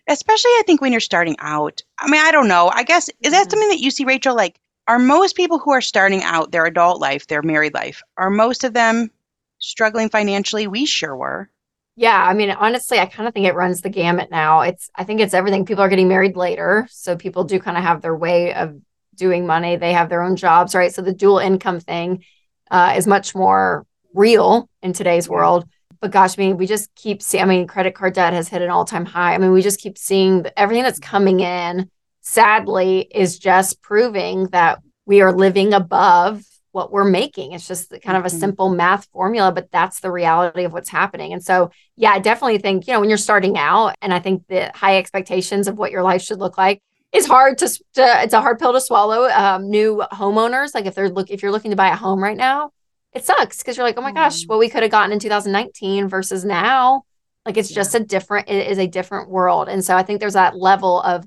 especially 0.09 0.51
I 0.51 0.63
think 0.67 0.81
when 0.81 0.93
you're 0.93 1.01
starting 1.01 1.37
out. 1.39 1.83
I 1.99 2.11
mean, 2.11 2.21
I 2.21 2.33
don't 2.33 2.49
know. 2.49 2.71
I 2.75 2.83
guess 2.83 3.09
is 3.21 3.33
that 3.33 3.43
mm-hmm. 3.43 3.51
something 3.51 3.69
that 3.69 3.81
you 3.81 3.91
see, 3.91 4.05
Rachel? 4.05 4.35
Like, 4.35 4.59
are 4.89 4.99
most 4.99 5.37
people 5.37 5.59
who 5.59 5.73
are 5.73 5.81
starting 5.81 6.23
out 6.23 6.53
their 6.53 6.67
adult 6.67 7.01
life, 7.01 7.27
their 7.27 7.43
married 7.43 7.75
life, 7.75 8.03
are 8.17 8.31
most 8.31 8.65
of 8.65 8.73
them 8.73 9.11
struggling 9.59 10.09
financially? 10.09 10.67
We 10.67 10.87
sure 10.87 11.17
were. 11.17 11.51
Yeah, 11.99 12.23
I 12.23 12.35
mean, 12.35 12.51
honestly, 12.51 12.99
I 12.99 13.07
kind 13.07 13.27
of 13.27 13.33
think 13.33 13.47
it 13.47 13.55
runs 13.55 13.81
the 13.81 13.89
gamut 13.89 14.31
now. 14.31 14.61
It's, 14.61 14.91
I 14.95 15.05
think 15.05 15.21
it's 15.21 15.33
everything. 15.33 15.65
People 15.65 15.83
are 15.83 15.89
getting 15.89 16.09
married 16.09 16.37
later, 16.37 16.87
so 16.91 17.17
people 17.17 17.45
do 17.45 17.59
kind 17.59 17.79
of 17.79 17.83
have 17.85 18.03
their 18.03 18.15
way 18.15 18.53
of 18.53 18.79
doing 19.17 19.47
money. 19.47 19.77
They 19.77 19.93
have 19.93 20.09
their 20.09 20.23
own 20.23 20.37
jobs, 20.37 20.75
right? 20.75 20.93
So 20.93 21.03
the 21.03 21.13
dual 21.13 21.39
income 21.39 21.81
thing 21.81 22.25
uh, 22.71 22.95
is 22.97 23.07
much 23.07 23.35
more 23.35 23.87
real 24.15 24.69
in 24.83 24.93
today's 24.93 25.29
world. 25.29 25.69
But 26.01 26.11
gosh, 26.11 26.39
I 26.39 26.43
mean, 26.43 26.57
we 26.57 26.67
just 26.67 26.95
keep 26.95 27.23
seeing, 27.23 27.43
I 27.43 27.47
mean, 27.47 27.67
credit 27.67 27.95
card 27.95 28.15
debt 28.15 28.33
has 28.33 28.49
hit 28.49 28.63
an 28.63 28.71
all 28.71 28.85
time 28.85 29.07
high. 29.07 29.35
I 29.35 29.39
mean, 29.39 29.53
we 29.53 29.63
just 29.63 29.81
keep 29.81 29.97
seeing 29.99 30.47
everything 30.57 30.83
that's 30.83 30.99
coming 30.99 31.41
in, 31.41 31.91
sadly, 32.21 33.09
is 33.11 33.39
just 33.39 33.83
proving 33.83 34.45
that 34.49 34.81
we 35.07 35.21
are 35.21 35.33
living 35.33 35.73
above 35.73 36.43
what 36.73 36.93
we're 36.93 37.05
making. 37.05 37.53
It's 37.53 37.67
just 37.67 37.91
kind 38.03 38.19
of 38.19 38.25
a 38.25 38.29
mm-hmm. 38.29 38.39
simple 38.39 38.69
math 38.69 39.07
formula, 39.07 39.51
but 39.51 39.71
that's 39.73 40.01
the 40.01 40.13
reality 40.13 40.65
of 40.65 40.75
what's 40.75 40.91
happening. 40.91 41.33
And 41.33 41.43
so, 41.43 41.71
yeah, 41.97 42.11
I 42.11 42.19
definitely 42.19 42.59
think, 42.59 42.87
you 42.87 42.93
know, 42.93 43.01
when 43.01 43.09
you're 43.09 43.17
starting 43.17 43.57
out, 43.57 43.95
and 44.03 44.13
I 44.13 44.19
think 44.19 44.47
the 44.49 44.71
high 44.75 44.99
expectations 44.99 45.69
of 45.69 45.79
what 45.79 45.91
your 45.91 46.03
life 46.03 46.21
should 46.21 46.39
look 46.39 46.59
like 46.59 46.83
it's 47.17 47.27
hard 47.27 47.57
to, 47.59 47.69
to, 47.95 48.23
it's 48.23 48.35
a 48.35 48.41
hard 48.43 48.59
pill 48.59 48.75
to 48.75 48.81
swallow. 48.81 49.25
Um, 49.31 49.71
new 49.71 50.03
homeowners, 50.13 50.75
like 50.75 50.85
if 50.85 50.95
they're 50.95 51.09
look 51.09 51.31
if 51.31 51.43
you're 51.43 51.51
looking 51.51 51.71
to 51.71 51.77
buy 51.77 51.89
a 51.89 51.97
home 51.97 52.23
right 52.23 52.37
now, 52.37 52.73
it 53.13 53.25
sucks 53.25 53.59
because 53.59 53.77
you're 53.77 53.87
like, 53.87 53.97
oh 53.97 54.03
my 54.03 54.13
gosh, 54.13 54.45
mm. 54.45 54.49
what 54.49 54.59
we 54.59 54.69
could 54.69 54.83
have 54.83 54.93
gotten 54.93 55.13
in 55.13 55.19
2019 55.19 56.09
versus 56.09 56.45
now. 56.45 57.05
Like 57.47 57.57
it's 57.57 57.71
yeah. 57.71 57.77
just 57.77 57.95
a 57.95 58.01
different, 58.01 58.51
it 58.51 58.71
is 58.71 58.79
a 58.79 58.87
different 58.87 59.31
world. 59.31 59.69
And 59.69 59.83
so 59.83 59.97
I 59.97 60.03
think 60.03 60.21
there's 60.21 60.35
that 60.35 60.57
level 60.57 61.01
of 61.01 61.27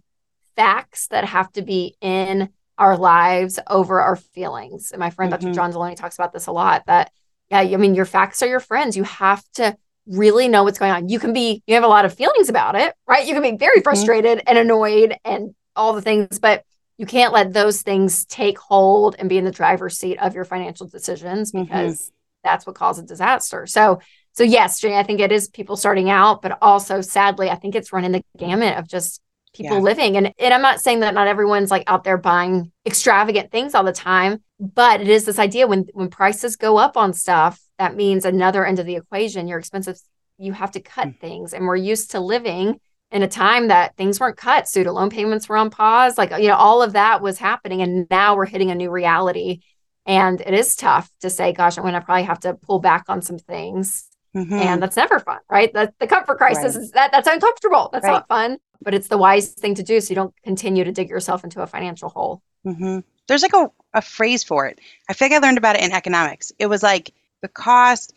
facts 0.55 1.07
that 1.07 1.25
have 1.25 1.51
to 1.53 1.63
be 1.63 1.95
in 2.01 2.49
our 2.77 2.95
lives 2.95 3.59
over 3.67 3.99
our 3.99 4.15
feelings. 4.15 4.91
And 4.91 4.99
my 4.99 5.09
friend 5.09 5.33
mm-hmm. 5.33 5.45
Dr. 5.47 5.55
John 5.55 5.73
Delony 5.73 5.95
talks 5.95 6.15
about 6.15 6.33
this 6.33 6.45
a 6.45 6.51
lot 6.51 6.85
that, 6.85 7.11
yeah, 7.49 7.61
I 7.61 7.77
mean, 7.77 7.95
your 7.95 8.05
facts 8.05 8.43
are 8.43 8.47
your 8.47 8.59
friends. 8.59 8.95
You 8.95 9.03
have 9.05 9.43
to 9.53 9.75
really 10.05 10.47
know 10.47 10.63
what's 10.63 10.77
going 10.77 10.91
on. 10.91 11.09
You 11.09 11.19
can 11.19 11.33
be, 11.33 11.63
you 11.65 11.73
have 11.73 11.83
a 11.83 11.87
lot 11.87 12.05
of 12.05 12.13
feelings 12.13 12.49
about 12.49 12.75
it, 12.75 12.93
right? 13.07 13.25
You 13.25 13.33
can 13.33 13.41
be 13.41 13.57
very 13.57 13.77
mm-hmm. 13.77 13.83
frustrated 13.83 14.37
mm-hmm. 14.39 14.49
and 14.49 14.57
annoyed 14.59 15.15
and 15.25 15.55
all 15.75 15.93
the 15.93 16.01
things, 16.01 16.39
but 16.39 16.63
you 16.97 17.05
can't 17.05 17.33
let 17.33 17.53
those 17.53 17.81
things 17.81 18.25
take 18.25 18.59
hold 18.59 19.15
and 19.17 19.29
be 19.29 19.37
in 19.37 19.45
the 19.45 19.51
driver's 19.51 19.97
seat 19.97 20.17
of 20.17 20.35
your 20.35 20.43
financial 20.43 20.87
decisions 20.87 21.51
mm-hmm. 21.51 21.63
because 21.63 21.95
mm-hmm. 21.95 22.49
that's 22.49 22.67
what 22.67 22.75
causes 22.75 23.05
disaster. 23.05 23.65
So, 23.65 24.01
so 24.33 24.43
yes, 24.43 24.79
Jay, 24.79 24.97
I 24.97 25.03
think 25.03 25.21
it 25.21 25.31
is 25.31 25.47
people 25.47 25.77
starting 25.77 26.09
out, 26.09 26.41
but 26.41 26.57
also 26.61 27.01
sadly, 27.01 27.49
I 27.49 27.55
think 27.55 27.75
it's 27.75 27.93
running 27.93 28.11
the 28.11 28.21
gamut 28.37 28.77
of 28.77 28.87
just 28.87 29.21
people 29.53 29.77
yeah. 29.77 29.83
living. 29.83 30.17
And, 30.17 30.33
and 30.37 30.53
I'm 30.53 30.61
not 30.61 30.81
saying 30.81 30.99
that 30.99 31.13
not 31.13 31.27
everyone's 31.27 31.71
like 31.71 31.83
out 31.87 32.03
there 32.03 32.17
buying 32.17 32.71
extravagant 32.85 33.49
things 33.51 33.75
all 33.75 33.83
the 33.83 33.93
time, 33.93 34.43
but 34.59 35.01
it 35.01 35.07
is 35.07 35.25
this 35.25 35.39
idea 35.39 35.67
when 35.67 35.87
when 35.93 36.09
prices 36.09 36.57
go 36.57 36.77
up 36.77 36.97
on 36.97 37.13
stuff, 37.13 37.59
that 37.77 37.95
means 37.95 38.25
another 38.25 38.65
end 38.65 38.79
of 38.79 38.85
the 38.85 38.97
equation, 38.97 39.47
your 39.47 39.59
expensive, 39.59 39.97
you 40.37 40.51
have 40.51 40.71
to 40.71 40.81
cut 40.81 41.07
mm-hmm. 41.07 41.19
things. 41.19 41.53
And 41.53 41.65
we're 41.65 41.77
used 41.77 42.11
to 42.11 42.19
living 42.19 42.79
in 43.11 43.23
a 43.23 43.27
time 43.27 43.69
that 43.69 43.95
things 43.97 44.19
weren't 44.19 44.37
cut 44.37 44.67
student 44.67 44.95
loan 44.95 45.09
payments 45.09 45.49
were 45.49 45.57
on 45.57 45.69
pause 45.69 46.17
like 46.17 46.31
you 46.31 46.47
know 46.47 46.55
all 46.55 46.81
of 46.81 46.93
that 46.93 47.21
was 47.21 47.37
happening 47.37 47.81
and 47.81 48.07
now 48.09 48.35
we're 48.35 48.45
hitting 48.45 48.71
a 48.71 48.75
new 48.75 48.89
reality 48.89 49.61
and 50.05 50.41
it 50.41 50.53
is 50.53 50.75
tough 50.75 51.09
to 51.21 51.29
say 51.29 51.53
gosh 51.53 51.77
i'm 51.77 51.83
going 51.83 51.93
to 51.93 52.01
probably 52.01 52.23
have 52.23 52.39
to 52.39 52.53
pull 52.53 52.79
back 52.79 53.05
on 53.09 53.21
some 53.21 53.39
things 53.39 54.07
mm-hmm. 54.35 54.53
and 54.53 54.81
that's 54.81 54.95
never 54.95 55.19
fun 55.19 55.39
right 55.49 55.73
the, 55.73 55.91
the 55.99 56.07
comfort 56.07 56.37
crisis 56.37 56.75
right. 56.75 56.83
is 56.83 56.91
that 56.91 57.11
that's 57.11 57.27
uncomfortable 57.27 57.89
that's 57.91 58.05
right. 58.05 58.11
not 58.11 58.27
fun 58.27 58.57
but 58.81 58.93
it's 58.93 59.07
the 59.07 59.17
wise 59.17 59.49
thing 59.49 59.75
to 59.75 59.83
do 59.83 59.99
so 59.99 60.09
you 60.09 60.15
don't 60.15 60.33
continue 60.43 60.83
to 60.83 60.91
dig 60.91 61.09
yourself 61.09 61.43
into 61.43 61.61
a 61.61 61.67
financial 61.67 62.09
hole 62.09 62.41
mm-hmm. 62.65 62.99
there's 63.27 63.43
like 63.43 63.53
a, 63.53 63.69
a 63.93 64.01
phrase 64.01 64.43
for 64.43 64.67
it 64.67 64.79
i 65.09 65.13
think 65.13 65.33
i 65.33 65.39
learned 65.39 65.57
about 65.57 65.75
it 65.75 65.83
in 65.83 65.91
economics 65.91 66.51
it 66.59 66.67
was 66.67 66.83
like 66.83 67.13
the 67.41 67.47
cost 67.47 68.13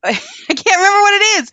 I 0.04 0.12
can't 0.12 0.76
remember 0.76 1.00
what 1.00 1.14
it 1.14 1.42
is. 1.42 1.50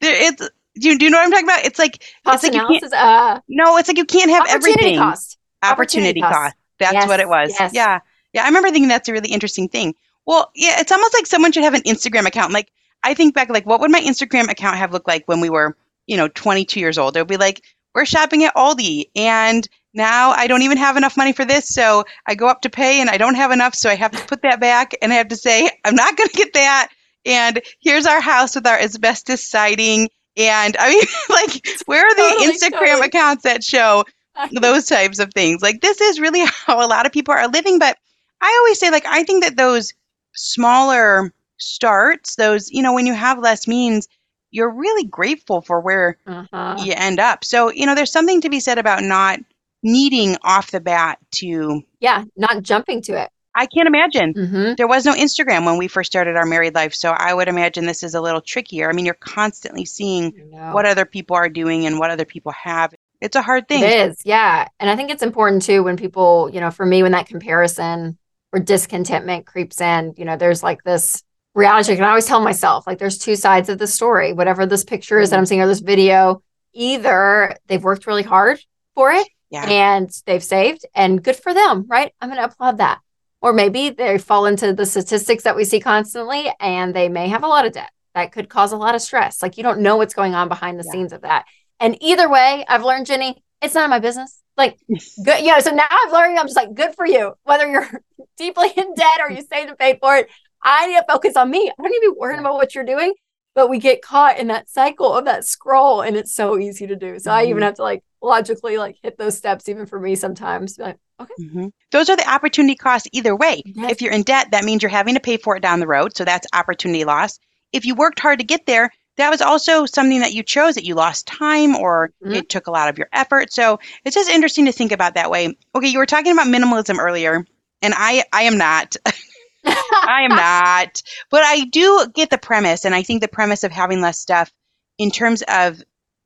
It's 0.00 0.50
do 0.78 0.90
you, 0.90 0.98
do 0.98 1.04
you 1.04 1.10
know 1.10 1.18
what 1.18 1.24
I'm 1.24 1.30
talking 1.30 1.46
about? 1.46 1.64
It's 1.64 1.78
like 1.78 2.04
cost 2.24 2.44
it's 2.44 2.54
like 2.54 2.54
analysis. 2.54 2.92
Uh, 2.92 3.40
no, 3.48 3.76
it's 3.76 3.88
like 3.88 3.98
you 3.98 4.04
can't 4.04 4.30
have 4.30 4.42
opportunity 4.42 4.70
everything. 4.70 4.98
Cost. 4.98 5.38
Opportunity, 5.62 5.70
opportunity 5.70 6.20
cost. 6.20 6.34
cost. 6.34 6.56
That's 6.78 6.92
yes, 6.92 7.08
what 7.08 7.20
it 7.20 7.28
was. 7.28 7.56
Yes. 7.58 7.74
Yeah, 7.74 8.00
yeah. 8.32 8.44
I 8.44 8.46
remember 8.46 8.70
thinking 8.70 8.88
that's 8.88 9.08
a 9.08 9.12
really 9.12 9.30
interesting 9.30 9.68
thing. 9.68 9.94
Well, 10.26 10.50
yeah, 10.54 10.80
it's 10.80 10.92
almost 10.92 11.14
like 11.14 11.26
someone 11.26 11.52
should 11.52 11.64
have 11.64 11.74
an 11.74 11.82
Instagram 11.82 12.26
account. 12.26 12.52
Like 12.52 12.70
I 13.02 13.14
think 13.14 13.34
back, 13.34 13.48
like 13.48 13.66
what 13.66 13.80
would 13.80 13.90
my 13.90 14.00
Instagram 14.00 14.50
account 14.50 14.76
have 14.76 14.92
looked 14.92 15.08
like 15.08 15.26
when 15.26 15.40
we 15.40 15.50
were, 15.50 15.76
you 16.06 16.16
know, 16.16 16.28
22 16.28 16.80
years 16.80 16.98
old? 16.98 17.16
It 17.16 17.20
would 17.20 17.28
be 17.28 17.36
like 17.36 17.62
we're 17.94 18.04
shopping 18.04 18.44
at 18.44 18.54
Aldi 18.54 19.06
and 19.16 19.68
now 19.94 20.30
I 20.30 20.46
don't 20.46 20.62
even 20.62 20.78
have 20.78 20.96
enough 20.96 21.16
money 21.16 21.32
for 21.32 21.44
this. 21.44 21.68
So 21.68 22.04
I 22.26 22.34
go 22.34 22.48
up 22.48 22.60
to 22.62 22.70
pay 22.70 23.00
and 23.00 23.10
I 23.10 23.16
don't 23.16 23.34
have 23.34 23.50
enough. 23.50 23.74
So 23.74 23.90
I 23.90 23.94
have 23.94 24.12
to 24.12 24.24
put 24.26 24.42
that 24.42 24.60
back 24.60 24.92
and 25.02 25.12
I 25.12 25.16
have 25.16 25.28
to 25.28 25.36
say, 25.36 25.68
I'm 25.84 25.94
not 25.94 26.16
going 26.16 26.28
to 26.28 26.36
get 26.36 26.52
that. 26.52 26.90
And 27.24 27.60
here's 27.80 28.06
our 28.06 28.20
house 28.20 28.54
with 28.54 28.66
our 28.66 28.78
asbestos 28.78 29.42
siding. 29.42 30.08
And 30.38 30.76
I 30.78 30.90
mean, 30.90 31.02
like, 31.28 31.66
where 31.86 32.06
are 32.06 32.14
the 32.14 32.36
Totally, 32.38 32.52
Instagram 32.52 32.70
totally. 32.94 33.06
accounts 33.08 33.42
that 33.42 33.64
show 33.64 34.04
those 34.52 34.86
types 34.86 35.18
of 35.18 35.32
things? 35.34 35.62
Like, 35.62 35.80
this 35.80 36.00
is 36.00 36.20
really 36.20 36.44
how 36.66 36.84
a 36.84 36.86
lot 36.86 37.06
of 37.06 37.12
people 37.12 37.34
are 37.34 37.48
living. 37.48 37.78
But 37.78 37.98
I 38.40 38.56
always 38.60 38.78
say, 38.78 38.90
like, 38.90 39.06
I 39.06 39.24
think 39.24 39.42
that 39.44 39.56
those 39.56 39.92
smaller 40.34 41.32
starts, 41.58 42.36
those, 42.36 42.70
you 42.70 42.82
know, 42.82 42.92
when 42.94 43.06
you 43.06 43.14
have 43.14 43.38
less 43.40 43.66
means, 43.66 44.08
you're 44.50 44.70
really 44.70 45.04
grateful 45.04 45.60
for 45.60 45.80
where 45.80 46.16
Uh-huh. 46.26 46.76
you 46.82 46.94
end 46.96 47.20
up. 47.20 47.44
So, 47.44 47.70
you 47.70 47.84
know, 47.84 47.94
there's 47.94 48.12
something 48.12 48.40
to 48.40 48.48
be 48.48 48.60
said 48.60 48.78
about 48.78 49.02
not 49.02 49.40
needing 49.82 50.36
off 50.42 50.70
the 50.70 50.80
bat 50.80 51.18
to, 51.32 51.82
Yeah, 52.00 52.24
not 52.36 52.62
jumping 52.62 53.02
to 53.02 53.20
it. 53.20 53.30
I 53.58 53.66
can't 53.66 53.86
imagine. 53.86 54.32
hmm 54.32 54.72
There 54.76 54.86
was 54.88 55.04
no 55.04 55.12
Instagram 55.14 55.66
when 55.66 55.76
we 55.76 55.88
first 55.88 56.10
started 56.10 56.36
our 56.36 56.46
married 56.46 56.74
life. 56.74 56.94
So 56.94 57.10
I 57.10 57.34
would 57.34 57.48
imagine 57.48 57.84
this 57.86 58.02
is 58.02 58.14
a 58.14 58.20
little 58.20 58.40
trickier. 58.40 58.88
I 58.88 58.92
mean, 58.92 59.04
you're 59.04 59.14
constantly 59.14 59.84
seeing 59.84 60.32
what 60.72 60.86
other 60.86 61.04
people 61.04 61.36
are 61.36 61.48
doing 61.48 61.84
and 61.86 61.98
what 61.98 62.10
other 62.10 62.24
people 62.24 62.52
have. 62.52 62.94
It's 63.20 63.34
a 63.36 63.42
hard 63.42 63.66
thing. 63.68 63.82
It 63.82 63.92
is, 64.10 64.18
yeah. 64.24 64.68
And 64.78 64.88
I 64.88 64.94
think 64.96 65.10
it's 65.10 65.22
important 65.24 65.62
too 65.62 65.82
when 65.82 65.96
people, 65.96 66.48
you 66.52 66.60
know, 66.60 66.70
for 66.70 66.86
me, 66.86 67.02
when 67.02 67.12
that 67.12 67.26
comparison 67.26 68.16
or 68.52 68.60
discontentment 68.60 69.44
creeps 69.44 69.80
in, 69.80 70.14
you 70.16 70.24
know, 70.24 70.36
there's 70.36 70.62
like 70.62 70.82
this 70.84 71.22
reality 71.54 71.88
check. 71.88 71.98
And 71.98 72.06
I 72.06 72.10
always 72.10 72.26
tell 72.26 72.40
myself, 72.40 72.86
like, 72.86 72.98
there's 72.98 73.18
two 73.18 73.34
sides 73.34 73.68
of 73.68 73.78
the 73.78 73.88
story. 73.88 74.32
Whatever 74.32 74.66
this 74.66 74.84
picture 74.84 75.18
is 75.18 75.30
that 75.30 75.38
I'm 75.38 75.46
seeing 75.46 75.60
or 75.60 75.66
this 75.66 75.80
video, 75.80 76.42
either 76.74 77.56
they've 77.66 77.82
worked 77.82 78.06
really 78.06 78.22
hard 78.22 78.60
for 78.94 79.10
it 79.10 79.26
Yeah. 79.50 79.68
and 79.68 80.10
they've 80.26 80.42
saved, 80.44 80.86
and 80.94 81.22
good 81.22 81.36
for 81.36 81.52
them, 81.52 81.86
right? 81.88 82.12
I'm 82.20 82.28
going 82.28 82.38
to 82.40 82.44
applaud 82.44 82.78
that. 82.78 83.00
Or 83.40 83.52
maybe 83.52 83.90
they 83.90 84.18
fall 84.18 84.46
into 84.46 84.72
the 84.72 84.84
statistics 84.86 85.44
that 85.44 85.54
we 85.56 85.64
see 85.64 85.80
constantly 85.80 86.52
and 86.58 86.94
they 86.94 87.08
may 87.08 87.28
have 87.28 87.44
a 87.44 87.48
lot 87.48 87.66
of 87.66 87.72
debt. 87.72 87.90
That 88.14 88.32
could 88.32 88.48
cause 88.48 88.72
a 88.72 88.76
lot 88.76 88.94
of 88.94 89.00
stress. 89.02 89.42
Like, 89.42 89.56
you 89.56 89.62
don't 89.62 89.80
know 89.80 89.96
what's 89.96 90.14
going 90.14 90.34
on 90.34 90.48
behind 90.48 90.78
the 90.78 90.84
Yeah. 90.84 90.90
scenes 90.92 91.12
of 91.12 91.22
that. 91.22 91.44
And 91.78 91.96
either 92.02 92.28
way, 92.28 92.64
I've 92.68 92.82
learned, 92.84 93.06
Ginny, 93.06 93.42
it's 93.62 93.74
none 93.74 93.84
of 93.84 93.90
my 93.90 94.00
business. 94.00 94.42
Like, 94.56 94.76
good, 95.24 95.40
you 95.40 95.52
know, 95.52 95.60
so 95.60 95.70
now 95.70 95.86
I've 95.88 96.12
learned, 96.12 96.38
I'm 96.38 96.46
just 96.46 96.56
like, 96.56 96.74
good 96.74 96.94
for 96.96 97.06
you. 97.06 97.34
Whether 97.44 97.70
you're 97.70 97.88
deeply 98.38 98.70
in 98.76 98.94
debt 98.94 99.20
or 99.20 99.30
you 99.30 99.42
saved 99.42 99.68
and 99.68 99.78
paid 99.78 99.98
for 100.00 100.16
it, 100.16 100.28
I 100.62 100.88
need 100.88 100.96
to 100.96 101.04
focus 101.08 101.36
on 101.36 101.48
me. 101.48 101.70
I 101.70 101.74
don't 101.80 101.90
need 101.90 102.06
to 102.08 102.12
be 102.12 102.18
worrying 102.18 102.40
about 102.40 102.54
what 102.54 102.74
you're 102.74 102.84
doing. 102.84 103.12
But 103.58 103.70
we 103.70 103.80
get 103.80 104.02
caught 104.02 104.38
in 104.38 104.46
that 104.46 104.70
cycle 104.70 105.12
of 105.12 105.24
that 105.24 105.44
scroll, 105.44 106.00
and 106.02 106.16
it's 106.16 106.32
so 106.32 106.56
easy 106.56 106.86
to 106.86 106.94
do. 106.94 107.18
So 107.18 107.32
I 107.32 107.46
even 107.46 107.56
Mhm. 107.56 107.66
have 107.66 107.74
to 107.74 107.82
like 107.82 108.04
logically 108.22 108.78
like 108.78 108.94
hit 109.02 109.18
those 109.18 109.36
steps, 109.36 109.68
even 109.68 109.84
for 109.84 109.98
me 109.98 110.14
sometimes. 110.14 110.78
Like, 110.78 110.96
okay, 111.20 111.34
Mhm. 111.40 111.72
Those 111.90 112.08
are 112.08 112.14
the 112.14 112.30
opportunity 112.30 112.76
costs 112.76 113.08
either 113.10 113.34
way. 113.34 113.62
Yes. 113.66 113.90
If 113.90 114.00
you're 114.00 114.12
in 114.12 114.22
debt, 114.22 114.52
that 114.52 114.62
means 114.62 114.84
you're 114.84 114.90
having 114.90 115.14
to 115.14 115.20
pay 115.20 115.38
for 115.38 115.56
it 115.56 115.60
down 115.60 115.80
the 115.80 115.88
road. 115.88 116.16
So 116.16 116.24
that's 116.24 116.46
opportunity 116.52 117.04
loss. 117.04 117.40
If 117.72 117.84
you 117.84 117.96
worked 117.96 118.20
hard 118.20 118.38
to 118.38 118.44
get 118.44 118.66
there, 118.66 118.90
that 119.16 119.28
was 119.28 119.42
also 119.42 119.86
something 119.86 120.20
that 120.20 120.34
you 120.34 120.44
chose 120.44 120.76
that 120.76 120.84
you 120.84 120.94
lost 120.94 121.26
time 121.26 121.74
or 121.74 122.12
Mhm. 122.24 122.36
it 122.36 122.48
took 122.50 122.68
a 122.68 122.70
lot 122.70 122.88
of 122.88 122.96
your 122.96 123.08
effort. 123.12 123.52
So 123.52 123.80
it's 124.04 124.14
just 124.14 124.30
interesting 124.30 124.66
to 124.66 124.72
think 124.72 124.92
about 124.92 125.14
that 125.14 125.32
way. 125.32 125.56
Okay, 125.74 125.88
you 125.88 125.98
were 125.98 126.06
talking 126.06 126.30
about 126.30 126.46
minimalism 126.46 127.00
earlier, 127.00 127.44
and 127.82 127.92
I 127.96 128.22
I 128.32 128.44
am 128.44 128.56
not. 128.56 128.94
I 130.06 130.22
am 130.22 130.30
not. 130.30 131.02
But 131.30 131.42
I 131.44 131.64
do 131.66 132.06
get 132.14 132.30
the 132.30 132.38
premise, 132.38 132.84
and 132.84 132.94
I 132.94 133.02
think 133.02 133.20
the 133.20 133.28
premise 133.28 133.64
of 133.64 133.72
having 133.72 134.00
less 134.00 134.18
stuff 134.18 134.52
in 134.98 135.10
terms 135.10 135.42
of 135.48 135.82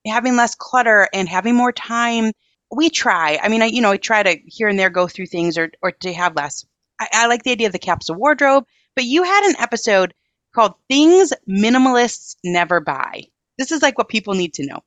having 0.07 0.37
less 0.37 0.55
clutter 0.55 1.09
and 1.13 1.29
having 1.29 1.55
more 1.55 1.73
time. 1.73 2.33
We 2.75 2.89
try. 2.89 3.39
I 3.43 3.49
mean, 3.49 3.63
I 3.63 3.67
you 3.67 3.83
know, 3.83 3.93
I 3.93 3.97
try 3.99 4.23
to 4.23 4.39
here 4.47 4.69
and 4.69 4.79
there 4.79 4.91
go 4.91 5.07
through 5.09 5.27
things 5.27 5.59
or 5.59 5.71
or 5.83 5.93
to 5.93 6.13
have 6.13 6.37
less. 6.37 6.65
I, 7.01 7.09
I 7.13 7.27
like 7.27 7.43
the 7.43 7.53
idea 7.53 7.67
of 7.67 7.73
the 7.73 7.79
capsule 7.79 8.17
wardrobe, 8.17 8.65
but 8.95 9.05
you 9.05 9.23
had 9.23 9.45
an 9.49 9.57
episode 9.59 10.15
called 10.55 10.75
"Things 10.89 11.33
Minimalists 11.49 12.37
Never 12.45 12.81
Buy." 12.81 13.25
This 13.59 13.73
is 13.73 13.83
like 13.83 13.99
what 13.99 14.09
people 14.09 14.35
need 14.35 14.55
to 14.55 14.67
know. 14.67 14.81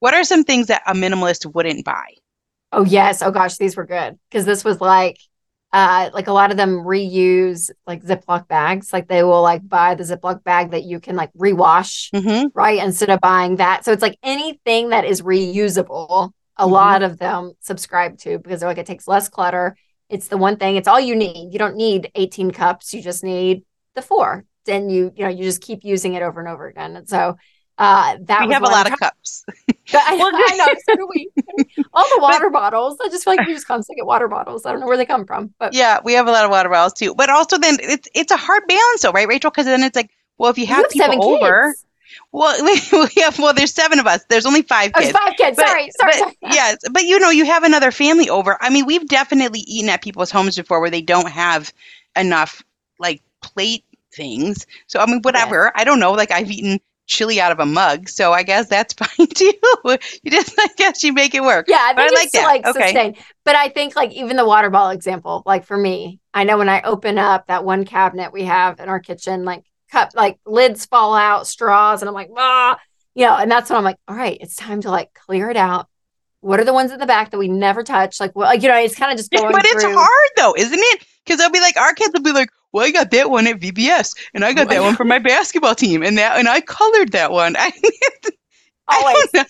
What 0.00 0.14
are 0.14 0.24
some 0.24 0.44
things 0.44 0.66
that 0.68 0.82
a 0.86 0.94
minimalist 0.94 1.52
wouldn't 1.52 1.84
buy? 1.84 2.14
Oh 2.72 2.84
yes. 2.84 3.22
Oh 3.22 3.30
gosh, 3.30 3.56
these 3.56 3.76
were 3.76 3.86
good 3.86 4.18
because 4.28 4.46
this 4.46 4.64
was 4.64 4.80
like, 4.80 5.18
uh, 5.72 6.10
like 6.12 6.26
a 6.26 6.32
lot 6.32 6.50
of 6.50 6.56
them 6.56 6.78
reuse 6.80 7.70
like 7.86 8.02
Ziploc 8.04 8.48
bags. 8.48 8.92
Like 8.92 9.08
they 9.08 9.22
will 9.22 9.42
like 9.42 9.66
buy 9.68 9.94
the 9.94 10.02
Ziploc 10.04 10.42
bag 10.42 10.72
that 10.72 10.84
you 10.84 11.00
can 11.00 11.16
like 11.16 11.32
rewash, 11.34 12.10
hmm 12.12 12.48
right? 12.54 12.82
Instead 12.82 13.10
of 13.10 13.20
buying 13.20 13.56
that. 13.56 13.84
So 13.84 13.92
it's 13.92 14.02
like 14.02 14.18
anything 14.22 14.90
that 14.90 15.04
is 15.04 15.22
reusable. 15.22 16.32
A 16.56 16.66
Mhm. 16.66 16.70
lot 16.72 17.02
of 17.02 17.18
them 17.18 17.52
subscribe 17.60 18.18
to 18.18 18.38
because 18.38 18.60
they're 18.60 18.68
like 18.68 18.78
it 18.78 18.86
takes 18.86 19.08
less 19.08 19.28
clutter. 19.28 19.76
It's 20.08 20.28
the 20.28 20.36
one 20.36 20.56
thing. 20.56 20.76
It's 20.76 20.88
all 20.88 21.00
you 21.00 21.14
need. 21.14 21.52
You 21.52 21.58
don't 21.58 21.76
need 21.76 22.10
18 22.14 22.50
cups. 22.50 22.92
You 22.92 23.00
just 23.02 23.22
need 23.22 23.62
the 23.94 24.02
four. 24.02 24.44
Then 24.66 24.90
you 24.90 25.12
you 25.16 25.24
know 25.24 25.30
you 25.30 25.44
just 25.44 25.62
keep 25.62 25.84
using 25.84 26.14
it 26.14 26.22
over 26.22 26.40
and 26.40 26.48
over 26.48 26.66
again. 26.66 26.96
And 26.96 27.08
so 27.08 27.36
uh, 27.80 28.16
that 28.24 28.46
We 28.46 28.52
have 28.52 28.62
a 28.62 28.66
lot 28.66 28.92
of 28.92 28.98
cups. 28.98 29.44
I, 29.94 30.16
Well, 30.18 30.30
I 30.32 30.56
know, 30.56 30.66
so 30.88 30.96
do 30.96 31.08
we. 31.12 31.30
All 31.94 32.04
the 32.14 32.18
water 32.22 32.50
bottles. 32.50 32.98
I 33.02 33.08
just 33.08 33.24
feel 33.24 33.34
like 33.36 33.46
we 33.46 33.54
just 33.54 33.66
constantly 33.66 34.00
get 34.00 34.06
water 34.06 34.28
bottles. 34.28 34.66
I 34.66 34.70
don't 34.70 34.80
know 34.80 34.86
where 34.86 34.98
they 34.98 35.06
come 35.06 35.24
from, 35.26 35.52
but 35.58 35.72
Yeah, 35.72 35.98
we 36.04 36.12
have 36.12 36.28
a 36.28 36.30
lot 36.30 36.44
of 36.44 36.50
water 36.50 36.68
bottles 36.68 36.92
too. 36.92 37.14
But 37.14 37.30
also 37.30 37.56
then 37.58 37.78
it's 37.80 38.06
it's 38.14 38.30
a 38.30 38.36
hard 38.36 38.64
balance 38.68 39.02
though, 39.02 39.12
right, 39.12 39.26
Rachel? 39.26 39.50
Because 39.50 39.64
then 39.66 39.82
it's 39.82 39.96
like, 39.96 40.10
well, 40.38 40.50
if 40.50 40.58
you 40.58 40.62
you 40.62 40.68
have, 40.68 40.84
have 40.84 40.90
people 40.90 41.04
seven 41.06 41.20
over, 41.22 41.68
kids. 41.72 41.86
well, 42.32 42.54
we 43.16 43.22
have 43.22 43.38
well, 43.38 43.54
there's 43.54 43.72
seven 43.72 43.98
of 43.98 44.06
us. 44.06 44.22
There's 44.28 44.44
only 44.46 44.62
five 44.62 44.92
kids. 44.92 45.10
five 45.12 45.34
kids. 45.38 45.56
But- 45.56 45.66
sorry, 45.66 45.90
sorry. 45.98 46.12
but, 46.12 46.18
sorry. 46.18 46.36
yes, 46.52 46.76
but 46.92 47.04
you 47.04 47.18
know, 47.18 47.30
you 47.30 47.46
have 47.46 47.64
another 47.64 47.90
family 47.90 48.28
over. 48.28 48.58
I 48.60 48.68
mean, 48.68 48.84
we've 48.84 49.08
definitely 49.08 49.60
eaten 49.60 49.88
at 49.88 50.02
people's 50.02 50.30
homes 50.30 50.54
before 50.56 50.80
where 50.80 50.90
they 50.90 51.02
don't 51.02 51.30
have 51.30 51.72
enough 52.14 52.62
like 52.98 53.22
plate 53.40 53.84
things. 54.12 54.66
So 54.86 55.00
I 55.00 55.06
mean, 55.06 55.22
whatever. 55.22 55.72
I 55.74 55.84
don't 55.84 55.98
know. 55.98 56.12
Like 56.12 56.30
I've 56.30 56.50
eaten 56.50 56.78
chili 57.10 57.40
out 57.40 57.52
of 57.52 57.60
a 57.60 57.66
mug, 57.66 58.08
so 58.08 58.32
I 58.32 58.42
guess 58.44 58.68
that's 58.68 58.94
fine 59.00 59.26
too. 59.28 59.52
You 60.22 60.30
just, 60.30 60.54
I 60.58 60.68
guess, 60.76 61.02
you 61.04 61.12
make 61.12 61.34
it 61.34 61.42
work. 61.42 61.66
Yeah, 61.66 61.76
I 61.78 61.92
But 61.94 62.04
I 62.04 62.10
like 62.10 62.30
that. 62.32 62.44
like 62.44 62.66
Okay. 62.66 62.72
sustain. 62.92 63.16
But 63.44 63.54
I 63.56 63.68
think 63.68 63.94
like 63.94 64.12
even 64.12 64.36
the 64.36 64.44
water 64.46 64.70
bottle 64.70 64.90
example, 64.90 65.42
like 65.46 65.64
for 65.64 65.76
me, 65.76 66.20
I 66.34 66.44
know 66.44 66.58
when 66.58 66.68
I 66.68 66.82
open 66.82 67.18
up 67.18 67.46
that 67.46 67.64
one 67.64 67.84
cabinet 67.84 68.32
we 68.32 68.44
have 68.44 68.80
in 68.80 68.88
our 68.88 68.98
kitchen, 69.00 69.44
like 69.44 69.62
cup, 69.92 70.10
like 70.14 70.38
lids 70.46 70.86
fall 70.86 71.14
out, 71.14 71.46
straws, 71.46 72.02
and 72.02 72.08
I'm 72.08 72.14
like, 72.14 72.30
ah, 72.36 72.78
you 73.14 73.26
know, 73.26 73.36
and 73.36 73.50
that's 73.50 73.70
when 73.70 73.76
I'm 73.76 73.84
like, 73.84 73.98
all 74.08 74.16
right, 74.16 74.38
it's 74.40 74.56
time 74.56 74.80
to 74.82 74.90
like 74.90 75.12
clear 75.14 75.50
it 75.50 75.56
out. 75.56 75.86
What 76.40 76.58
are 76.60 76.64
the 76.64 76.72
ones 76.72 76.90
in 76.92 76.98
the 76.98 77.06
back 77.06 77.30
that 77.30 77.38
we 77.38 77.48
never 77.48 77.82
touch? 77.82 78.18
Like, 78.18 78.34
well, 78.34 78.54
you 78.54 78.68
know, 78.68 78.78
it's 78.78 78.96
kind 78.96 79.12
of 79.12 79.18
just 79.18 79.30
going 79.32 79.52
but 79.52 79.62
it's 79.66 79.84
through. 79.84 79.94
hard 79.96 80.30
though, 80.36 80.54
isn't 80.56 80.78
it? 80.78 81.04
Because 81.24 81.38
they'll 81.38 81.50
be 81.50 81.60
like, 81.60 81.76
our 81.76 81.94
kids 81.94 82.12
will 82.14 82.22
be 82.22 82.32
like, 82.32 82.48
"Well, 82.72 82.86
I 82.86 82.90
got 82.90 83.10
that 83.10 83.30
one 83.30 83.46
at 83.46 83.60
VBS, 83.60 84.16
and 84.34 84.44
I 84.44 84.52
got 84.52 84.68
that 84.68 84.82
one 84.82 84.96
for 84.96 85.04
my 85.04 85.18
basketball 85.18 85.74
team, 85.74 86.02
and 86.02 86.18
that, 86.18 86.38
and 86.38 86.48
I 86.48 86.60
colored 86.60 87.12
that 87.12 87.32
one." 87.32 87.56
I, 88.90 88.98
oh, 88.98 89.06
Always. 89.06 89.28
not 89.32 89.46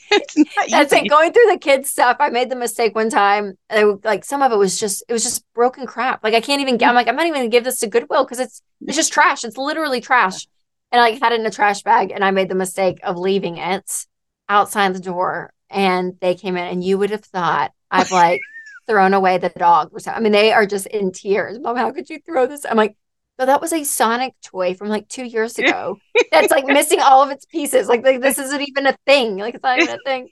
That's 0.71 0.93
easy. 0.93 1.07
it. 1.07 1.09
Going 1.09 1.33
through 1.33 1.51
the 1.51 1.59
kids 1.59 1.91
stuff, 1.91 2.19
I 2.21 2.29
made 2.29 2.51
the 2.51 2.57
mistake 2.57 2.95
one 2.95 3.09
time. 3.09 3.57
I, 3.71 3.85
like 4.05 4.25
some 4.25 4.43
of 4.43 4.53
it 4.53 4.57
was 4.59 4.79
just, 4.79 5.03
it 5.09 5.13
was 5.15 5.25
just 5.25 5.45
broken 5.55 5.87
crap. 5.87 6.23
Like 6.23 6.35
I 6.35 6.41
can't 6.41 6.61
even. 6.61 6.83
I'm 6.83 6.95
like, 6.95 7.09
I'm 7.09 7.17
not 7.17 7.27
even 7.27 7.39
gonna 7.39 7.49
give 7.49 7.65
this 7.65 7.81
to 7.81 7.87
Goodwill 7.87 8.25
because 8.25 8.39
it's 8.39 8.63
it's 8.83 8.97
just 8.97 9.13
trash. 9.13 9.45
It's 9.45 9.57
literally 9.57 10.01
trash. 10.01 10.47
And 10.93 11.01
I 11.01 11.11
like, 11.11 11.23
had 11.23 11.33
it 11.33 11.41
in 11.41 11.47
a 11.47 11.51
trash 11.51 11.83
bag, 11.83 12.11
and 12.11 12.25
I 12.25 12.33
made 12.33 12.49
the 12.49 12.55
mistake 12.55 12.99
of 13.03 13.17
leaving 13.17 13.57
it 13.57 14.07
outside 14.49 14.95
the 14.95 15.01
door. 15.01 15.53
And 15.71 16.19
they 16.21 16.35
came 16.35 16.57
in, 16.57 16.67
and 16.67 16.85
you 16.85 16.99
would 16.99 17.11
have 17.11 17.25
thought 17.25 17.73
I've 17.91 18.11
like 18.11 18.41
thrown 18.87 19.15
away 19.15 19.39
the 19.39 19.49
dog 19.51 19.91
or 19.93 20.01
something. 20.01 20.21
I 20.21 20.23
mean, 20.23 20.33
they 20.33 20.53
are 20.53 20.67
just 20.67 20.87
in 20.89 21.13
tears. 21.13 21.59
Mom, 21.59 21.77
how 21.77 21.93
could 21.93 22.11
you 22.11 22.19
throw 22.19 22.47
this? 22.47 22.67
I'm 22.69 22.77
like. 22.77 22.97
But 23.41 23.47
that 23.47 23.63
was 23.63 23.73
a 23.73 23.85
Sonic 23.85 24.35
toy 24.43 24.75
from 24.75 24.91
like 24.91 25.09
two 25.09 25.25
years 25.25 25.59
ago. 25.59 25.97
That's 26.31 26.51
like 26.51 26.67
missing 26.67 27.01
all 27.03 27.23
of 27.23 27.31
its 27.31 27.47
pieces. 27.47 27.89
Like, 27.89 28.05
like 28.05 28.21
this 28.21 28.39
isn't 28.39 28.61
even 28.61 28.87
a 28.87 28.95
thing. 29.07 29.39
Like 29.39 29.55
it's 29.55 29.63
not 29.63 29.79
even 29.81 29.95
a 29.95 29.99
thing. 30.05 30.29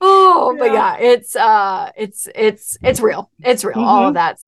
Oh, 0.00 0.54
but 0.56 0.72
yeah, 0.72 0.96
it's 0.96 1.34
uh 1.34 1.90
it's 1.96 2.28
it's 2.36 2.78
it's 2.80 3.00
real. 3.00 3.32
It's 3.40 3.64
real. 3.64 3.80
All 3.80 4.06
of 4.06 4.14
that. 4.14 4.38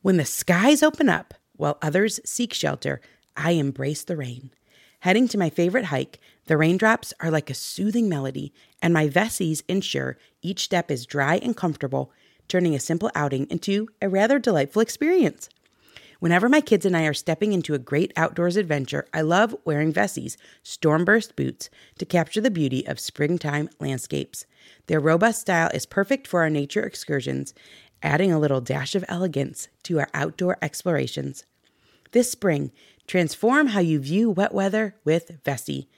When 0.00 0.16
the 0.16 0.24
skies 0.24 0.82
open 0.82 1.08
up 1.08 1.32
while 1.54 1.78
others 1.80 2.18
seek 2.24 2.52
shelter, 2.52 3.00
I 3.36 3.52
embrace 3.52 4.02
the 4.02 4.16
rain. 4.16 4.50
Heading 4.98 5.28
to 5.28 5.38
my 5.38 5.48
favorite 5.48 5.84
hike, 5.84 6.18
the 6.46 6.56
raindrops 6.56 7.14
are 7.20 7.30
like 7.30 7.50
a 7.50 7.54
soothing 7.54 8.08
melody, 8.08 8.52
and 8.82 8.92
my 8.92 9.08
Vessies 9.08 9.62
ensure 9.68 10.18
each 10.42 10.64
step 10.64 10.90
is 10.90 11.06
dry 11.06 11.36
and 11.36 11.56
comfortable, 11.56 12.10
turning 12.48 12.74
a 12.74 12.80
simple 12.80 13.12
outing 13.14 13.46
into 13.48 13.88
a 14.00 14.08
rather 14.08 14.40
delightful 14.40 14.82
experience. 14.82 15.48
Whenever 16.22 16.48
my 16.48 16.60
kids 16.60 16.86
and 16.86 16.96
I 16.96 17.06
are 17.06 17.14
stepping 17.14 17.52
into 17.52 17.74
a 17.74 17.80
great 17.80 18.12
outdoors 18.16 18.56
adventure, 18.56 19.08
I 19.12 19.22
love 19.22 19.56
wearing 19.64 19.92
Vessies, 19.92 20.36
stormburst 20.62 21.34
boots, 21.34 21.68
to 21.98 22.04
capture 22.04 22.40
the 22.40 22.48
beauty 22.48 22.86
of 22.86 23.00
springtime 23.00 23.68
landscapes. 23.80 24.46
Their 24.86 25.00
robust 25.00 25.40
style 25.40 25.68
is 25.74 25.84
perfect 25.84 26.28
for 26.28 26.42
our 26.42 26.48
nature 26.48 26.84
excursions, 26.84 27.54
adding 28.04 28.30
a 28.30 28.38
little 28.38 28.60
dash 28.60 28.94
of 28.94 29.04
elegance 29.08 29.66
to 29.82 29.98
our 29.98 30.08
outdoor 30.14 30.58
explorations. 30.62 31.44
This 32.12 32.30
spring, 32.30 32.70
transform 33.08 33.66
how 33.66 33.80
you 33.80 33.98
view 33.98 34.30
wet 34.30 34.54
weather 34.54 34.94
with 35.04 35.42
Vessi. 35.42 35.88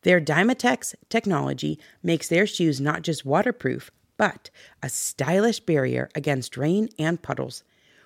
Their 0.00 0.18
Dymatex 0.18 0.94
technology 1.10 1.78
makes 2.02 2.28
their 2.28 2.46
shoes 2.46 2.80
not 2.80 3.02
just 3.02 3.26
waterproof, 3.26 3.90
but 4.16 4.48
a 4.82 4.88
stylish 4.88 5.60
barrier 5.60 6.08
against 6.14 6.56
rain 6.56 6.88
and 6.98 7.20
puddles. 7.20 7.64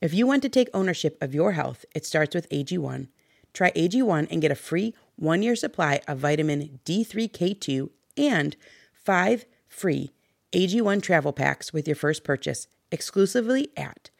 If 0.00 0.14
you 0.14 0.28
want 0.28 0.42
to 0.42 0.48
take 0.48 0.68
ownership 0.72 1.20
of 1.20 1.34
your 1.34 1.52
health, 1.52 1.84
it 1.94 2.06
starts 2.06 2.34
with 2.34 2.48
AG1. 2.50 3.08
Try 3.52 3.72
AG1 3.72 4.28
and 4.30 4.40
get 4.40 4.52
a 4.52 4.56
free 4.56 4.94
one 5.16 5.42
year 5.42 5.56
supply 5.56 6.00
of 6.06 6.18
vitamin 6.18 6.78
D3K2 6.84 7.90
and 8.16 8.54
five 8.92 9.44
free 9.66 10.12
AG1 10.52 11.02
travel 11.02 11.32
packs 11.32 11.72
with 11.72 11.88
your 11.88 11.96
first 11.96 12.22
purchase 12.22 12.68
exclusively 12.92 13.70
at 13.76 14.10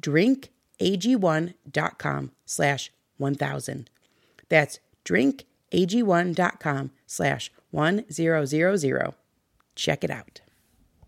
drinkag1.com 0.00 2.32
slash 2.44 2.90
1000. 3.18 3.90
That's 4.48 4.80
drinkag1.com 5.04 6.90
slash 7.06 7.52
1000. 7.70 9.14
Check 9.76 10.04
it 10.04 10.10
out. 10.10 10.40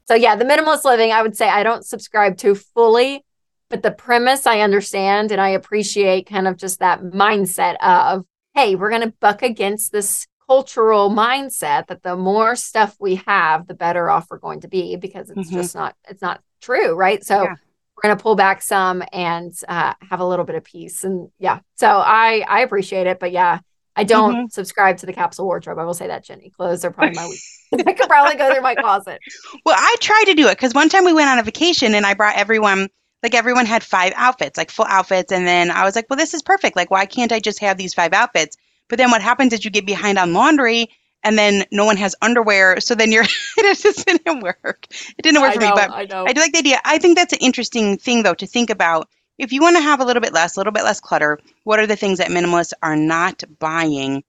So 0.04 0.14
yeah, 0.14 0.36
the 0.36 0.44
minimalist 0.44 0.84
living, 0.84 1.10
I 1.10 1.22
would 1.22 1.36
say 1.36 1.48
I 1.48 1.64
don't 1.64 1.84
subscribe 1.84 2.36
to 2.38 2.54
fully 2.54 3.24
but 3.72 3.82
the 3.82 3.90
premise 3.90 4.46
I 4.46 4.60
understand 4.60 5.32
and 5.32 5.40
I 5.40 5.48
appreciate 5.48 6.26
kind 6.26 6.46
of 6.46 6.58
just 6.58 6.80
that 6.80 7.00
mindset 7.00 7.76
of, 7.80 8.26
hey, 8.54 8.74
we're 8.74 8.90
going 8.90 9.00
to 9.00 9.14
buck 9.18 9.40
against 9.40 9.92
this 9.92 10.26
cultural 10.46 11.08
mindset 11.08 11.86
that 11.86 12.02
the 12.02 12.14
more 12.14 12.54
stuff 12.54 12.94
we 13.00 13.14
have, 13.26 13.66
the 13.66 13.72
better 13.72 14.10
off 14.10 14.26
we're 14.30 14.36
going 14.36 14.60
to 14.60 14.68
be 14.68 14.96
because 14.96 15.30
it's 15.30 15.48
mm-hmm. 15.48 15.56
just 15.56 15.74
not, 15.74 15.96
it's 16.06 16.20
not 16.20 16.42
true. 16.60 16.94
Right. 16.94 17.24
So 17.24 17.44
yeah. 17.44 17.54
we're 17.96 18.02
going 18.02 18.14
to 18.14 18.22
pull 18.22 18.36
back 18.36 18.60
some 18.60 19.02
and 19.10 19.54
uh, 19.66 19.94
have 20.02 20.20
a 20.20 20.26
little 20.26 20.44
bit 20.44 20.56
of 20.56 20.64
peace. 20.64 21.02
And 21.02 21.30
yeah, 21.38 21.60
so 21.76 21.88
I, 21.88 22.44
I 22.46 22.60
appreciate 22.60 23.06
it, 23.06 23.18
but 23.18 23.32
yeah, 23.32 23.60
I 23.96 24.04
don't 24.04 24.34
mm-hmm. 24.34 24.46
subscribe 24.48 24.98
to 24.98 25.06
the 25.06 25.14
capsule 25.14 25.46
wardrobe. 25.46 25.78
I 25.78 25.84
will 25.84 25.94
say 25.94 26.08
that, 26.08 26.24
Ginny. 26.24 26.50
Clothes 26.50 26.84
are 26.84 26.90
probably 26.90 27.14
my 27.14 27.26
week. 27.26 27.86
I 27.86 27.92
could 27.94 28.08
probably 28.08 28.36
go 28.36 28.52
through 28.52 28.62
my 28.62 28.74
closet. 28.74 29.18
Well, 29.64 29.76
I 29.78 29.96
tried 30.00 30.24
to 30.26 30.34
do 30.34 30.48
it 30.48 30.58
because 30.58 30.74
one 30.74 30.90
time 30.90 31.06
we 31.06 31.14
went 31.14 31.30
on 31.30 31.38
a 31.38 31.42
vacation 31.42 31.94
and 31.94 32.04
I 32.04 32.12
brought 32.12 32.36
everyone 32.36 32.88
like 33.22 33.34
everyone 33.34 33.66
had 33.66 33.82
five 33.82 34.12
outfits, 34.16 34.58
like 34.58 34.70
full 34.70 34.86
outfits. 34.88 35.32
And 35.32 35.46
then 35.46 35.70
I 35.70 35.84
was 35.84 35.94
like, 35.94 36.06
well, 36.10 36.16
this 36.16 36.34
is 36.34 36.42
perfect. 36.42 36.76
Like, 36.76 36.90
why 36.90 37.06
can't 37.06 37.32
I 37.32 37.40
just 37.40 37.60
have 37.60 37.78
these 37.78 37.94
five 37.94 38.12
outfits? 38.12 38.56
But 38.88 38.98
then 38.98 39.10
what 39.10 39.22
happens 39.22 39.52
is 39.52 39.64
you 39.64 39.70
get 39.70 39.86
behind 39.86 40.18
on 40.18 40.32
laundry 40.32 40.90
and 41.22 41.38
then 41.38 41.64
no 41.70 41.84
one 41.84 41.96
has 41.98 42.16
underwear. 42.20 42.80
So 42.80 42.94
then 42.94 43.12
you're, 43.12 43.24
it 43.56 43.78
just 43.78 44.06
didn't 44.06 44.42
work. 44.42 44.86
It 44.90 45.22
didn't 45.22 45.40
work 45.40 45.52
I 45.52 45.54
for 45.54 45.60
know, 45.60 45.66
me. 45.68 45.72
But 45.74 45.90
I, 45.90 46.04
know. 46.04 46.26
I 46.26 46.32
do 46.32 46.40
like 46.40 46.52
the 46.52 46.58
idea. 46.58 46.80
I 46.84 46.98
think 46.98 47.16
that's 47.16 47.32
an 47.32 47.38
interesting 47.40 47.96
thing, 47.98 48.22
though, 48.22 48.34
to 48.34 48.46
think 48.46 48.70
about. 48.70 49.08
If 49.38 49.52
you 49.52 49.62
want 49.62 49.76
to 49.76 49.82
have 49.82 50.00
a 50.00 50.04
little 50.04 50.20
bit 50.20 50.32
less, 50.32 50.56
a 50.56 50.60
little 50.60 50.72
bit 50.72 50.84
less 50.84 51.00
clutter, 51.00 51.38
what 51.64 51.80
are 51.80 51.86
the 51.86 51.96
things 51.96 52.18
that 52.18 52.28
minimalists 52.28 52.74
are 52.82 52.96
not 52.96 53.42
buying? 53.58 54.24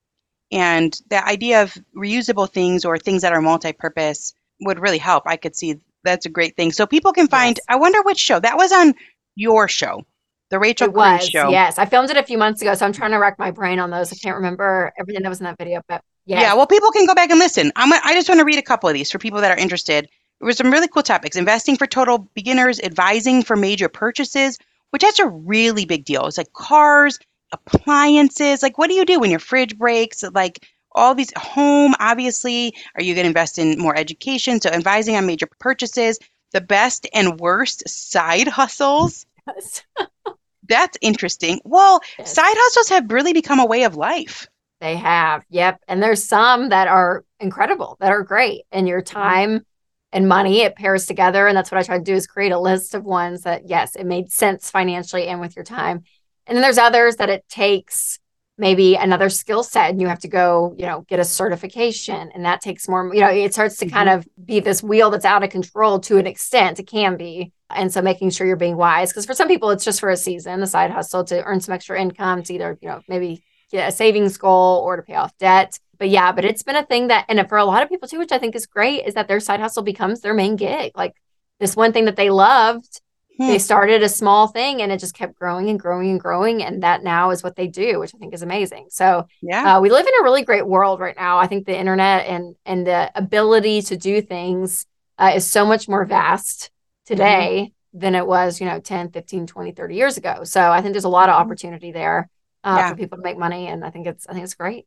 And 0.52 0.98
the 1.10 1.24
idea 1.26 1.64
of 1.64 1.78
reusable 1.96 2.50
things 2.50 2.86
or 2.86 2.98
things 2.98 3.24
that 3.24 3.34
are 3.34 3.42
multi 3.42 3.74
purpose 3.74 4.34
would 4.62 4.80
really 4.80 5.00
help. 5.00 5.24
I 5.26 5.36
could 5.36 5.56
see 5.56 5.80
that's 6.04 6.26
a 6.26 6.30
great 6.30 6.56
thing. 6.56 6.72
So 6.72 6.86
people 6.86 7.14
can 7.14 7.28
find. 7.28 7.58
Yes. 7.58 7.66
I 7.70 7.76
wonder 7.78 8.02
which 8.04 8.20
show 8.20 8.40
that 8.40 8.58
was 8.58 8.72
on 8.72 8.94
your 9.36 9.68
show, 9.68 10.04
the 10.50 10.60
Rachel 10.60 10.90
it 10.90 10.94
Cruze 10.94 11.20
was, 11.20 11.30
show. 11.30 11.50
Yes, 11.50 11.80
I 11.80 11.86
filmed 11.86 12.10
it 12.10 12.18
a 12.18 12.24
few 12.24 12.38
months 12.38 12.62
ago, 12.62 12.74
so 12.76 12.86
I'm 12.86 12.94
trying 12.94 13.12
to 13.12 13.18
rack 13.18 13.40
my 13.40 13.52
brain 13.52 13.80
on 13.80 13.90
those. 13.90 14.12
I 14.12 14.16
can't 14.16 14.36
remember 14.36 14.92
everything 15.00 15.24
that 15.24 15.30
was 15.30 15.40
in 15.40 15.46
that 15.46 15.58
video, 15.58 15.82
but 15.88 16.04
yeah. 16.26 16.42
Yeah, 16.42 16.54
well, 16.54 16.68
people 16.68 16.92
can 16.92 17.06
go 17.06 17.16
back 17.16 17.30
and 17.32 17.40
listen. 17.40 17.72
I'm. 17.76 17.92
I 17.92 18.14
just 18.14 18.30
want 18.30 18.40
to 18.40 18.46
read 18.46 18.60
a 18.60 18.64
couple 18.64 18.88
of 18.88 18.94
these 18.94 19.12
for 19.12 19.20
people 19.20 19.42
that 19.42 19.52
are 19.52 19.58
interested. 19.58 20.10
There 20.40 20.46
were 20.46 20.54
some 20.54 20.72
really 20.72 20.88
cool 20.88 21.04
topics: 21.04 21.36
investing 21.36 21.78
for 21.78 21.88
total 21.88 22.30
beginners, 22.34 22.80
advising 22.82 23.44
for 23.44 23.56
major 23.56 23.90
purchases, 23.90 24.58
which 24.92 25.02
that's 25.02 25.20
a 25.20 25.28
really 25.28 25.86
big 25.86 26.06
deal. 26.06 26.26
It's 26.28 26.38
like 26.38 26.54
cars, 26.54 27.20
appliances. 27.52 28.62
Like, 28.62 28.78
what 28.78 28.90
do 28.90 28.94
you 28.94 29.06
do 29.06 29.20
when 29.20 29.32
your 29.32 29.40
fridge 29.40 29.78
breaks? 29.78 30.24
Like, 30.34 30.66
all 30.96 31.16
these 31.16 31.32
home 31.38 31.94
obviously. 32.00 32.74
Are 32.96 33.04
you 33.04 33.14
going 33.14 33.24
to 33.24 33.30
invest 33.30 33.60
in 33.60 33.78
more 33.80 33.96
education? 33.96 34.62
So 34.62 34.70
advising 34.70 35.16
on 35.16 35.26
major 35.26 35.48
purchases 35.60 36.20
the 36.52 36.62
best 36.62 37.08
and 37.14 37.40
worst 37.40 37.88
side 37.90 38.48
hustles. 38.48 39.26
Yes. 39.48 39.84
that's 40.68 40.98
interesting. 41.02 41.60
Well 41.64 42.02
yes. 42.18 42.34
side 42.34 42.56
hustles 42.56 42.90
have 42.90 43.12
really 43.12 43.34
become 43.34 43.60
a 43.60 43.66
way 43.66 43.84
of 43.84 43.96
life. 43.96 44.48
They 44.80 44.96
have 44.96 45.44
yep. 45.50 45.82
And 45.88 46.02
there's 46.02 46.24
some 46.24 46.70
that 46.70 46.88
are 46.88 47.26
incredible 47.40 47.98
that 48.00 48.12
are 48.12 48.24
great 48.24 48.64
and 48.72 48.88
your 48.88 49.02
mm-hmm. 49.02 49.20
time 49.20 49.66
and 50.12 50.28
money 50.28 50.62
it 50.62 50.76
pairs 50.76 51.08
together 51.08 51.48
and 51.48 51.58
that's 51.58 51.72
what 51.72 51.80
i 51.80 51.84
try 51.84 51.98
to 51.98 52.04
do 52.04 52.14
is 52.14 52.28
create 52.28 52.52
a 52.52 52.60
list 52.60 52.94
of 52.94 53.04
ones 53.04 53.42
that 53.42 53.68
yes 53.68 53.96
it 53.96 54.06
made 54.06 54.32
sense 54.32 54.70
financially 54.70 55.28
and 55.28 55.42
with 55.42 55.56
your 55.56 55.66
time. 55.66 56.04
And 56.46 56.56
then 56.56 56.62
there's 56.62 56.78
others 56.78 57.18
that 57.18 57.30
it 57.30 57.48
takes 57.48 58.20
maybe 58.58 58.96
another 58.96 59.30
skill 59.30 59.64
set 59.64 59.90
and 59.90 60.00
you 60.00 60.08
have 60.08 60.20
to 60.20 60.28
go 60.28 60.76
you 60.78 60.86
know 60.86 61.02
get 61.08 61.20
a 61.20 61.26
certification 61.26 62.30
and 62.34 62.46
that 62.46 62.62
takes 62.62 62.88
more 62.88 63.14
you 63.14 63.22
know 63.22 63.30
it 63.30 63.54
starts 63.54 63.78
to 63.78 63.86
mm-hmm. 63.86 63.96
kind 63.96 64.10
of 64.10 64.28
be 64.46 64.60
this 64.60 64.84
wheel 64.84 65.10
that's 65.10 65.26
out 65.26 65.44
of 65.44 65.50
control 65.50 66.00
to 66.00 66.18
an 66.18 66.28
extent 66.28 66.80
it 66.80 66.88
can 66.88 67.18
be. 67.18 67.52
And 67.76 67.92
so 67.92 68.04
making 68.04 68.30
sure 68.30 68.46
you're 68.46 68.56
being 68.56 68.78
wise 68.78 69.10
because 69.10 69.26
for 69.26 69.34
some 69.34 69.48
people 69.48 69.72
it's 69.72 69.84
just 69.84 70.00
for 70.00 70.10
a 70.10 70.18
season 70.18 70.60
the 70.60 70.68
side 70.68 70.92
hustle 70.92 71.24
to 71.26 71.44
earn 71.44 71.60
some 71.60 71.74
extra 71.74 72.00
income 72.00 72.44
to 72.44 72.54
either 72.54 72.78
you 72.82 72.88
know 72.88 73.02
maybe 73.08 73.44
get 73.72 73.90
a 73.90 73.92
savings 73.92 74.38
goal 74.38 74.82
or 74.86 74.98
to 74.98 75.02
pay 75.02 75.16
off 75.16 75.36
debt. 75.40 75.80
But 75.98 76.10
yeah 76.10 76.32
but 76.32 76.46
it's 76.46 76.62
been 76.62 76.76
a 76.76 76.86
thing 76.86 77.08
that 77.08 77.26
and 77.30 77.48
for 77.50 77.58
a 77.58 77.66
lot 77.66 77.82
of 77.82 77.90
people 77.90 78.08
too 78.08 78.20
which 78.20 78.32
i 78.32 78.38
think 78.38 78.56
is 78.56 78.66
great 78.66 79.06
is 79.08 79.16
that 79.16 79.28
their 79.28 79.40
side 79.40 79.60
hustle 79.60 79.84
becomes 79.84 80.22
their 80.22 80.36
main 80.36 80.56
gig. 80.58 80.92
Like 80.96 81.16
this 81.60 81.76
one 81.76 81.94
thing 81.94 82.06
that 82.06 82.18
they 82.18 82.30
loved 82.30 83.02
Hmm. 83.38 83.48
They 83.48 83.60
started 83.60 84.04
a 84.04 84.10
small 84.10 84.48
thing 84.48 84.82
and 84.82 84.92
it 84.92 85.00
just 85.00 85.16
kept 85.16 85.36
growing 85.36 85.70
and 85.70 85.80
growing 85.80 86.12
and 86.12 86.20
growing. 86.20 86.62
And 86.62 86.84
that 86.84 87.04
now 87.04 87.32
is 87.32 87.44
what 87.44 87.56
they 87.56 87.68
do, 87.68 88.00
which 88.00 88.14
I 88.14 88.18
think 88.20 88.34
is 88.34 88.44
amazing. 88.44 88.88
So 88.90 89.28
yeah, 89.42 89.78
uh, 89.78 89.82
we 89.82 89.90
live 89.90 90.06
in 90.06 90.14
a 90.20 90.24
really 90.24 90.44
great 90.44 90.68
world 90.68 91.00
right 91.00 91.16
now. 91.16 91.40
I 91.40 91.48
think 91.48 91.66
the 91.66 91.78
internet 91.78 92.28
and 92.28 92.56
and 92.66 92.86
the 92.86 93.12
ability 93.16 93.82
to 93.84 93.98
do 93.98 94.22
things 94.22 94.86
uh, 95.18 95.32
is 95.36 95.50
so 95.50 95.66
much 95.66 95.88
more 95.88 96.06
vast 96.06 96.70
today 97.06 97.72
mm-hmm. 97.72 98.00
than 98.00 98.16
it 98.16 98.28
was, 98.28 98.62
you 98.62 98.68
know, 98.68 98.80
10, 98.80 99.12
15, 99.12 99.48
20, 99.48 99.72
30 99.72 99.96
years 99.96 100.18
ago. 100.18 100.44
So 100.44 100.72
I 100.72 100.82
think 100.82 100.94
there's 100.94 101.04
a 101.04 101.10
lot 101.10 101.30
of 101.30 101.34
mm-hmm. 101.34 101.42
opportunity 101.42 101.92
there 101.92 102.30
uh, 102.64 102.76
yeah. 102.78 102.90
for 102.90 102.96
people 102.96 103.18
to 103.18 103.24
make 103.24 103.38
money. 103.38 103.68
And 103.68 103.84
I 103.84 103.90
think 103.90 104.06
it's 104.06 104.28
I 104.28 104.34
think 104.34 104.44
it's 104.44 104.54
great. 104.54 104.86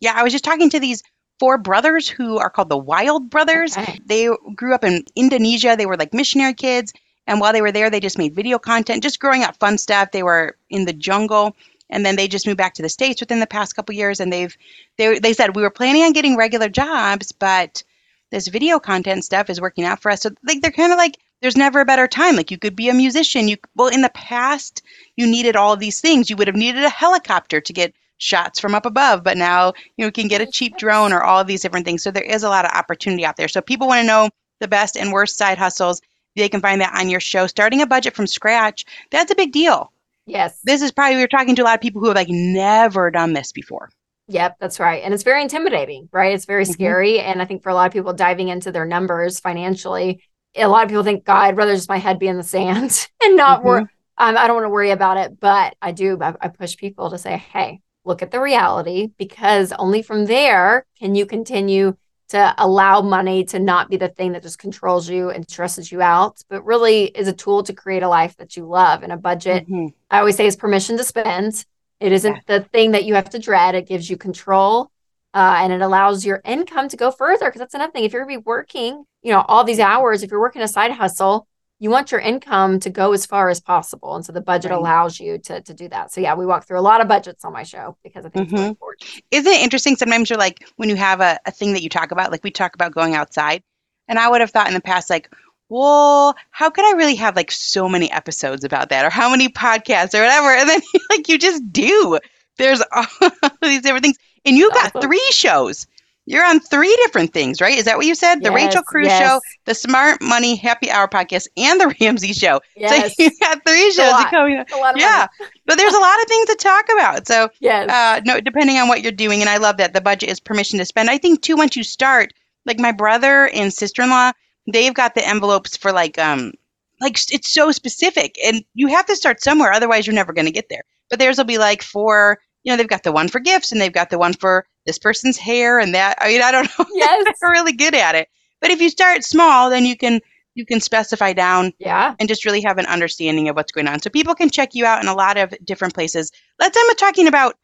Yeah, 0.00 0.12
I 0.14 0.22
was 0.22 0.32
just 0.32 0.44
talking 0.44 0.70
to 0.70 0.80
these 0.80 1.02
four 1.40 1.58
brothers 1.58 2.08
who 2.08 2.38
are 2.38 2.50
called 2.50 2.68
the 2.68 2.78
Wild 2.78 3.28
Brothers. 3.28 3.76
Okay. 3.76 3.98
They 4.06 4.28
grew 4.54 4.72
up 4.72 4.84
in 4.84 5.04
Indonesia. 5.16 5.74
They 5.76 5.86
were 5.86 5.96
like 5.96 6.14
missionary 6.14 6.54
kids 6.54 6.92
and 7.32 7.40
while 7.40 7.54
they 7.54 7.62
were 7.62 7.72
there, 7.72 7.88
they 7.88 7.98
just 7.98 8.18
made 8.18 8.34
video 8.34 8.58
content, 8.58 9.02
just 9.02 9.18
growing 9.18 9.42
up 9.42 9.56
fun 9.56 9.78
stuff. 9.78 10.10
They 10.10 10.22
were 10.22 10.54
in 10.68 10.84
the 10.84 10.92
jungle 10.92 11.56
and 11.88 12.04
then 12.04 12.14
they 12.14 12.28
just 12.28 12.46
moved 12.46 12.58
back 12.58 12.74
to 12.74 12.82
the 12.82 12.90
states 12.90 13.22
within 13.22 13.40
the 13.40 13.46
past 13.46 13.74
couple 13.74 13.94
years 13.94 14.20
and 14.20 14.30
they've 14.30 14.54
they, 14.98 15.18
they 15.18 15.32
said 15.32 15.56
we 15.56 15.62
were 15.62 15.70
planning 15.70 16.02
on 16.02 16.12
getting 16.12 16.36
regular 16.36 16.68
jobs 16.68 17.32
but 17.32 17.82
this 18.30 18.48
video 18.48 18.78
content 18.78 19.24
stuff 19.24 19.48
is 19.48 19.62
working 19.62 19.84
out 19.84 20.00
for 20.00 20.10
us. 20.10 20.20
So 20.20 20.30
like 20.46 20.60
they're 20.60 20.70
kind 20.70 20.92
of 20.92 20.98
like 20.98 21.16
there's 21.40 21.56
never 21.56 21.80
a 21.80 21.86
better 21.86 22.06
time. 22.06 22.36
Like 22.36 22.50
you 22.50 22.58
could 22.58 22.76
be 22.76 22.90
a 22.90 22.94
musician. 22.94 23.48
You 23.48 23.56
well 23.76 23.88
in 23.88 24.02
the 24.02 24.10
past 24.10 24.82
you 25.16 25.26
needed 25.26 25.56
all 25.56 25.74
these 25.74 26.02
things. 26.02 26.28
You 26.28 26.36
would 26.36 26.48
have 26.48 26.56
needed 26.56 26.84
a 26.84 26.90
helicopter 26.90 27.62
to 27.62 27.72
get 27.72 27.94
shots 28.18 28.60
from 28.60 28.74
up 28.74 28.84
above, 28.84 29.24
but 29.24 29.38
now 29.38 29.72
you 29.96 30.04
know, 30.04 30.10
can 30.10 30.28
get 30.28 30.42
a 30.42 30.46
cheap 30.46 30.76
drone 30.76 31.14
or 31.14 31.22
all 31.22 31.40
of 31.40 31.46
these 31.46 31.62
different 31.62 31.86
things. 31.86 32.02
So 32.02 32.10
there 32.10 32.22
is 32.22 32.42
a 32.42 32.50
lot 32.50 32.66
of 32.66 32.72
opportunity 32.72 33.24
out 33.24 33.38
there. 33.38 33.48
So 33.48 33.62
people 33.62 33.88
want 33.88 34.02
to 34.02 34.06
know 34.06 34.28
the 34.60 34.68
best 34.68 34.96
and 34.96 35.12
worst 35.12 35.38
side 35.38 35.58
hustles. 35.58 36.02
They 36.36 36.48
can 36.48 36.60
find 36.60 36.80
that 36.80 36.98
on 36.98 37.08
your 37.08 37.20
show. 37.20 37.46
Starting 37.46 37.82
a 37.82 37.86
budget 37.86 38.14
from 38.14 38.26
scratch, 38.26 38.84
that's 39.10 39.30
a 39.30 39.34
big 39.34 39.52
deal. 39.52 39.92
Yes. 40.26 40.60
This 40.64 40.82
is 40.82 40.92
probably 40.92 41.16
we 41.16 41.22
are 41.22 41.28
talking 41.28 41.56
to 41.56 41.62
a 41.62 41.64
lot 41.64 41.74
of 41.74 41.80
people 41.80 42.00
who 42.00 42.08
have 42.08 42.16
like 42.16 42.28
never 42.28 43.10
done 43.10 43.32
this 43.32 43.52
before. 43.52 43.90
Yep, 44.28 44.56
that's 44.60 44.80
right. 44.80 45.02
And 45.02 45.12
it's 45.12 45.24
very 45.24 45.42
intimidating, 45.42 46.08
right? 46.12 46.32
It's 46.32 46.44
very 46.44 46.64
mm-hmm. 46.64 46.72
scary. 46.72 47.20
And 47.20 47.42
I 47.42 47.44
think 47.44 47.62
for 47.62 47.70
a 47.70 47.74
lot 47.74 47.86
of 47.86 47.92
people 47.92 48.12
diving 48.12 48.48
into 48.48 48.72
their 48.72 48.86
numbers 48.86 49.40
financially, 49.40 50.22
a 50.54 50.68
lot 50.68 50.84
of 50.84 50.88
people 50.88 51.02
think, 51.02 51.24
God, 51.24 51.42
I'd 51.42 51.56
rather 51.56 51.74
just 51.74 51.88
my 51.88 51.98
head 51.98 52.18
be 52.18 52.28
in 52.28 52.36
the 52.36 52.42
sand 52.42 53.08
and 53.22 53.36
not 53.36 53.58
mm-hmm. 53.58 53.68
worry. 53.68 53.82
Um, 54.18 54.36
I 54.36 54.46
don't 54.46 54.56
want 54.56 54.66
to 54.66 54.70
worry 54.70 54.90
about 54.90 55.16
it. 55.16 55.40
But 55.40 55.74
I 55.82 55.92
do, 55.92 56.18
I, 56.20 56.34
I 56.40 56.48
push 56.48 56.76
people 56.76 57.10
to 57.10 57.18
say, 57.18 57.36
hey, 57.36 57.80
look 58.04 58.22
at 58.22 58.30
the 58.30 58.40
reality 58.40 59.10
because 59.18 59.72
only 59.72 60.02
from 60.02 60.26
there 60.26 60.86
can 60.98 61.14
you 61.14 61.26
continue 61.26 61.96
to 62.32 62.54
allow 62.56 63.02
money 63.02 63.44
to 63.44 63.58
not 63.58 63.90
be 63.90 63.98
the 63.98 64.08
thing 64.08 64.32
that 64.32 64.42
just 64.42 64.58
controls 64.58 65.06
you 65.08 65.28
and 65.28 65.48
stresses 65.48 65.92
you 65.92 66.00
out, 66.00 66.42
but 66.48 66.64
really 66.64 67.04
is 67.04 67.28
a 67.28 67.32
tool 67.32 67.62
to 67.62 67.74
create 67.74 68.02
a 68.02 68.08
life 68.08 68.34
that 68.38 68.56
you 68.56 68.64
love. 68.64 69.02
And 69.02 69.12
a 69.12 69.18
budget, 69.18 69.64
mm-hmm. 69.64 69.88
I 70.10 70.18
always 70.18 70.36
say, 70.36 70.46
is 70.46 70.56
permission 70.56 70.96
to 70.96 71.04
spend. 71.04 71.64
It 72.00 72.10
isn't 72.10 72.34
yeah. 72.34 72.40
the 72.46 72.64
thing 72.64 72.92
that 72.92 73.04
you 73.04 73.14
have 73.16 73.28
to 73.30 73.38
dread. 73.38 73.74
It 73.74 73.86
gives 73.86 74.08
you 74.08 74.16
control 74.16 74.90
uh, 75.34 75.56
and 75.58 75.74
it 75.74 75.82
allows 75.82 76.24
your 76.24 76.40
income 76.44 76.88
to 76.88 76.96
go 76.96 77.10
further. 77.10 77.46
Because 77.46 77.58
that's 77.58 77.74
another 77.74 77.92
thing. 77.92 78.04
If 78.04 78.14
you're 78.14 78.24
going 78.24 78.36
to 78.36 78.40
be 78.40 78.44
working, 78.46 79.04
you 79.22 79.32
know, 79.32 79.44
all 79.46 79.62
these 79.62 79.78
hours, 79.78 80.22
if 80.22 80.30
you're 80.30 80.40
working 80.40 80.62
a 80.62 80.68
side 80.68 80.92
hustle, 80.92 81.46
you 81.82 81.90
want 81.90 82.12
your 82.12 82.20
income 82.20 82.78
to 82.78 82.90
go 82.90 83.12
as 83.12 83.26
far 83.26 83.48
as 83.48 83.58
possible. 83.58 84.14
And 84.14 84.24
so 84.24 84.30
the 84.30 84.40
budget 84.40 84.70
right. 84.70 84.78
allows 84.78 85.18
you 85.18 85.36
to, 85.38 85.60
to 85.62 85.74
do 85.74 85.88
that. 85.88 86.12
So 86.12 86.20
yeah, 86.20 86.32
we 86.32 86.46
walk 86.46 86.64
through 86.64 86.78
a 86.78 86.80
lot 86.80 87.00
of 87.00 87.08
budgets 87.08 87.44
on 87.44 87.52
my 87.52 87.64
show 87.64 87.96
because 88.04 88.24
I 88.24 88.28
think 88.28 88.46
mm-hmm. 88.46 88.54
it's 88.54 88.60
really 88.60 88.68
important. 88.68 89.22
Isn't 89.32 89.52
it 89.52 89.60
interesting? 89.60 89.96
Sometimes 89.96 90.30
you're 90.30 90.38
like, 90.38 90.64
when 90.76 90.88
you 90.88 90.94
have 90.94 91.20
a, 91.20 91.40
a 91.44 91.50
thing 91.50 91.72
that 91.72 91.82
you 91.82 91.88
talk 91.88 92.12
about, 92.12 92.30
like 92.30 92.44
we 92.44 92.52
talk 92.52 92.76
about 92.76 92.94
going 92.94 93.16
outside. 93.16 93.64
And 94.06 94.16
I 94.16 94.28
would 94.28 94.40
have 94.40 94.52
thought 94.52 94.68
in 94.68 94.74
the 94.74 94.80
past, 94.80 95.10
like, 95.10 95.28
well, 95.70 96.36
how 96.52 96.70
could 96.70 96.84
I 96.84 96.96
really 96.96 97.16
have 97.16 97.34
like 97.34 97.50
so 97.50 97.88
many 97.88 98.08
episodes 98.12 98.62
about 98.62 98.88
that 98.90 99.04
or 99.04 99.10
how 99.10 99.28
many 99.28 99.48
podcasts 99.48 100.14
or 100.14 100.20
whatever? 100.20 100.50
And 100.60 100.68
then 100.68 100.80
like 101.10 101.28
you 101.28 101.36
just 101.36 101.72
do. 101.72 102.20
There's 102.58 102.80
all 102.92 103.06
these 103.60 103.82
different 103.82 104.04
things. 104.04 104.18
And 104.44 104.56
you've 104.56 104.72
got 104.72 105.02
three 105.02 105.30
shows. 105.32 105.88
You're 106.24 106.44
on 106.44 106.60
three 106.60 106.94
different 107.04 107.32
things, 107.32 107.60
right? 107.60 107.76
Is 107.76 107.84
that 107.86 107.96
what 107.96 108.06
you 108.06 108.14
said? 108.14 108.42
The 108.42 108.50
yes, 108.50 108.54
Rachel 108.54 108.82
Cruze 108.82 109.06
yes. 109.06 109.28
show, 109.28 109.40
the 109.64 109.74
Smart 109.74 110.22
Money 110.22 110.54
Happy 110.54 110.88
Hour 110.88 111.08
podcast, 111.08 111.48
and 111.56 111.80
the 111.80 111.94
Ramsey 112.00 112.32
show. 112.32 112.60
Yes. 112.76 113.16
So 113.16 113.24
you 113.24 113.30
got 113.40 113.64
three 113.66 113.90
shows 113.90 114.24
coming 114.30 114.58
up. 114.58 114.68
yeah. 114.96 115.26
but 115.66 115.76
there's 115.78 115.94
a 115.94 115.98
lot 115.98 116.22
of 116.22 116.28
things 116.28 116.46
to 116.46 116.54
talk 116.54 116.84
about. 116.92 117.26
So 117.26 117.48
yes. 117.60 117.90
uh, 117.90 118.20
no, 118.24 118.40
depending 118.40 118.78
on 118.78 118.86
what 118.86 119.02
you're 119.02 119.10
doing. 119.10 119.40
And 119.40 119.50
I 119.50 119.56
love 119.56 119.78
that 119.78 119.94
the 119.94 120.00
budget 120.00 120.28
is 120.28 120.38
permission 120.38 120.78
to 120.78 120.84
spend. 120.84 121.10
I 121.10 121.18
think 121.18 121.42
too, 121.42 121.56
once 121.56 121.74
you 121.74 121.82
start, 121.82 122.32
like 122.66 122.78
my 122.78 122.92
brother 122.92 123.48
and 123.48 123.72
sister-in-law, 123.72 124.30
they've 124.72 124.94
got 124.94 125.16
the 125.16 125.26
envelopes 125.26 125.76
for 125.76 125.90
like 125.92 126.18
um 126.18 126.52
like 127.00 127.18
it's 127.32 127.52
so 127.52 127.72
specific 127.72 128.36
and 128.44 128.64
you 128.74 128.86
have 128.86 129.06
to 129.06 129.16
start 129.16 129.42
somewhere, 129.42 129.72
otherwise 129.72 130.06
you're 130.06 130.14
never 130.14 130.32
gonna 130.32 130.52
get 130.52 130.68
there. 130.68 130.84
But 131.10 131.18
theirs 131.18 131.36
will 131.36 131.44
be 131.44 131.58
like 131.58 131.82
for 131.82 132.38
you 132.62 132.72
know, 132.72 132.76
they've 132.76 132.88
got 132.88 133.02
the 133.02 133.12
one 133.12 133.28
for 133.28 133.40
gifts 133.40 133.72
and 133.72 133.80
they've 133.80 133.92
got 133.92 134.10
the 134.10 134.18
one 134.18 134.32
for 134.32 134.66
this 134.86 134.98
person's 134.98 135.36
hair 135.36 135.78
and 135.78 135.94
that. 135.94 136.18
I 136.20 136.28
mean, 136.28 136.42
I 136.42 136.52
don't 136.52 136.64
know. 136.78 136.86
Yes. 136.94 137.24
They're 137.40 137.50
really 137.50 137.72
good 137.72 137.94
at 137.94 138.14
it. 138.14 138.28
But 138.60 138.70
if 138.70 138.80
you 138.80 138.90
start 138.90 139.24
small, 139.24 139.70
then 139.70 139.84
you 139.84 139.96
can 139.96 140.20
you 140.54 140.66
can 140.66 140.80
specify 140.80 141.32
down 141.32 141.72
yeah. 141.78 142.14
and 142.20 142.28
just 142.28 142.44
really 142.44 142.60
have 142.60 142.78
an 142.78 142.86
understanding 142.86 143.48
of 143.48 143.56
what's 143.56 143.72
going 143.72 143.88
on. 143.88 144.00
So 144.02 144.10
people 144.10 144.34
can 144.34 144.50
check 144.50 144.74
you 144.74 144.84
out 144.84 145.02
in 145.02 145.08
a 145.08 145.14
lot 145.14 145.38
of 145.38 145.54
different 145.64 145.94
places. 145.94 146.30
Let's 146.58 146.76
end 146.76 146.86
with 146.88 146.98
talking 146.98 147.26
about 147.26 147.56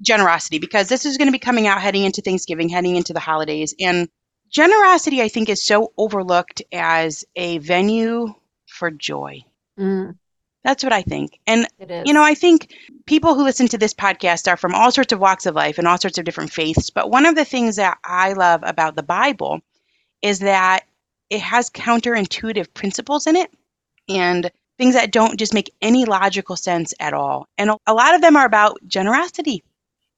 generosity 0.00 0.58
because 0.58 0.88
this 0.88 1.06
is 1.06 1.16
going 1.16 1.28
to 1.28 1.32
be 1.32 1.38
coming 1.38 1.68
out 1.68 1.80
heading 1.80 2.04
into 2.04 2.20
Thanksgiving, 2.20 2.68
heading 2.68 2.96
into 2.96 3.12
the 3.12 3.20
holidays. 3.20 3.74
And 3.78 4.08
generosity, 4.50 5.22
I 5.22 5.28
think, 5.28 5.48
is 5.48 5.62
so 5.62 5.92
overlooked 5.96 6.62
as 6.72 7.24
a 7.36 7.58
venue 7.58 8.34
for 8.66 8.90
joy. 8.90 9.42
Mm. 9.78 10.16
That's 10.64 10.84
what 10.84 10.92
I 10.92 11.02
think. 11.02 11.38
And, 11.46 11.66
you 12.06 12.12
know, 12.12 12.22
I 12.22 12.34
think 12.34 12.72
people 13.06 13.34
who 13.34 13.42
listen 13.42 13.66
to 13.68 13.78
this 13.78 13.94
podcast 13.94 14.50
are 14.50 14.56
from 14.56 14.74
all 14.74 14.92
sorts 14.92 15.12
of 15.12 15.18
walks 15.18 15.44
of 15.46 15.56
life 15.56 15.78
and 15.78 15.88
all 15.88 15.98
sorts 15.98 16.18
of 16.18 16.24
different 16.24 16.52
faiths. 16.52 16.88
But 16.90 17.10
one 17.10 17.26
of 17.26 17.34
the 17.34 17.44
things 17.44 17.76
that 17.76 17.98
I 18.04 18.32
love 18.34 18.62
about 18.64 18.94
the 18.94 19.02
Bible 19.02 19.60
is 20.22 20.38
that 20.38 20.84
it 21.30 21.40
has 21.40 21.68
counterintuitive 21.68 22.72
principles 22.74 23.26
in 23.26 23.34
it 23.34 23.50
and 24.08 24.50
things 24.78 24.94
that 24.94 25.10
don't 25.10 25.38
just 25.38 25.54
make 25.54 25.74
any 25.82 26.04
logical 26.04 26.56
sense 26.56 26.94
at 27.00 27.12
all. 27.12 27.48
And 27.58 27.70
a 27.86 27.94
lot 27.94 28.14
of 28.14 28.20
them 28.20 28.36
are 28.36 28.46
about 28.46 28.78
generosity. 28.86 29.64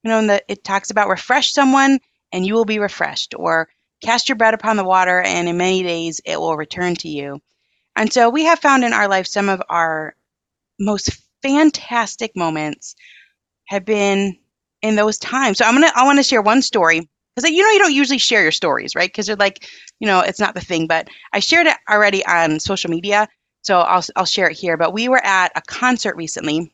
You 0.02 0.10
know, 0.10 0.26
the, 0.26 0.44
it 0.48 0.62
talks 0.62 0.90
about 0.90 1.08
refresh 1.08 1.52
someone 1.52 2.00
and 2.32 2.44
you 2.44 2.52
will 2.54 2.64
be 2.64 2.80
refreshed, 2.80 3.34
or 3.38 3.68
cast 4.02 4.28
your 4.28 4.36
bread 4.36 4.54
upon 4.54 4.76
the 4.76 4.84
water 4.84 5.22
and 5.22 5.48
in 5.48 5.56
many 5.56 5.82
days 5.82 6.20
it 6.24 6.38
will 6.38 6.56
return 6.56 6.96
to 6.96 7.08
you. 7.08 7.40
And 7.96 8.12
so 8.12 8.28
we 8.28 8.44
have 8.44 8.58
found 8.58 8.84
in 8.84 8.92
our 8.92 9.08
life 9.08 9.26
some 9.26 9.48
of 9.48 9.62
our 9.70 10.14
most 10.78 11.10
fantastic 11.42 12.34
moments 12.36 12.94
have 13.66 13.84
been 13.84 14.36
in 14.82 14.96
those 14.96 15.18
times. 15.18 15.58
So 15.58 15.64
I'm 15.64 15.74
gonna 15.74 15.90
I 15.94 16.04
want 16.04 16.18
to 16.18 16.22
share 16.22 16.42
one 16.42 16.62
story 16.62 17.08
because 17.34 17.50
you 17.50 17.62
know 17.62 17.70
you 17.70 17.78
don't 17.78 17.94
usually 17.94 18.18
share 18.18 18.42
your 18.42 18.52
stories, 18.52 18.94
right? 18.94 19.08
Because 19.08 19.26
you're 19.26 19.36
like, 19.36 19.68
you 20.00 20.06
know, 20.06 20.20
it's 20.20 20.40
not 20.40 20.54
the 20.54 20.60
thing. 20.60 20.86
But 20.86 21.08
I 21.32 21.40
shared 21.40 21.66
it 21.66 21.76
already 21.90 22.24
on 22.26 22.60
social 22.60 22.90
media, 22.90 23.28
so 23.62 23.80
I'll 23.80 24.04
I'll 24.16 24.24
share 24.24 24.48
it 24.48 24.56
here. 24.56 24.76
But 24.76 24.92
we 24.92 25.08
were 25.08 25.24
at 25.24 25.52
a 25.56 25.62
concert 25.62 26.16
recently. 26.16 26.70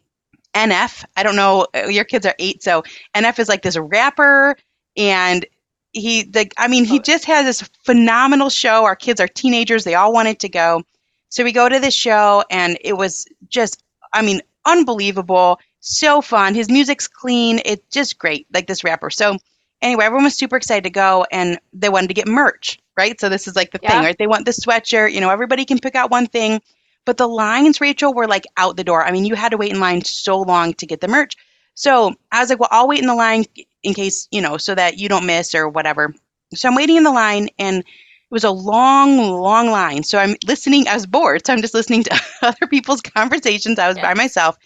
NF, 0.55 1.05
I 1.17 1.23
don't 1.23 1.37
know, 1.37 1.69
uh, 1.77 1.87
your 1.87 2.03
kids 2.03 2.27
are 2.27 2.35
eight, 2.41 2.61
so 2.61 2.83
NF 3.15 3.39
is 3.39 3.49
like 3.49 3.63
this 3.63 3.77
rapper, 3.77 4.57
and 4.97 5.47
he 5.93 6.29
like 6.35 6.53
I 6.59 6.67
mean 6.67 6.85
he 6.85 6.99
oh. 6.99 7.03
just 7.03 7.25
has 7.27 7.45
this 7.45 7.69
phenomenal 7.85 8.51
show. 8.51 8.85
Our 8.85 8.97
kids 8.97 9.21
are 9.21 9.29
teenagers; 9.29 9.85
they 9.85 9.95
all 9.95 10.13
wanted 10.13 10.41
to 10.41 10.49
go. 10.49 10.83
So 11.29 11.45
we 11.45 11.53
go 11.53 11.69
to 11.69 11.79
this 11.79 11.95
show, 11.95 12.43
and 12.51 12.77
it 12.81 12.95
was 12.95 13.25
just 13.49 13.85
I 14.13 14.23
mean, 14.23 14.41
unbelievable. 14.65 15.59
So 15.81 16.21
fun. 16.21 16.55
His 16.55 16.71
music's 16.71 17.09
clean. 17.09 17.61
It's 17.65 17.85
just 17.91 18.19
great, 18.19 18.47
like 18.53 18.67
this 18.67 18.85
rapper. 18.85 19.11
So 19.11 19.39
anyway, 19.81 20.05
everyone 20.05 20.25
was 20.25 20.37
super 20.37 20.57
excited 20.57 20.85
to 20.85 20.91
go 20.91 21.27
and 21.31 21.59
they 21.73 21.89
wanted 21.89 22.09
to 22.09 22.15
get 22.15 22.29
merch, 22.29 22.79
right? 22.97 23.19
So 23.21 23.29
this 23.29 23.49
is 23.49 23.57
like 23.57 23.73
the 23.73 23.81
yeah. 23.83 23.91
thing, 23.91 24.03
right? 24.05 24.19
They 24.19 24.27
want 24.27 24.45
the 24.45 24.53
sweatshirt, 24.53 25.13
you 25.13 25.21
know, 25.21 25.31
everybody 25.31 25.65
can 25.65 25.79
pick 25.79 25.95
out 25.95 26.11
one 26.11 26.27
thing. 26.27 26.61
But 27.07 27.17
the 27.17 27.29
lines, 27.29 27.81
Rachel, 27.81 28.13
were 28.13 28.29
like 28.29 28.45
out 28.57 28.77
the 28.77 28.85
door. 28.85 29.05
I 29.05 29.11
mean, 29.11 29.25
you 29.25 29.35
had 29.35 29.53
to 29.53 29.57
wait 29.57 29.73
in 29.73 29.81
line 29.81 30.05
so 30.05 30.41
long 30.41 30.75
to 30.75 30.87
get 30.87 31.01
the 31.01 31.09
merch. 31.09 31.35
So 31.75 32.15
I 32.31 32.41
was 32.41 32.51
like, 32.51 32.61
well, 32.61 32.69
I'll 32.71 32.89
wait 32.89 33.01
in 33.01 33.07
the 33.07 33.15
line 33.15 33.47
in 33.83 33.95
case, 33.95 34.29
you 34.31 34.43
know, 34.43 34.59
so 34.59 34.75
that 34.75 34.99
you 34.99 35.09
don't 35.09 35.25
miss 35.25 35.55
or 35.55 35.69
whatever. 35.69 36.15
So 36.55 36.69
I'm 36.69 36.75
waiting 36.75 36.97
in 36.97 37.05
the 37.05 37.13
line 37.13 37.49
and 37.59 37.85
was 38.31 38.45
a 38.45 38.51
long, 38.51 39.19
long 39.19 39.71
line. 39.71 40.03
So 40.03 40.19
I'm 40.19 40.37
listening. 40.47 40.87
I 40.89 40.95
was 40.95 41.07
bored. 41.07 41.47
So 41.47 41.53
I'm 41.53 41.61
just 41.61 41.75
listening 41.75 42.05
to 42.05 42.21
other 42.43 42.67
people's 42.69 43.03
conversations. 43.03 43.79
I 43.79 43.89
was 43.89 43.97
yeah. 43.97 44.03
by 44.03 44.15
myself. 44.15 44.57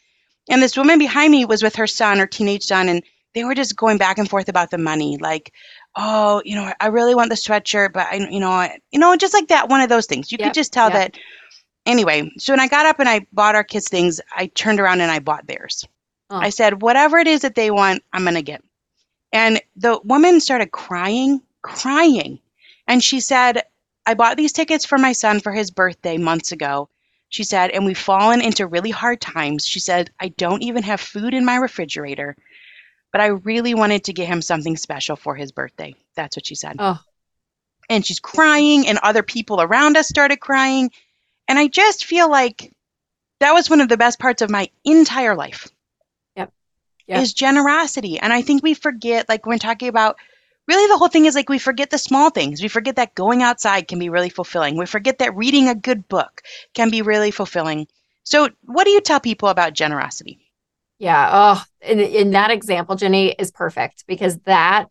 And 0.48 0.62
this 0.62 0.76
woman 0.76 0.98
behind 0.98 1.32
me 1.32 1.44
was 1.44 1.62
with 1.62 1.74
her 1.76 1.86
son, 1.86 2.18
her 2.18 2.26
teenage 2.26 2.64
son, 2.64 2.88
and 2.88 3.02
they 3.34 3.44
were 3.44 3.54
just 3.54 3.76
going 3.76 3.98
back 3.98 4.18
and 4.18 4.28
forth 4.28 4.48
about 4.48 4.70
the 4.70 4.78
money. 4.78 5.16
Like, 5.18 5.52
oh, 5.96 6.42
you 6.44 6.54
know, 6.54 6.72
I 6.80 6.86
really 6.88 7.14
want 7.14 7.30
the 7.30 7.36
sweatshirt, 7.36 7.92
but 7.92 8.06
I, 8.06 8.16
you 8.16 8.40
know, 8.40 8.50
I, 8.50 8.78
you 8.92 8.98
know, 8.98 9.16
just 9.16 9.34
like 9.34 9.48
that, 9.48 9.68
one 9.68 9.80
of 9.80 9.88
those 9.88 10.06
things. 10.06 10.30
You 10.30 10.36
yep. 10.38 10.48
could 10.48 10.54
just 10.54 10.72
tell 10.72 10.90
yep. 10.90 11.12
that. 11.12 11.20
Anyway, 11.86 12.30
so 12.38 12.52
when 12.52 12.60
I 12.60 12.68
got 12.68 12.86
up 12.86 13.00
and 13.00 13.08
I 13.08 13.26
bought 13.32 13.54
our 13.54 13.64
kids 13.64 13.88
things, 13.88 14.20
I 14.34 14.46
turned 14.46 14.80
around 14.80 15.00
and 15.00 15.10
I 15.10 15.18
bought 15.18 15.46
theirs. 15.46 15.86
Oh. 16.30 16.36
I 16.36 16.50
said, 16.50 16.82
whatever 16.82 17.18
it 17.18 17.26
is 17.26 17.42
that 17.42 17.54
they 17.54 17.70
want, 17.70 18.02
I'm 18.12 18.22
going 18.22 18.34
to 18.34 18.42
get. 18.42 18.62
And 19.32 19.60
the 19.76 20.00
woman 20.04 20.40
started 20.40 20.70
crying, 20.70 21.42
crying. 21.62 22.38
And 22.86 23.02
she 23.02 23.20
said, 23.20 23.62
I 24.06 24.14
bought 24.14 24.36
these 24.36 24.52
tickets 24.52 24.84
for 24.84 24.98
my 24.98 25.12
son 25.12 25.40
for 25.40 25.52
his 25.52 25.70
birthday 25.70 26.18
months 26.18 26.52
ago. 26.52 26.88
She 27.30 27.42
said, 27.42 27.70
and 27.70 27.84
we've 27.84 27.98
fallen 27.98 28.40
into 28.40 28.66
really 28.66 28.90
hard 28.90 29.20
times. 29.20 29.66
She 29.66 29.80
said, 29.80 30.10
I 30.20 30.28
don't 30.28 30.62
even 30.62 30.82
have 30.82 31.00
food 31.00 31.34
in 31.34 31.44
my 31.44 31.56
refrigerator, 31.56 32.36
but 33.10 33.20
I 33.20 33.26
really 33.26 33.74
wanted 33.74 34.04
to 34.04 34.12
get 34.12 34.28
him 34.28 34.42
something 34.42 34.76
special 34.76 35.16
for 35.16 35.34
his 35.34 35.50
birthday. 35.50 35.94
That's 36.14 36.36
what 36.36 36.46
she 36.46 36.54
said. 36.54 36.76
Oh. 36.78 37.00
And 37.88 38.06
she's 38.06 38.20
crying, 38.20 38.86
and 38.86 38.98
other 38.98 39.22
people 39.22 39.60
around 39.60 39.96
us 39.96 40.08
started 40.08 40.40
crying. 40.40 40.90
And 41.48 41.58
I 41.58 41.66
just 41.68 42.04
feel 42.04 42.30
like 42.30 42.72
that 43.40 43.52
was 43.52 43.68
one 43.68 43.80
of 43.80 43.88
the 43.88 43.96
best 43.96 44.18
parts 44.18 44.40
of 44.40 44.50
my 44.50 44.70
entire 44.84 45.34
life. 45.34 45.68
Yep. 46.36 46.52
yep. 47.06 47.22
Is 47.22 47.34
generosity. 47.34 48.18
And 48.18 48.32
I 48.32 48.42
think 48.42 48.62
we 48.62 48.74
forget, 48.74 49.28
like, 49.28 49.44
when 49.44 49.58
talking 49.58 49.88
about 49.88 50.16
really 50.66 50.88
the 50.88 50.96
whole 50.96 51.08
thing 51.08 51.26
is 51.26 51.34
like 51.34 51.48
we 51.48 51.58
forget 51.58 51.90
the 51.90 51.98
small 51.98 52.30
things. 52.30 52.62
We 52.62 52.68
forget 52.68 52.96
that 52.96 53.14
going 53.14 53.42
outside 53.42 53.88
can 53.88 53.98
be 53.98 54.08
really 54.08 54.30
fulfilling. 54.30 54.76
We 54.76 54.86
forget 54.86 55.18
that 55.18 55.36
reading 55.36 55.68
a 55.68 55.74
good 55.74 56.08
book 56.08 56.42
can 56.74 56.90
be 56.90 57.02
really 57.02 57.30
fulfilling. 57.30 57.86
So, 58.24 58.48
what 58.62 58.84
do 58.84 58.90
you 58.90 59.00
tell 59.00 59.20
people 59.20 59.48
about 59.48 59.74
generosity? 59.74 60.38
Yeah. 60.98 61.30
Oh, 61.32 61.64
in, 61.82 62.00
in 62.00 62.30
that 62.30 62.50
example, 62.50 62.96
Ginny 62.96 63.32
is 63.32 63.50
perfect 63.50 64.04
because 64.06 64.38
that 64.40 64.86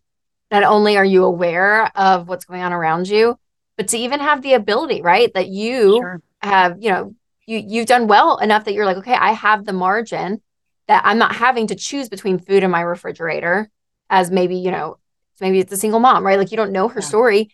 not 0.52 0.64
only 0.64 0.98
are 0.98 1.06
you 1.06 1.24
aware 1.24 1.92
of 1.98 2.28
what's 2.28 2.46
going 2.46 2.62
on 2.62 2.74
around 2.74 3.08
you, 3.08 3.38
but 3.78 3.88
to 3.90 3.98
even 3.98 4.20
have 4.20 4.42
the 4.44 4.54
ability, 4.54 5.02
right? 5.02 5.34
That 5.34 5.48
you 5.48 5.98
sure. 6.00 6.22
have, 6.42 6.78
you 6.80 6.92
know, 6.92 7.16
you 7.48 7.64
you've 7.66 7.88
done 7.88 8.08
well 8.08 8.38
enough 8.38 8.66
that 8.66 8.74
you're 8.74 8.86
like, 8.86 8.98
okay, 8.98 9.16
I 9.16 9.32
have 9.32 9.66
the 9.66 9.74
margin 9.74 10.42
that 10.88 11.02
I'm 11.06 11.18
not 11.18 11.36
having 11.36 11.68
to 11.68 11.76
choose 11.76 12.10
between 12.10 12.38
food 12.38 12.64
in 12.64 12.70
my 12.70 12.82
refrigerator 12.82 13.70
as 14.10 14.30
maybe, 14.30 14.58
you 14.58 14.70
know, 14.70 14.98
maybe 15.42 15.60
it's 15.60 15.72
a 15.72 15.78
single 15.78 16.00
mom, 16.00 16.26
right? 16.26 16.38
Like 16.38 16.52
you 16.52 16.58
don't 16.58 16.72
know 16.72 16.88
her 16.88 17.00
yeah. 17.00 17.08
story 17.08 17.50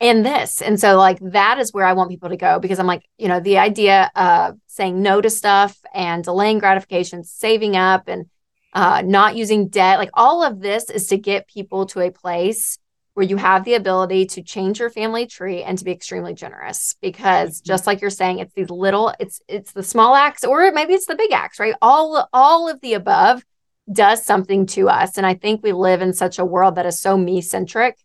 and 0.00 0.24
this. 0.24 0.60
And 0.60 0.78
so 0.78 0.96
like 0.96 1.18
that 1.20 1.58
is 1.58 1.72
where 1.72 1.86
I 1.86 1.92
want 1.92 2.10
people 2.10 2.28
to 2.28 2.36
go 2.36 2.58
because 2.58 2.78
I'm 2.78 2.86
like, 2.86 3.08
you 3.18 3.28
know, 3.28 3.40
the 3.40 3.58
idea 3.58 4.10
of 4.14 4.58
saying 4.66 5.00
no 5.00 5.20
to 5.20 5.30
stuff 5.30 5.78
and 5.94 6.24
delaying 6.24 6.58
gratification, 6.58 7.24
saving 7.24 7.76
up 7.76 8.08
and 8.08 8.26
uh, 8.72 9.02
not 9.04 9.36
using 9.36 9.68
debt, 9.68 9.98
like 9.98 10.10
all 10.14 10.42
of 10.42 10.60
this 10.60 10.90
is 10.90 11.06
to 11.08 11.16
get 11.16 11.48
people 11.48 11.86
to 11.86 12.00
a 12.00 12.10
place 12.10 12.78
where 13.14 13.24
you 13.24 13.36
have 13.36 13.64
the 13.64 13.74
ability 13.74 14.26
to 14.26 14.42
change 14.42 14.80
your 14.80 14.90
family 14.90 15.26
tree 15.26 15.62
and 15.62 15.78
to 15.78 15.84
be 15.84 15.92
extremely 15.92 16.34
generous 16.34 16.96
because 17.00 17.60
mm-hmm. 17.60 17.66
just 17.66 17.86
like 17.86 18.00
you're 18.00 18.10
saying 18.10 18.40
it's 18.40 18.52
these 18.54 18.70
little 18.70 19.14
it's 19.20 19.40
it's 19.48 19.72
the 19.72 19.82
small 19.82 20.14
acts 20.14 20.44
or 20.44 20.70
maybe 20.72 20.92
it's 20.92 21.06
the 21.06 21.14
big 21.14 21.32
acts 21.32 21.60
right 21.60 21.74
all 21.80 22.28
all 22.32 22.68
of 22.68 22.80
the 22.80 22.94
above 22.94 23.44
does 23.92 24.24
something 24.24 24.66
to 24.66 24.88
us 24.88 25.18
and 25.18 25.26
i 25.26 25.34
think 25.34 25.62
we 25.62 25.72
live 25.72 26.00
in 26.00 26.12
such 26.12 26.38
a 26.38 26.44
world 26.44 26.76
that 26.76 26.86
is 26.86 26.98
so 26.98 27.16
me 27.16 27.40
centric 27.40 27.96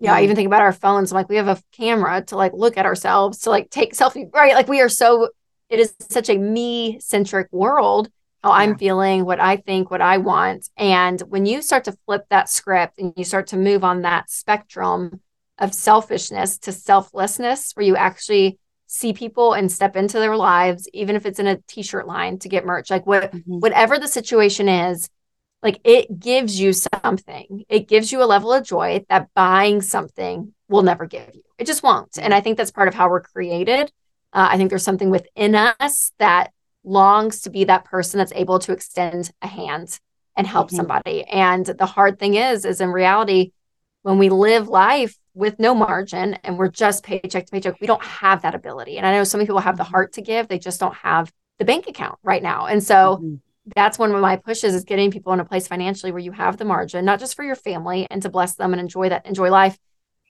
yeah 0.00 0.10
mm-hmm. 0.10 0.18
i 0.18 0.22
even 0.22 0.36
think 0.36 0.46
about 0.46 0.62
our 0.62 0.72
phones 0.72 1.12
I'm 1.12 1.16
like 1.16 1.28
we 1.28 1.36
have 1.36 1.48
a 1.48 1.62
camera 1.72 2.22
to 2.22 2.36
like 2.36 2.52
look 2.54 2.76
at 2.76 2.86
ourselves 2.86 3.38
to 3.40 3.50
like 3.50 3.70
take 3.70 3.94
selfie 3.94 4.32
right 4.32 4.54
like 4.54 4.68
we 4.68 4.80
are 4.80 4.88
so 4.88 5.28
it 5.68 5.78
is 5.78 5.94
such 6.10 6.28
a 6.28 6.36
me 6.36 6.98
centric 7.00 7.48
world 7.52 8.10
how 8.42 8.50
yeah. 8.50 8.56
I'm 8.56 8.76
feeling, 8.76 9.24
what 9.24 9.40
I 9.40 9.56
think, 9.56 9.90
what 9.90 10.00
I 10.00 10.18
want. 10.18 10.68
And 10.76 11.20
when 11.20 11.46
you 11.46 11.62
start 11.62 11.84
to 11.84 11.96
flip 12.06 12.24
that 12.30 12.48
script 12.48 12.98
and 12.98 13.12
you 13.16 13.24
start 13.24 13.48
to 13.48 13.56
move 13.56 13.84
on 13.84 14.02
that 14.02 14.30
spectrum 14.30 15.20
of 15.58 15.72
selfishness 15.72 16.58
to 16.58 16.72
selflessness, 16.72 17.72
where 17.74 17.86
you 17.86 17.96
actually 17.96 18.58
see 18.92 19.14
people 19.14 19.54
and 19.54 19.72
step 19.72 19.96
into 19.96 20.18
their 20.18 20.36
lives, 20.36 20.86
even 20.92 21.16
if 21.16 21.24
it's 21.24 21.38
in 21.38 21.46
a 21.46 21.56
t-shirt 21.66 22.06
line 22.06 22.38
to 22.38 22.48
get 22.50 22.66
merch, 22.66 22.90
like 22.90 23.06
what 23.06 23.32
mm-hmm. 23.32 23.58
whatever 23.58 23.98
the 23.98 24.06
situation 24.06 24.68
is, 24.68 25.08
like 25.62 25.80
it 25.82 26.20
gives 26.20 26.60
you 26.60 26.74
something. 26.74 27.64
It 27.70 27.88
gives 27.88 28.12
you 28.12 28.22
a 28.22 28.26
level 28.26 28.52
of 28.52 28.64
joy 28.64 29.02
that 29.08 29.30
buying 29.34 29.80
something 29.80 30.52
will 30.68 30.82
never 30.82 31.06
give 31.06 31.30
you. 31.32 31.42
It 31.56 31.66
just 31.66 31.82
won't. 31.82 32.18
And 32.18 32.34
I 32.34 32.42
think 32.42 32.58
that's 32.58 32.70
part 32.70 32.86
of 32.86 32.92
how 32.92 33.08
we're 33.08 33.22
created. 33.22 33.90
Uh, 34.30 34.48
I 34.50 34.58
think 34.58 34.68
there's 34.68 34.84
something 34.84 35.08
within 35.08 35.54
us 35.54 36.12
that 36.18 36.52
longs 36.84 37.40
to 37.42 37.50
be 37.50 37.64
that 37.64 37.86
person 37.86 38.18
that's 38.18 38.32
able 38.34 38.58
to 38.58 38.72
extend 38.72 39.30
a 39.40 39.46
hand 39.46 39.98
and 40.36 40.46
help 40.46 40.66
mm-hmm. 40.66 40.76
somebody. 40.76 41.24
And 41.24 41.64
the 41.64 41.86
hard 41.86 42.18
thing 42.18 42.34
is, 42.34 42.66
is 42.66 42.82
in 42.82 42.90
reality, 42.90 43.52
when 44.02 44.18
we 44.18 44.28
live 44.28 44.68
life 44.68 45.16
with 45.34 45.58
no 45.58 45.74
margin 45.74 46.34
and 46.44 46.58
we're 46.58 46.68
just 46.68 47.04
paycheck 47.04 47.46
to 47.46 47.52
paycheck, 47.52 47.80
we 47.80 47.86
don't 47.86 48.02
have 48.04 48.42
that 48.42 48.54
ability. 48.54 48.98
And 48.98 49.06
I 49.06 49.12
know 49.12 49.24
some 49.24 49.40
people 49.40 49.58
have 49.60 49.76
the 49.76 49.84
mm-hmm. 49.84 49.92
heart 49.92 50.12
to 50.14 50.22
give, 50.22 50.48
they 50.48 50.58
just 50.58 50.80
don't 50.80 50.94
have 50.96 51.32
the 51.58 51.64
bank 51.64 51.86
account 51.88 52.18
right 52.22 52.42
now. 52.42 52.66
And 52.66 52.82
so 52.82 53.16
mm-hmm. 53.16 53.34
that's 53.74 53.98
one 53.98 54.12
of 54.12 54.20
my 54.20 54.36
pushes 54.36 54.74
is 54.74 54.84
getting 54.84 55.10
people 55.10 55.32
in 55.32 55.40
a 55.40 55.44
place 55.44 55.68
financially 55.68 56.12
where 56.12 56.20
you 56.20 56.32
have 56.32 56.56
the 56.56 56.64
margin, 56.64 57.04
not 57.04 57.20
just 57.20 57.34
for 57.34 57.44
your 57.44 57.54
family 57.54 58.06
and 58.10 58.22
to 58.22 58.28
bless 58.28 58.56
them 58.56 58.72
and 58.72 58.80
enjoy 58.80 59.08
that, 59.08 59.26
enjoy 59.26 59.50
life, 59.50 59.78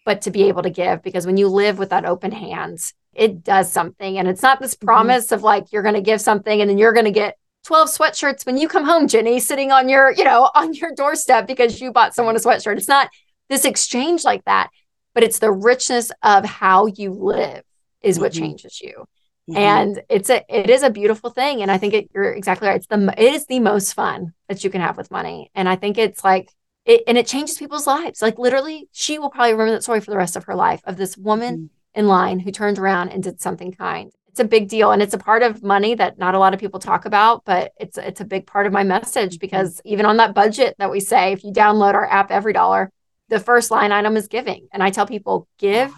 but 0.05 0.23
to 0.23 0.31
be 0.31 0.45
able 0.45 0.63
to 0.63 0.71
give. 0.71 1.03
Because 1.03 1.27
when 1.27 1.37
you 1.37 1.49
live 1.49 1.79
with 1.79 1.91
that 1.91 2.05
open 2.05 2.31
hands, 2.31 2.95
it 3.15 3.43
does 3.43 3.73
something. 3.73 4.19
And 4.19 4.29
it's 4.29 4.43
not 4.43 4.61
this 4.61 4.75
mm-hmm. 4.75 4.87
promise 4.87 5.27
mm-hmm. 5.27 5.35
of 5.35 5.43
like 5.43 5.73
you're 5.73 5.83
going 5.83 5.95
to 5.95 6.01
give 6.01 6.21
something 6.21 6.61
and 6.61 6.69
then 6.71 6.79
you're 6.79 6.93
going 6.93 7.07
to 7.07 7.11
get 7.11 7.37
12 7.65 7.89
sweatshirts 7.89 8.45
when 8.45 8.57
you 8.57 8.69
come 8.69 8.85
home, 8.85 9.07
Ginny, 9.07 9.39
sitting 9.39 9.71
on 9.71 9.89
your, 9.89 10.13
you 10.13 10.25
know, 10.25 10.51
on 10.55 10.75
your 10.75 10.93
doorstep 10.95 11.47
because 11.47 11.81
you 11.81 11.93
bought 11.93 12.15
someone 12.15 12.37
a 12.37 12.41
sweatshirt. 12.41 12.77
It's 12.77 12.89
not 12.89 13.11
this 13.53 13.65
exchange 13.65 14.25
like 14.25 14.45
that, 14.45 14.71
but 15.15 15.23
it's 15.23 15.39
the 15.39 15.53
richness 15.53 16.11
of 16.23 16.45
how 16.45 16.87
you 16.87 17.13
live 17.13 17.63
is 18.01 18.19
what 18.19 18.33
mm-hmm. 18.33 18.45
changes 18.45 18.81
you. 18.81 19.05
Mm-hmm. 19.49 19.57
And 19.57 20.03
it's 20.09 20.31
a 20.31 20.45
it 20.49 20.71
is 20.71 20.83
a 20.83 20.91
beautiful 20.91 21.31
thing. 21.31 21.63
And 21.63 21.71
I 21.71 21.79
think 21.79 21.95
it, 21.95 22.11
you're 22.15 22.33
exactly 22.33 22.69
right. 22.69 22.77
It's 22.77 22.87
the 22.87 23.15
it 23.17 23.35
is 23.35 23.47
the 23.47 23.61
most 23.61 23.95
fun 23.95 24.35
that 24.49 24.63
you 24.63 24.71
can 24.71 24.81
have 24.81 24.97
with 24.97 25.11
money. 25.11 25.51
And 25.55 25.69
I 25.69 25.77
think 25.77 25.99
it's 25.99 26.23
like 26.23 26.49
it 26.85 27.03
and 27.07 27.19
it 27.19 27.27
changes 27.27 27.59
people's 27.59 27.87
lives. 27.87 28.23
Like 28.23 28.39
literally, 28.39 28.89
she 28.93 29.19
will 29.19 29.31
probably 29.31 29.53
remember 29.53 29.73
that 29.73 29.83
story 29.83 30.01
for 30.01 30.11
the 30.11 30.17
rest 30.17 30.37
of 30.37 30.45
her 30.45 30.55
life 30.55 30.81
of 30.85 30.97
this 30.97 31.17
woman 31.17 31.55
mm-hmm 31.57 31.67
in 31.95 32.07
line 32.07 32.39
who 32.39 32.51
turned 32.51 32.79
around 32.79 33.11
and 33.11 33.23
did 33.23 33.41
something 33.41 33.73
kind. 33.73 34.13
It's 34.29 34.41
a 34.41 34.45
big 34.45 34.69
deal 34.69 34.93
and 34.93 35.03
it's 35.03 35.13
a 35.13 35.19
part 35.19 35.43
of 35.43 35.63
money 35.63 35.95
that 35.95 36.19
not 36.19 36.35
a 36.35 36.39
lot 36.39 36.55
of 36.55 36.61
people 36.61 36.81
talk 36.81 37.05
about, 37.05 37.45
but 37.45 37.73
it's 37.79 37.99
it's 37.99 38.21
a 38.23 38.25
big 38.25 38.47
part 38.47 38.67
of 38.67 38.73
my 38.73 38.83
message 38.83 39.39
because 39.39 39.81
even 39.85 40.07
on 40.07 40.17
that 40.17 40.35
budget 40.35 40.75
that 40.79 40.91
we 40.91 41.01
say 41.01 41.33
if 41.33 41.45
you 41.45 41.53
download 41.53 41.95
our 41.95 42.11
app 42.11 42.31
EveryDollar, 42.31 42.89
the 43.29 43.41
first 43.41 43.71
line 43.71 43.93
item 43.93 44.17
is 44.17 44.29
giving. 44.29 44.69
And 44.73 44.83
I 44.83 44.91
tell 44.91 45.07
people 45.07 45.49
give 45.59 45.93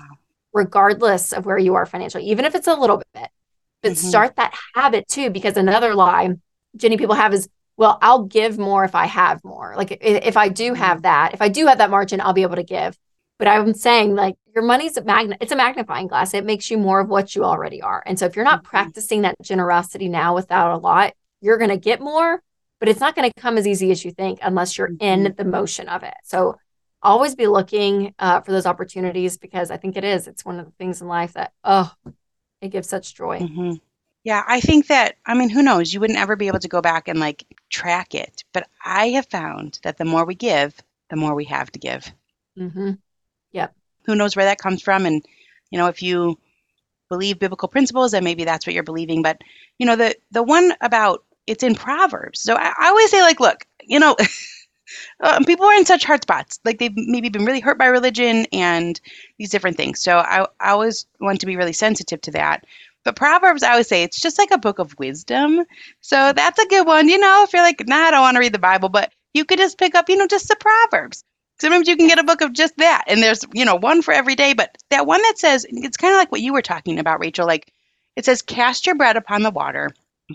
regardless 0.52 1.32
of 1.32 1.46
where 1.46 1.58
you 1.58 1.74
are 1.74 1.84
financially, 1.84 2.24
even 2.26 2.44
if 2.44 2.54
it's 2.54 2.68
a 2.68 2.74
little 2.74 3.02
bit. 3.12 3.28
But 3.82 3.92
mm-hmm. 3.92 4.08
start 4.08 4.36
that 4.36 4.54
habit 4.74 5.08
too 5.08 5.30
because 5.30 5.56
another 5.56 5.94
lie 5.94 6.30
Ginny 6.76 6.96
people 6.96 7.14
have 7.14 7.34
is 7.34 7.48
well, 7.76 7.98
I'll 8.02 8.22
give 8.22 8.56
more 8.56 8.84
if 8.84 8.94
I 8.94 9.06
have 9.06 9.42
more. 9.42 9.74
Like 9.76 9.98
if 10.00 10.36
I 10.36 10.48
do 10.48 10.74
have 10.74 10.98
mm-hmm. 10.98 11.02
that, 11.02 11.34
if 11.34 11.42
I 11.42 11.48
do 11.48 11.66
have 11.66 11.78
that 11.78 11.90
margin, 11.90 12.20
I'll 12.20 12.32
be 12.32 12.42
able 12.42 12.56
to 12.56 12.62
give. 12.62 12.96
But 13.38 13.48
I'm 13.48 13.74
saying 13.74 14.14
like 14.14 14.36
your 14.54 14.62
money's 14.62 14.96
a 14.96 15.02
magnet, 15.02 15.38
it's 15.40 15.50
a 15.50 15.56
magnifying 15.56 16.06
glass. 16.06 16.34
It 16.34 16.44
makes 16.44 16.70
you 16.70 16.78
more 16.78 17.00
of 17.00 17.08
what 17.08 17.34
you 17.34 17.44
already 17.44 17.82
are. 17.82 18.02
And 18.06 18.16
so 18.16 18.26
if 18.26 18.36
you're 18.36 18.44
not 18.44 18.60
mm-hmm. 18.60 18.70
practicing 18.70 19.22
that 19.22 19.34
generosity 19.42 20.08
now 20.08 20.34
without 20.34 20.72
a 20.72 20.78
lot, 20.78 21.14
you're 21.40 21.58
going 21.58 21.70
to 21.70 21.76
get 21.76 22.00
more, 22.00 22.40
but 22.78 22.88
it's 22.88 23.00
not 23.00 23.16
going 23.16 23.28
to 23.28 23.40
come 23.40 23.58
as 23.58 23.66
easy 23.66 23.90
as 23.90 24.04
you 24.04 24.12
think 24.12 24.38
unless 24.40 24.78
you're 24.78 24.92
in 25.00 25.24
mm-hmm. 25.24 25.34
the 25.34 25.44
motion 25.44 25.88
of 25.88 26.04
it. 26.04 26.14
So 26.22 26.56
always 27.05 27.34
be 27.34 27.46
looking 27.46 28.14
uh, 28.18 28.40
for 28.40 28.50
those 28.50 28.66
opportunities 28.66 29.36
because 29.36 29.70
I 29.70 29.76
think 29.76 29.96
it 29.96 30.05
is. 30.05 30.26
It's 30.26 30.44
one 30.44 30.59
of 30.59 30.64
the 30.64 30.72
things 30.72 31.00
in 31.00 31.07
life 31.07 31.34
that, 31.34 31.52
oh, 31.62 31.92
it 32.61 32.68
gives 32.70 32.88
such 32.88 33.14
joy. 33.14 33.38
Mm-hmm. 33.38 33.74
Yeah, 34.24 34.42
I 34.48 34.61
think 34.61 34.86
that, 34.86 35.16
I 35.26 35.34
mean, 35.34 35.50
who 35.50 35.62
knows? 35.62 35.92
You 35.92 36.00
wouldn't 36.00 36.18
ever 36.18 36.34
be 36.34 36.48
able 36.48 36.61
to 36.61 36.68
go 36.68 36.80
back 36.80 37.09
and 37.09 37.20
like 37.20 37.44
track 37.68 38.14
it. 38.14 38.42
But 38.55 38.66
I 38.84 39.09
have 39.11 39.26
found 39.26 39.78
that 39.82 39.98
the 39.98 40.07
more 40.07 40.24
we 40.24 40.34
give, 40.34 40.74
the 41.11 41.16
more 41.16 41.34
we 41.34 41.44
have 41.44 41.70
to 41.72 41.78
give. 41.78 42.11
Mm-hmm. 42.59 42.92
Yep. 43.52 43.74
Who 44.07 44.16
knows 44.16 44.34
where 44.34 44.46
that 44.46 44.59
comes 44.59 44.80
from? 44.80 45.05
And, 45.05 45.24
you 45.70 45.78
know, 45.78 45.88
if 45.88 46.02
you 46.02 46.38
believe 47.11 47.38
biblical 47.38 47.68
principles, 47.68 48.12
then 48.12 48.24
maybe 48.24 48.44
that's 48.44 48.66
what 48.66 48.72
you're 48.72 48.82
believing. 48.82 49.20
But, 49.20 49.42
you 49.78 49.84
know, 49.84 49.96
the, 49.96 50.16
the 50.30 50.42
one 50.42 50.72
about 50.80 51.22
it's 51.46 51.62
in 51.62 51.74
Proverbs. 51.74 52.40
So 52.40 52.55
I, 52.55 52.72
I 52.78 52.88
always 52.88 53.11
say, 53.11 53.20
like, 53.20 53.40
look, 53.40 53.66
you 53.82 54.00
know, 54.00 54.16
um, 55.20 55.45
people 55.45 55.66
are 55.66 55.74
in 55.74 55.87
such 55.87 56.05
hard 56.05 56.22
spots. 56.22 56.61
Like 56.64 56.78
they've 56.78 56.97
maybe 56.97 57.28
been 57.30 57.45
really 57.47 57.61
hurt 57.61 57.78
by 57.78 57.87
religion 57.87 58.47
and 58.53 59.01
these 59.39 59.51
different 59.51 59.76
things. 59.76 60.01
So 60.01 60.18
I, 60.18 60.47
I 60.61 60.70
always 60.72 61.07
want 61.20 61.41
to 61.41 61.47
be 61.47 61.57
really 61.57 61.72
sensitive 61.72 62.20
to 62.22 62.32
that. 62.32 62.64
But 63.05 63.16
Proverbs, 63.16 63.62
I 63.62 63.72
always 63.72 63.89
say 63.89 64.03
it's 64.03 64.20
just 64.20 64.39
like 64.39 64.51
a 64.51 64.59
book 64.59 64.78
of 64.78 64.99
wisdom. 64.99 65.64
So 66.01 66.32
that's 66.35 66.59
a 66.59 66.68
good 66.68 66.87
one. 66.87 67.09
You 67.09 67.18
know, 67.18 67.45
if 67.47 67.53
you're 67.53 67.62
like, 67.62 67.82
nah, 67.87 67.97
I 67.97 68.11
don't 68.11 68.22
want 68.22 68.37
to 68.37 68.41
read 68.41 68.55
the 68.55 68.59
Bible, 68.59 68.89
but 68.91 69.12
you 69.35 69.45
could 69.45 69.59
just 69.59 69.78
pick 69.78 69.95
up, 69.95 70.09
you 70.09 70.16
know, 70.16 70.26
just 70.26 70.49
the 70.49 70.57
Proverbs. 70.57 71.24
Sometimes 71.61 71.89
you 71.89 71.97
can 71.97 72.09
get 72.09 72.18
a 72.18 72.24
book 72.24 72.41
of 72.43 72.53
just 72.53 72.76
that, 72.78 73.05
and 73.09 73.22
there's 73.22 73.45
you 73.55 73.64
know 73.64 73.76
one 73.76 74.03
for 74.03 74.12
every 74.12 74.35
day. 74.35 74.55
But 74.55 74.76
that 74.91 75.07
one 75.07 75.22
that 75.22 75.39
says 75.39 75.66
it's 75.70 75.97
kind 75.97 76.12
of 76.14 76.18
like 76.18 76.32
what 76.32 76.41
you 76.41 76.53
were 76.53 76.62
talking 76.62 76.99
about, 76.99 77.20
Rachel. 77.20 77.47
Like 77.47 77.72
it 78.16 78.24
says, 78.24 78.43
"Cast 78.43 78.87
your 78.87 78.97
bread 78.97 79.16
upon 79.16 79.43
the 79.43 79.51
water, 79.53 79.91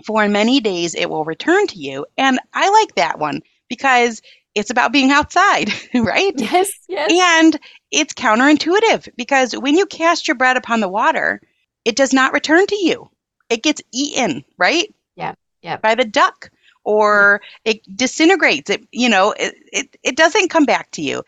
for 0.06 0.24
in 0.24 0.32
many 0.32 0.60
days 0.60 0.94
it 0.94 1.10
will 1.10 1.24
return 1.24 1.66
to 1.68 1.78
you." 1.78 2.06
And 2.16 2.40
I 2.54 2.70
like 2.70 2.94
that 2.96 3.18
one 3.18 3.42
because 3.68 4.22
it's 4.54 4.70
about 4.70 4.92
being 4.92 5.10
outside, 5.10 5.70
right? 5.94 6.32
Yes, 6.36 6.70
yes. 6.88 7.10
And 7.12 7.58
it's 7.90 8.14
counterintuitive 8.14 9.08
because 9.16 9.52
when 9.52 9.76
you 9.76 9.86
cast 9.86 10.28
your 10.28 10.36
bread 10.36 10.56
upon 10.56 10.80
the 10.80 10.88
water, 10.88 11.40
it 11.84 11.96
does 11.96 12.12
not 12.12 12.32
return 12.32 12.66
to 12.66 12.76
you. 12.76 13.08
It 13.48 13.62
gets 13.62 13.82
eaten, 13.92 14.44
right? 14.58 14.92
Yeah, 15.16 15.34
yeah. 15.62 15.76
By 15.76 15.94
the 15.94 16.04
duck 16.04 16.50
or 16.84 17.42
it 17.64 17.80
disintegrates. 17.96 18.70
It 18.70 18.86
you 18.92 19.08
know 19.08 19.32
it, 19.32 19.54
it 19.72 19.96
it 20.02 20.16
doesn't 20.16 20.50
come 20.50 20.64
back 20.64 20.90
to 20.92 21.02
you. 21.02 21.22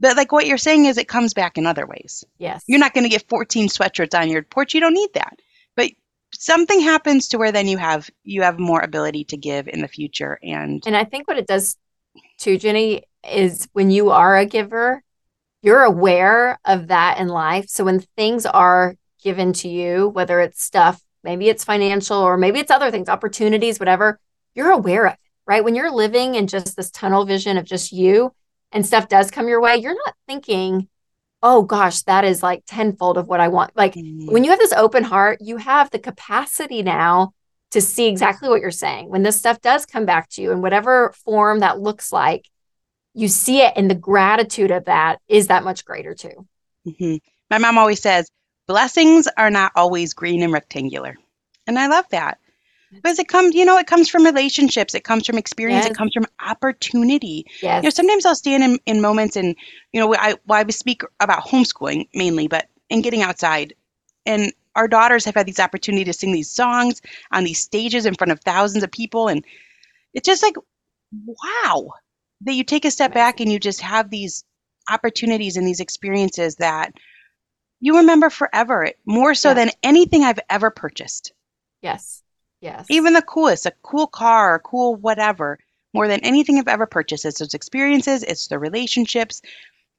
But 0.00 0.16
like 0.16 0.32
what 0.32 0.46
you're 0.46 0.58
saying 0.58 0.86
is 0.86 0.96
it 0.96 1.08
comes 1.08 1.34
back 1.34 1.58
in 1.58 1.66
other 1.66 1.86
ways. 1.86 2.24
Yes. 2.38 2.64
You're 2.66 2.78
not 2.78 2.94
going 2.94 3.04
to 3.04 3.10
get 3.10 3.28
14 3.28 3.68
sweatshirts 3.68 4.18
on 4.18 4.30
your 4.30 4.42
porch. 4.42 4.72
You 4.72 4.80
don't 4.80 4.94
need 4.94 5.10
that. 5.12 5.38
But 5.76 5.90
something 6.32 6.80
happens 6.80 7.28
to 7.28 7.38
where 7.38 7.52
then 7.52 7.68
you 7.68 7.76
have 7.76 8.08
you 8.24 8.42
have 8.42 8.58
more 8.58 8.80
ability 8.80 9.24
to 9.24 9.36
give 9.36 9.68
in 9.68 9.82
the 9.82 9.88
future 9.88 10.38
and 10.42 10.82
And 10.86 10.96
I 10.96 11.04
think 11.04 11.28
what 11.28 11.38
it 11.38 11.46
does 11.46 11.76
too, 12.38 12.58
Ginny, 12.58 13.04
is 13.28 13.68
when 13.72 13.90
you 13.90 14.10
are 14.10 14.36
a 14.36 14.46
giver, 14.46 15.02
you're 15.62 15.82
aware 15.82 16.58
of 16.64 16.88
that 16.88 17.18
in 17.18 17.28
life. 17.28 17.66
So 17.68 17.84
when 17.84 18.00
things 18.16 18.46
are 18.46 18.96
given 19.22 19.52
to 19.52 19.68
you, 19.68 20.08
whether 20.08 20.40
it's 20.40 20.62
stuff, 20.62 21.00
maybe 21.22 21.48
it's 21.48 21.64
financial 21.64 22.16
or 22.16 22.36
maybe 22.36 22.58
it's 22.58 22.70
other 22.70 22.90
things, 22.90 23.08
opportunities, 23.08 23.78
whatever, 23.78 24.18
you're 24.54 24.70
aware 24.70 25.06
of 25.06 25.12
it, 25.12 25.18
right? 25.46 25.62
When 25.62 25.74
you're 25.74 25.90
living 25.90 26.34
in 26.34 26.46
just 26.46 26.76
this 26.76 26.90
tunnel 26.90 27.24
vision 27.24 27.58
of 27.58 27.64
just 27.66 27.92
you 27.92 28.32
and 28.72 28.86
stuff 28.86 29.08
does 29.08 29.30
come 29.30 29.48
your 29.48 29.60
way, 29.60 29.76
you're 29.76 29.94
not 29.94 30.14
thinking, 30.26 30.88
oh 31.42 31.62
gosh, 31.62 32.02
that 32.02 32.24
is 32.24 32.42
like 32.42 32.62
tenfold 32.66 33.18
of 33.18 33.28
what 33.28 33.40
I 33.40 33.48
want. 33.48 33.76
Like 33.76 33.94
mm-hmm. 33.94 34.32
when 34.32 34.44
you 34.44 34.50
have 34.50 34.58
this 34.58 34.72
open 34.72 35.04
heart, 35.04 35.40
you 35.42 35.58
have 35.58 35.90
the 35.90 35.98
capacity 35.98 36.82
now 36.82 37.34
to 37.70 37.80
see 37.80 38.08
exactly 38.08 38.48
what 38.48 38.60
you're 38.60 38.70
saying. 38.70 39.08
When 39.08 39.22
this 39.22 39.38
stuff 39.38 39.60
does 39.60 39.86
come 39.86 40.04
back 40.04 40.28
to 40.30 40.42
you 40.42 40.50
in 40.52 40.60
whatever 40.60 41.12
form 41.24 41.60
that 41.60 41.80
looks 41.80 42.12
like, 42.12 42.48
you 43.14 43.28
see 43.28 43.60
it 43.62 43.72
and 43.76 43.90
the 43.90 43.94
gratitude 43.94 44.70
of 44.70 44.84
that 44.86 45.20
is 45.28 45.48
that 45.48 45.64
much 45.64 45.84
greater 45.84 46.14
too. 46.14 46.46
Mm-hmm. 46.86 47.16
My 47.50 47.58
mom 47.58 47.78
always 47.78 48.00
says, 48.00 48.30
blessings 48.66 49.28
are 49.36 49.50
not 49.50 49.72
always 49.74 50.14
green 50.14 50.42
and 50.42 50.52
rectangular. 50.52 51.16
And 51.66 51.78
I 51.78 51.86
love 51.88 52.06
that. 52.10 52.38
Because 52.92 53.20
it 53.20 53.28
comes, 53.28 53.54
you 53.54 53.64
know, 53.64 53.78
it 53.78 53.86
comes 53.86 54.08
from 54.08 54.24
relationships, 54.24 54.96
it 54.96 55.04
comes 55.04 55.24
from 55.24 55.38
experience, 55.38 55.84
Yes. 55.84 55.92
it 55.92 55.96
comes 55.96 56.12
from 56.12 56.26
opportunity. 56.44 57.46
Yes. 57.62 57.82
You 57.82 57.86
know, 57.86 57.90
sometimes 57.90 58.26
I'll 58.26 58.34
stand 58.34 58.64
in, 58.64 58.80
in 58.84 59.00
moments 59.00 59.36
and, 59.36 59.54
you 59.92 60.00
know, 60.00 60.12
I, 60.16 60.34
well, 60.46 60.64
I 60.66 60.68
speak 60.70 61.02
about 61.20 61.44
homeschooling 61.44 62.08
mainly, 62.14 62.48
but 62.48 62.66
in 62.88 63.00
getting 63.00 63.22
outside. 63.22 63.74
And 64.26 64.52
our 64.76 64.88
daughters 64.88 65.24
have 65.24 65.34
had 65.34 65.46
these 65.46 65.60
opportunity 65.60 66.04
to 66.04 66.12
sing 66.12 66.32
these 66.32 66.50
songs 66.50 67.00
on 67.32 67.44
these 67.44 67.58
stages 67.60 68.06
in 68.06 68.14
front 68.14 68.32
of 68.32 68.40
thousands 68.40 68.84
of 68.84 68.90
people. 68.90 69.28
And 69.28 69.44
it's 70.14 70.26
just 70.26 70.42
like, 70.42 70.56
wow, 71.12 71.90
that 72.42 72.54
you 72.54 72.64
take 72.64 72.84
a 72.84 72.90
step 72.90 73.12
back 73.12 73.40
and 73.40 73.50
you 73.50 73.58
just 73.58 73.80
have 73.80 74.10
these 74.10 74.44
opportunities 74.88 75.56
and 75.56 75.66
these 75.66 75.80
experiences 75.80 76.56
that 76.56 76.92
you 77.80 77.96
remember 77.96 78.30
forever, 78.30 78.90
more 79.06 79.34
so 79.34 79.50
Yeah. 79.50 79.54
than 79.54 79.70
anything 79.82 80.22
I've 80.24 80.40
ever 80.48 80.70
purchased. 80.70 81.32
yes. 81.82 82.22
Yes. 82.62 82.84
Even 82.90 83.14
the 83.14 83.22
coolest, 83.22 83.64
a 83.64 83.72
cool 83.82 84.06
car, 84.06 84.56
a 84.56 84.60
cool 84.60 84.94
whatever, 84.94 85.58
more 85.94 86.06
than 86.08 86.20
anything 86.20 86.58
I've 86.58 86.68
ever 86.68 86.84
purchased. 86.84 87.24
It's 87.24 87.38
those 87.38 87.54
experiences, 87.54 88.22
it's 88.22 88.48
the 88.48 88.58
relationships, 88.58 89.40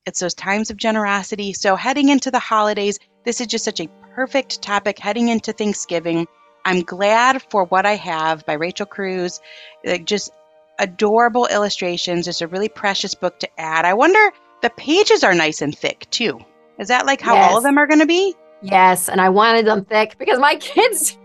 it's 0.05 0.19
those 0.19 0.35
times 0.35 0.69
of 0.69 0.77
generosity. 0.77 1.53
So, 1.53 1.75
heading 1.75 2.09
into 2.09 2.29
the 2.29 2.37
holidays, 2.37 2.99
this 3.25 3.41
is 3.41 3.47
just 3.47 3.65
such 3.65 3.79
a 3.79 3.89
perfect 4.13 4.61
topic. 4.61 4.99
Heading 4.99 5.29
into 5.29 5.53
Thanksgiving, 5.53 6.27
I'm 6.65 6.81
glad 6.81 7.41
for 7.49 7.65
what 7.65 7.85
I 7.85 7.95
have 7.95 8.45
by 8.45 8.53
Rachel 8.53 8.85
Cruze. 8.85 9.39
Like 9.85 10.05
just 10.05 10.31
adorable 10.79 11.47
illustrations. 11.47 12.27
It's 12.27 12.41
a 12.41 12.47
really 12.47 12.69
precious 12.69 13.13
book 13.15 13.39
to 13.39 13.49
add. 13.59 13.85
I 13.85 13.93
wonder, 13.93 14.31
the 14.61 14.69
pages 14.71 15.23
are 15.23 15.33
nice 15.33 15.61
and 15.61 15.77
thick 15.77 16.07
too. 16.09 16.39
Is 16.79 16.87
that 16.87 17.05
like 17.05 17.21
how 17.21 17.37
all 17.37 17.57
of 17.57 17.63
them 17.63 17.77
are 17.77 17.87
going 17.87 17.99
to 17.99 18.05
be? 18.05 18.35
Yes, 18.61 19.09
and 19.09 19.19
I 19.21 19.29
wanted 19.29 19.65
them 19.65 19.85
thick 19.85 20.17
because 20.17 20.39
my 20.39 20.55
kids 20.59 21.17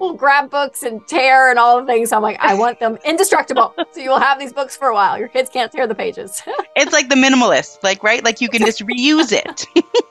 will 0.00 0.14
grab 0.14 0.50
books 0.50 0.82
and 0.82 1.06
tear 1.06 1.50
and 1.50 1.58
all 1.58 1.80
the 1.80 1.86
things. 1.86 2.10
So 2.10 2.16
I'm 2.16 2.22
like, 2.22 2.38
I 2.40 2.54
want 2.54 2.80
them 2.80 2.98
indestructible. 3.04 3.74
so 3.92 4.00
you 4.00 4.10
will 4.10 4.18
have 4.20 4.38
these 4.38 4.52
books 4.52 4.76
for 4.76 4.88
a 4.88 4.94
while. 4.94 5.18
Your 5.18 5.28
kids 5.28 5.48
can't 5.50 5.70
tear 5.70 5.86
the 5.86 5.94
pages. 5.94 6.42
It's 6.76 6.92
like 6.92 7.08
the 7.08 7.14
minimalist, 7.14 7.84
like, 7.84 8.02
right? 8.02 8.24
Like 8.24 8.40
you 8.40 8.48
can 8.48 8.60
just 8.66 8.80
reuse 8.84 9.30
it. 9.30 9.64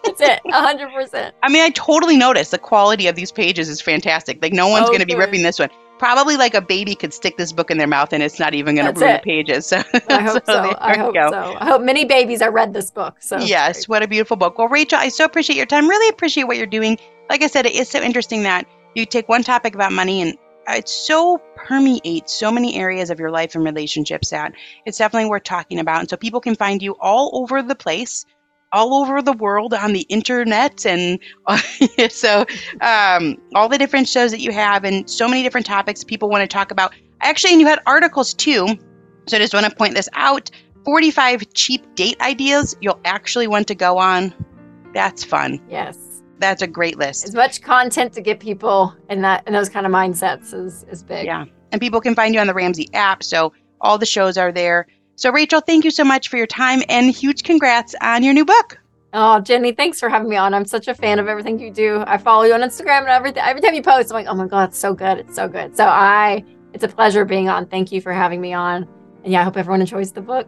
That's 0.05 0.21
it. 0.21 0.39
hundred 0.49 0.93
percent. 0.93 1.35
I 1.43 1.49
mean, 1.49 1.61
I 1.61 1.71
totally 1.71 2.15
noticed 2.15 2.51
the 2.51 2.57
quality 2.57 3.07
of 3.07 3.15
these 3.15 3.33
pages 3.33 3.67
is 3.67 3.81
fantastic. 3.81 4.41
Like, 4.41 4.53
no 4.53 4.69
one's 4.69 4.85
Oh, 4.85 4.87
going 4.87 5.01
to 5.01 5.05
be 5.05 5.13
ripping 5.15 5.43
this 5.43 5.59
one. 5.59 5.69
Probably 5.99 6.37
like 6.37 6.53
a 6.53 6.61
baby 6.61 6.95
could 6.95 7.13
stick 7.13 7.35
this 7.35 7.51
book 7.51 7.69
in 7.69 7.77
their 7.77 7.87
mouth 7.87 8.13
and 8.13 8.23
it's 8.23 8.39
not 8.39 8.53
even 8.53 8.75
going 8.75 8.93
to 8.93 8.97
ruin 8.97 9.15
it. 9.15 9.21
the 9.23 9.25
pages. 9.25 9.65
So, 9.65 9.83
I 10.07 10.21
hope 10.21 10.45
so. 10.45 10.53
there 10.63 10.75
I 10.81 10.97
hope 10.97 11.13
go. 11.13 11.29
so. 11.31 11.57
I 11.59 11.65
hope 11.65 11.81
many 11.81 12.05
babies 12.05 12.41
are 12.41 12.49
read 12.49 12.73
this 12.73 12.89
book. 12.89 13.17
So 13.19 13.37
Yes, 13.39 13.89
what 13.89 14.01
a 14.01 14.07
beautiful 14.07 14.37
book. 14.37 14.57
Well, 14.57 14.69
Rachel, 14.69 14.99
I 14.99 15.09
so 15.09 15.25
appreciate 15.25 15.57
your 15.57 15.65
time. 15.65 15.89
Really 15.89 16.07
appreciate 16.07 16.45
what 16.45 16.55
you're 16.55 16.65
doing. 16.65 16.97
Like 17.29 17.43
I 17.43 17.47
said, 17.47 17.65
it 17.65 17.73
is 17.73 17.89
so 17.89 18.01
interesting 18.01 18.43
that 18.43 18.65
you 18.95 19.05
take 19.05 19.29
one 19.29 19.43
topic 19.43 19.75
about 19.75 19.91
money 19.91 20.21
and 20.21 20.37
it 20.69 20.87
so 20.87 21.39
permeates 21.55 22.33
so 22.33 22.51
many 22.51 22.75
areas 22.75 23.09
of 23.09 23.19
your 23.19 23.31
life 23.31 23.55
and 23.55 23.63
relationships 23.63 24.29
that 24.29 24.53
it's 24.85 24.97
definitely 24.97 25.29
worth 25.29 25.43
talking 25.43 25.79
about. 25.79 25.99
And 26.01 26.09
so 26.09 26.17
people 26.17 26.39
can 26.39 26.55
find 26.55 26.81
you 26.81 26.95
all 26.99 27.29
over 27.33 27.61
the 27.61 27.75
place, 27.75 28.25
all 28.71 28.93
over 28.95 29.21
the 29.21 29.33
world 29.33 29.73
on 29.73 29.93
the 29.93 30.05
internet. 30.09 30.85
And 30.85 31.19
so 32.09 32.45
um, 32.81 33.37
all 33.55 33.69
the 33.69 33.77
different 33.77 34.07
shows 34.07 34.31
that 34.31 34.39
you 34.39 34.51
have 34.51 34.83
and 34.83 35.09
so 35.09 35.27
many 35.27 35.43
different 35.43 35.65
topics 35.65 36.03
people 36.03 36.29
want 36.29 36.41
to 36.41 36.47
talk 36.47 36.71
about. 36.71 36.93
Actually, 37.21 37.53
and 37.53 37.61
you 37.61 37.67
had 37.67 37.79
articles 37.85 38.33
too. 38.33 38.67
So 39.27 39.37
I 39.37 39.39
just 39.39 39.53
want 39.53 39.65
to 39.65 39.75
point 39.75 39.95
this 39.95 40.09
out 40.13 40.49
45 40.85 41.53
cheap 41.53 41.95
date 41.95 42.19
ideas 42.19 42.75
you'll 42.81 42.99
actually 43.05 43.47
want 43.47 43.67
to 43.67 43.75
go 43.75 43.97
on. 43.97 44.33
That's 44.93 45.23
fun. 45.23 45.61
Yes. 45.69 46.12
That's 46.39 46.61
a 46.61 46.67
great 46.67 46.97
list. 46.97 47.25
As 47.25 47.35
much 47.35 47.61
content 47.61 48.13
to 48.13 48.21
get 48.21 48.39
people 48.39 48.95
in 49.09 49.21
that 49.21 49.47
in 49.47 49.53
those 49.53 49.69
kind 49.69 49.85
of 49.85 49.91
mindsets 49.91 50.53
is 50.53 50.83
is 50.89 51.03
big. 51.03 51.25
Yeah. 51.25 51.45
And 51.71 51.79
people 51.79 52.01
can 52.01 52.15
find 52.15 52.33
you 52.33 52.39
on 52.39 52.47
the 52.47 52.53
Ramsey 52.53 52.89
app. 52.93 53.23
So 53.23 53.53
all 53.81 53.97
the 53.97 54.05
shows 54.05 54.37
are 54.37 54.51
there. 54.51 54.87
So, 55.15 55.31
Rachel, 55.31 55.61
thank 55.61 55.85
you 55.85 55.91
so 55.91 56.03
much 56.03 56.27
for 56.27 56.37
your 56.37 56.47
time 56.47 56.81
and 56.89 57.11
huge 57.11 57.43
congrats 57.43 57.93
on 58.01 58.23
your 58.23 58.33
new 58.33 58.45
book. 58.45 58.79
Oh, 59.13 59.39
Ginny, 59.39 59.71
thanks 59.73 59.99
for 59.99 60.09
having 60.09 60.27
me 60.27 60.37
on. 60.37 60.55
I'm 60.55 60.65
such 60.65 60.87
a 60.87 60.95
fan 60.95 61.19
of 61.19 61.27
everything 61.27 61.59
you 61.59 61.69
do. 61.69 62.03
I 62.07 62.17
follow 62.17 62.43
you 62.45 62.53
on 62.55 62.61
Instagram 62.61 63.01
and 63.01 63.09
everything. 63.09 63.43
Every 63.43 63.61
time 63.61 63.75
you 63.75 63.83
post, 63.83 64.09
I'm 64.09 64.15
like, 64.15 64.25
oh 64.27 64.33
my 64.33 64.47
God, 64.47 64.69
it's 64.69 64.79
so 64.79 64.95
good. 64.95 65.19
It's 65.19 65.35
so 65.35 65.47
good. 65.47 65.77
So 65.77 65.85
I 65.85 66.43
it's 66.73 66.83
a 66.83 66.87
pleasure 66.87 67.23
being 67.23 67.47
on. 67.47 67.67
Thank 67.67 67.91
you 67.91 68.01
for 68.01 68.11
having 68.11 68.41
me 68.41 68.53
on. 68.53 68.87
And 69.23 69.31
yeah, 69.31 69.41
I 69.41 69.43
hope 69.43 69.55
everyone 69.55 69.81
enjoys 69.81 70.11
the 70.11 70.21
book. 70.21 70.47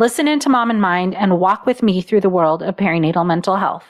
Listen 0.00 0.28
into 0.28 0.48
Mom 0.48 0.70
and 0.70 0.80
Mind 0.80 1.12
and 1.16 1.40
walk 1.40 1.66
with 1.66 1.82
me 1.82 2.00
through 2.00 2.20
the 2.20 2.28
world 2.28 2.62
of 2.62 2.76
perinatal 2.76 3.26
mental 3.26 3.56
health. 3.56 3.86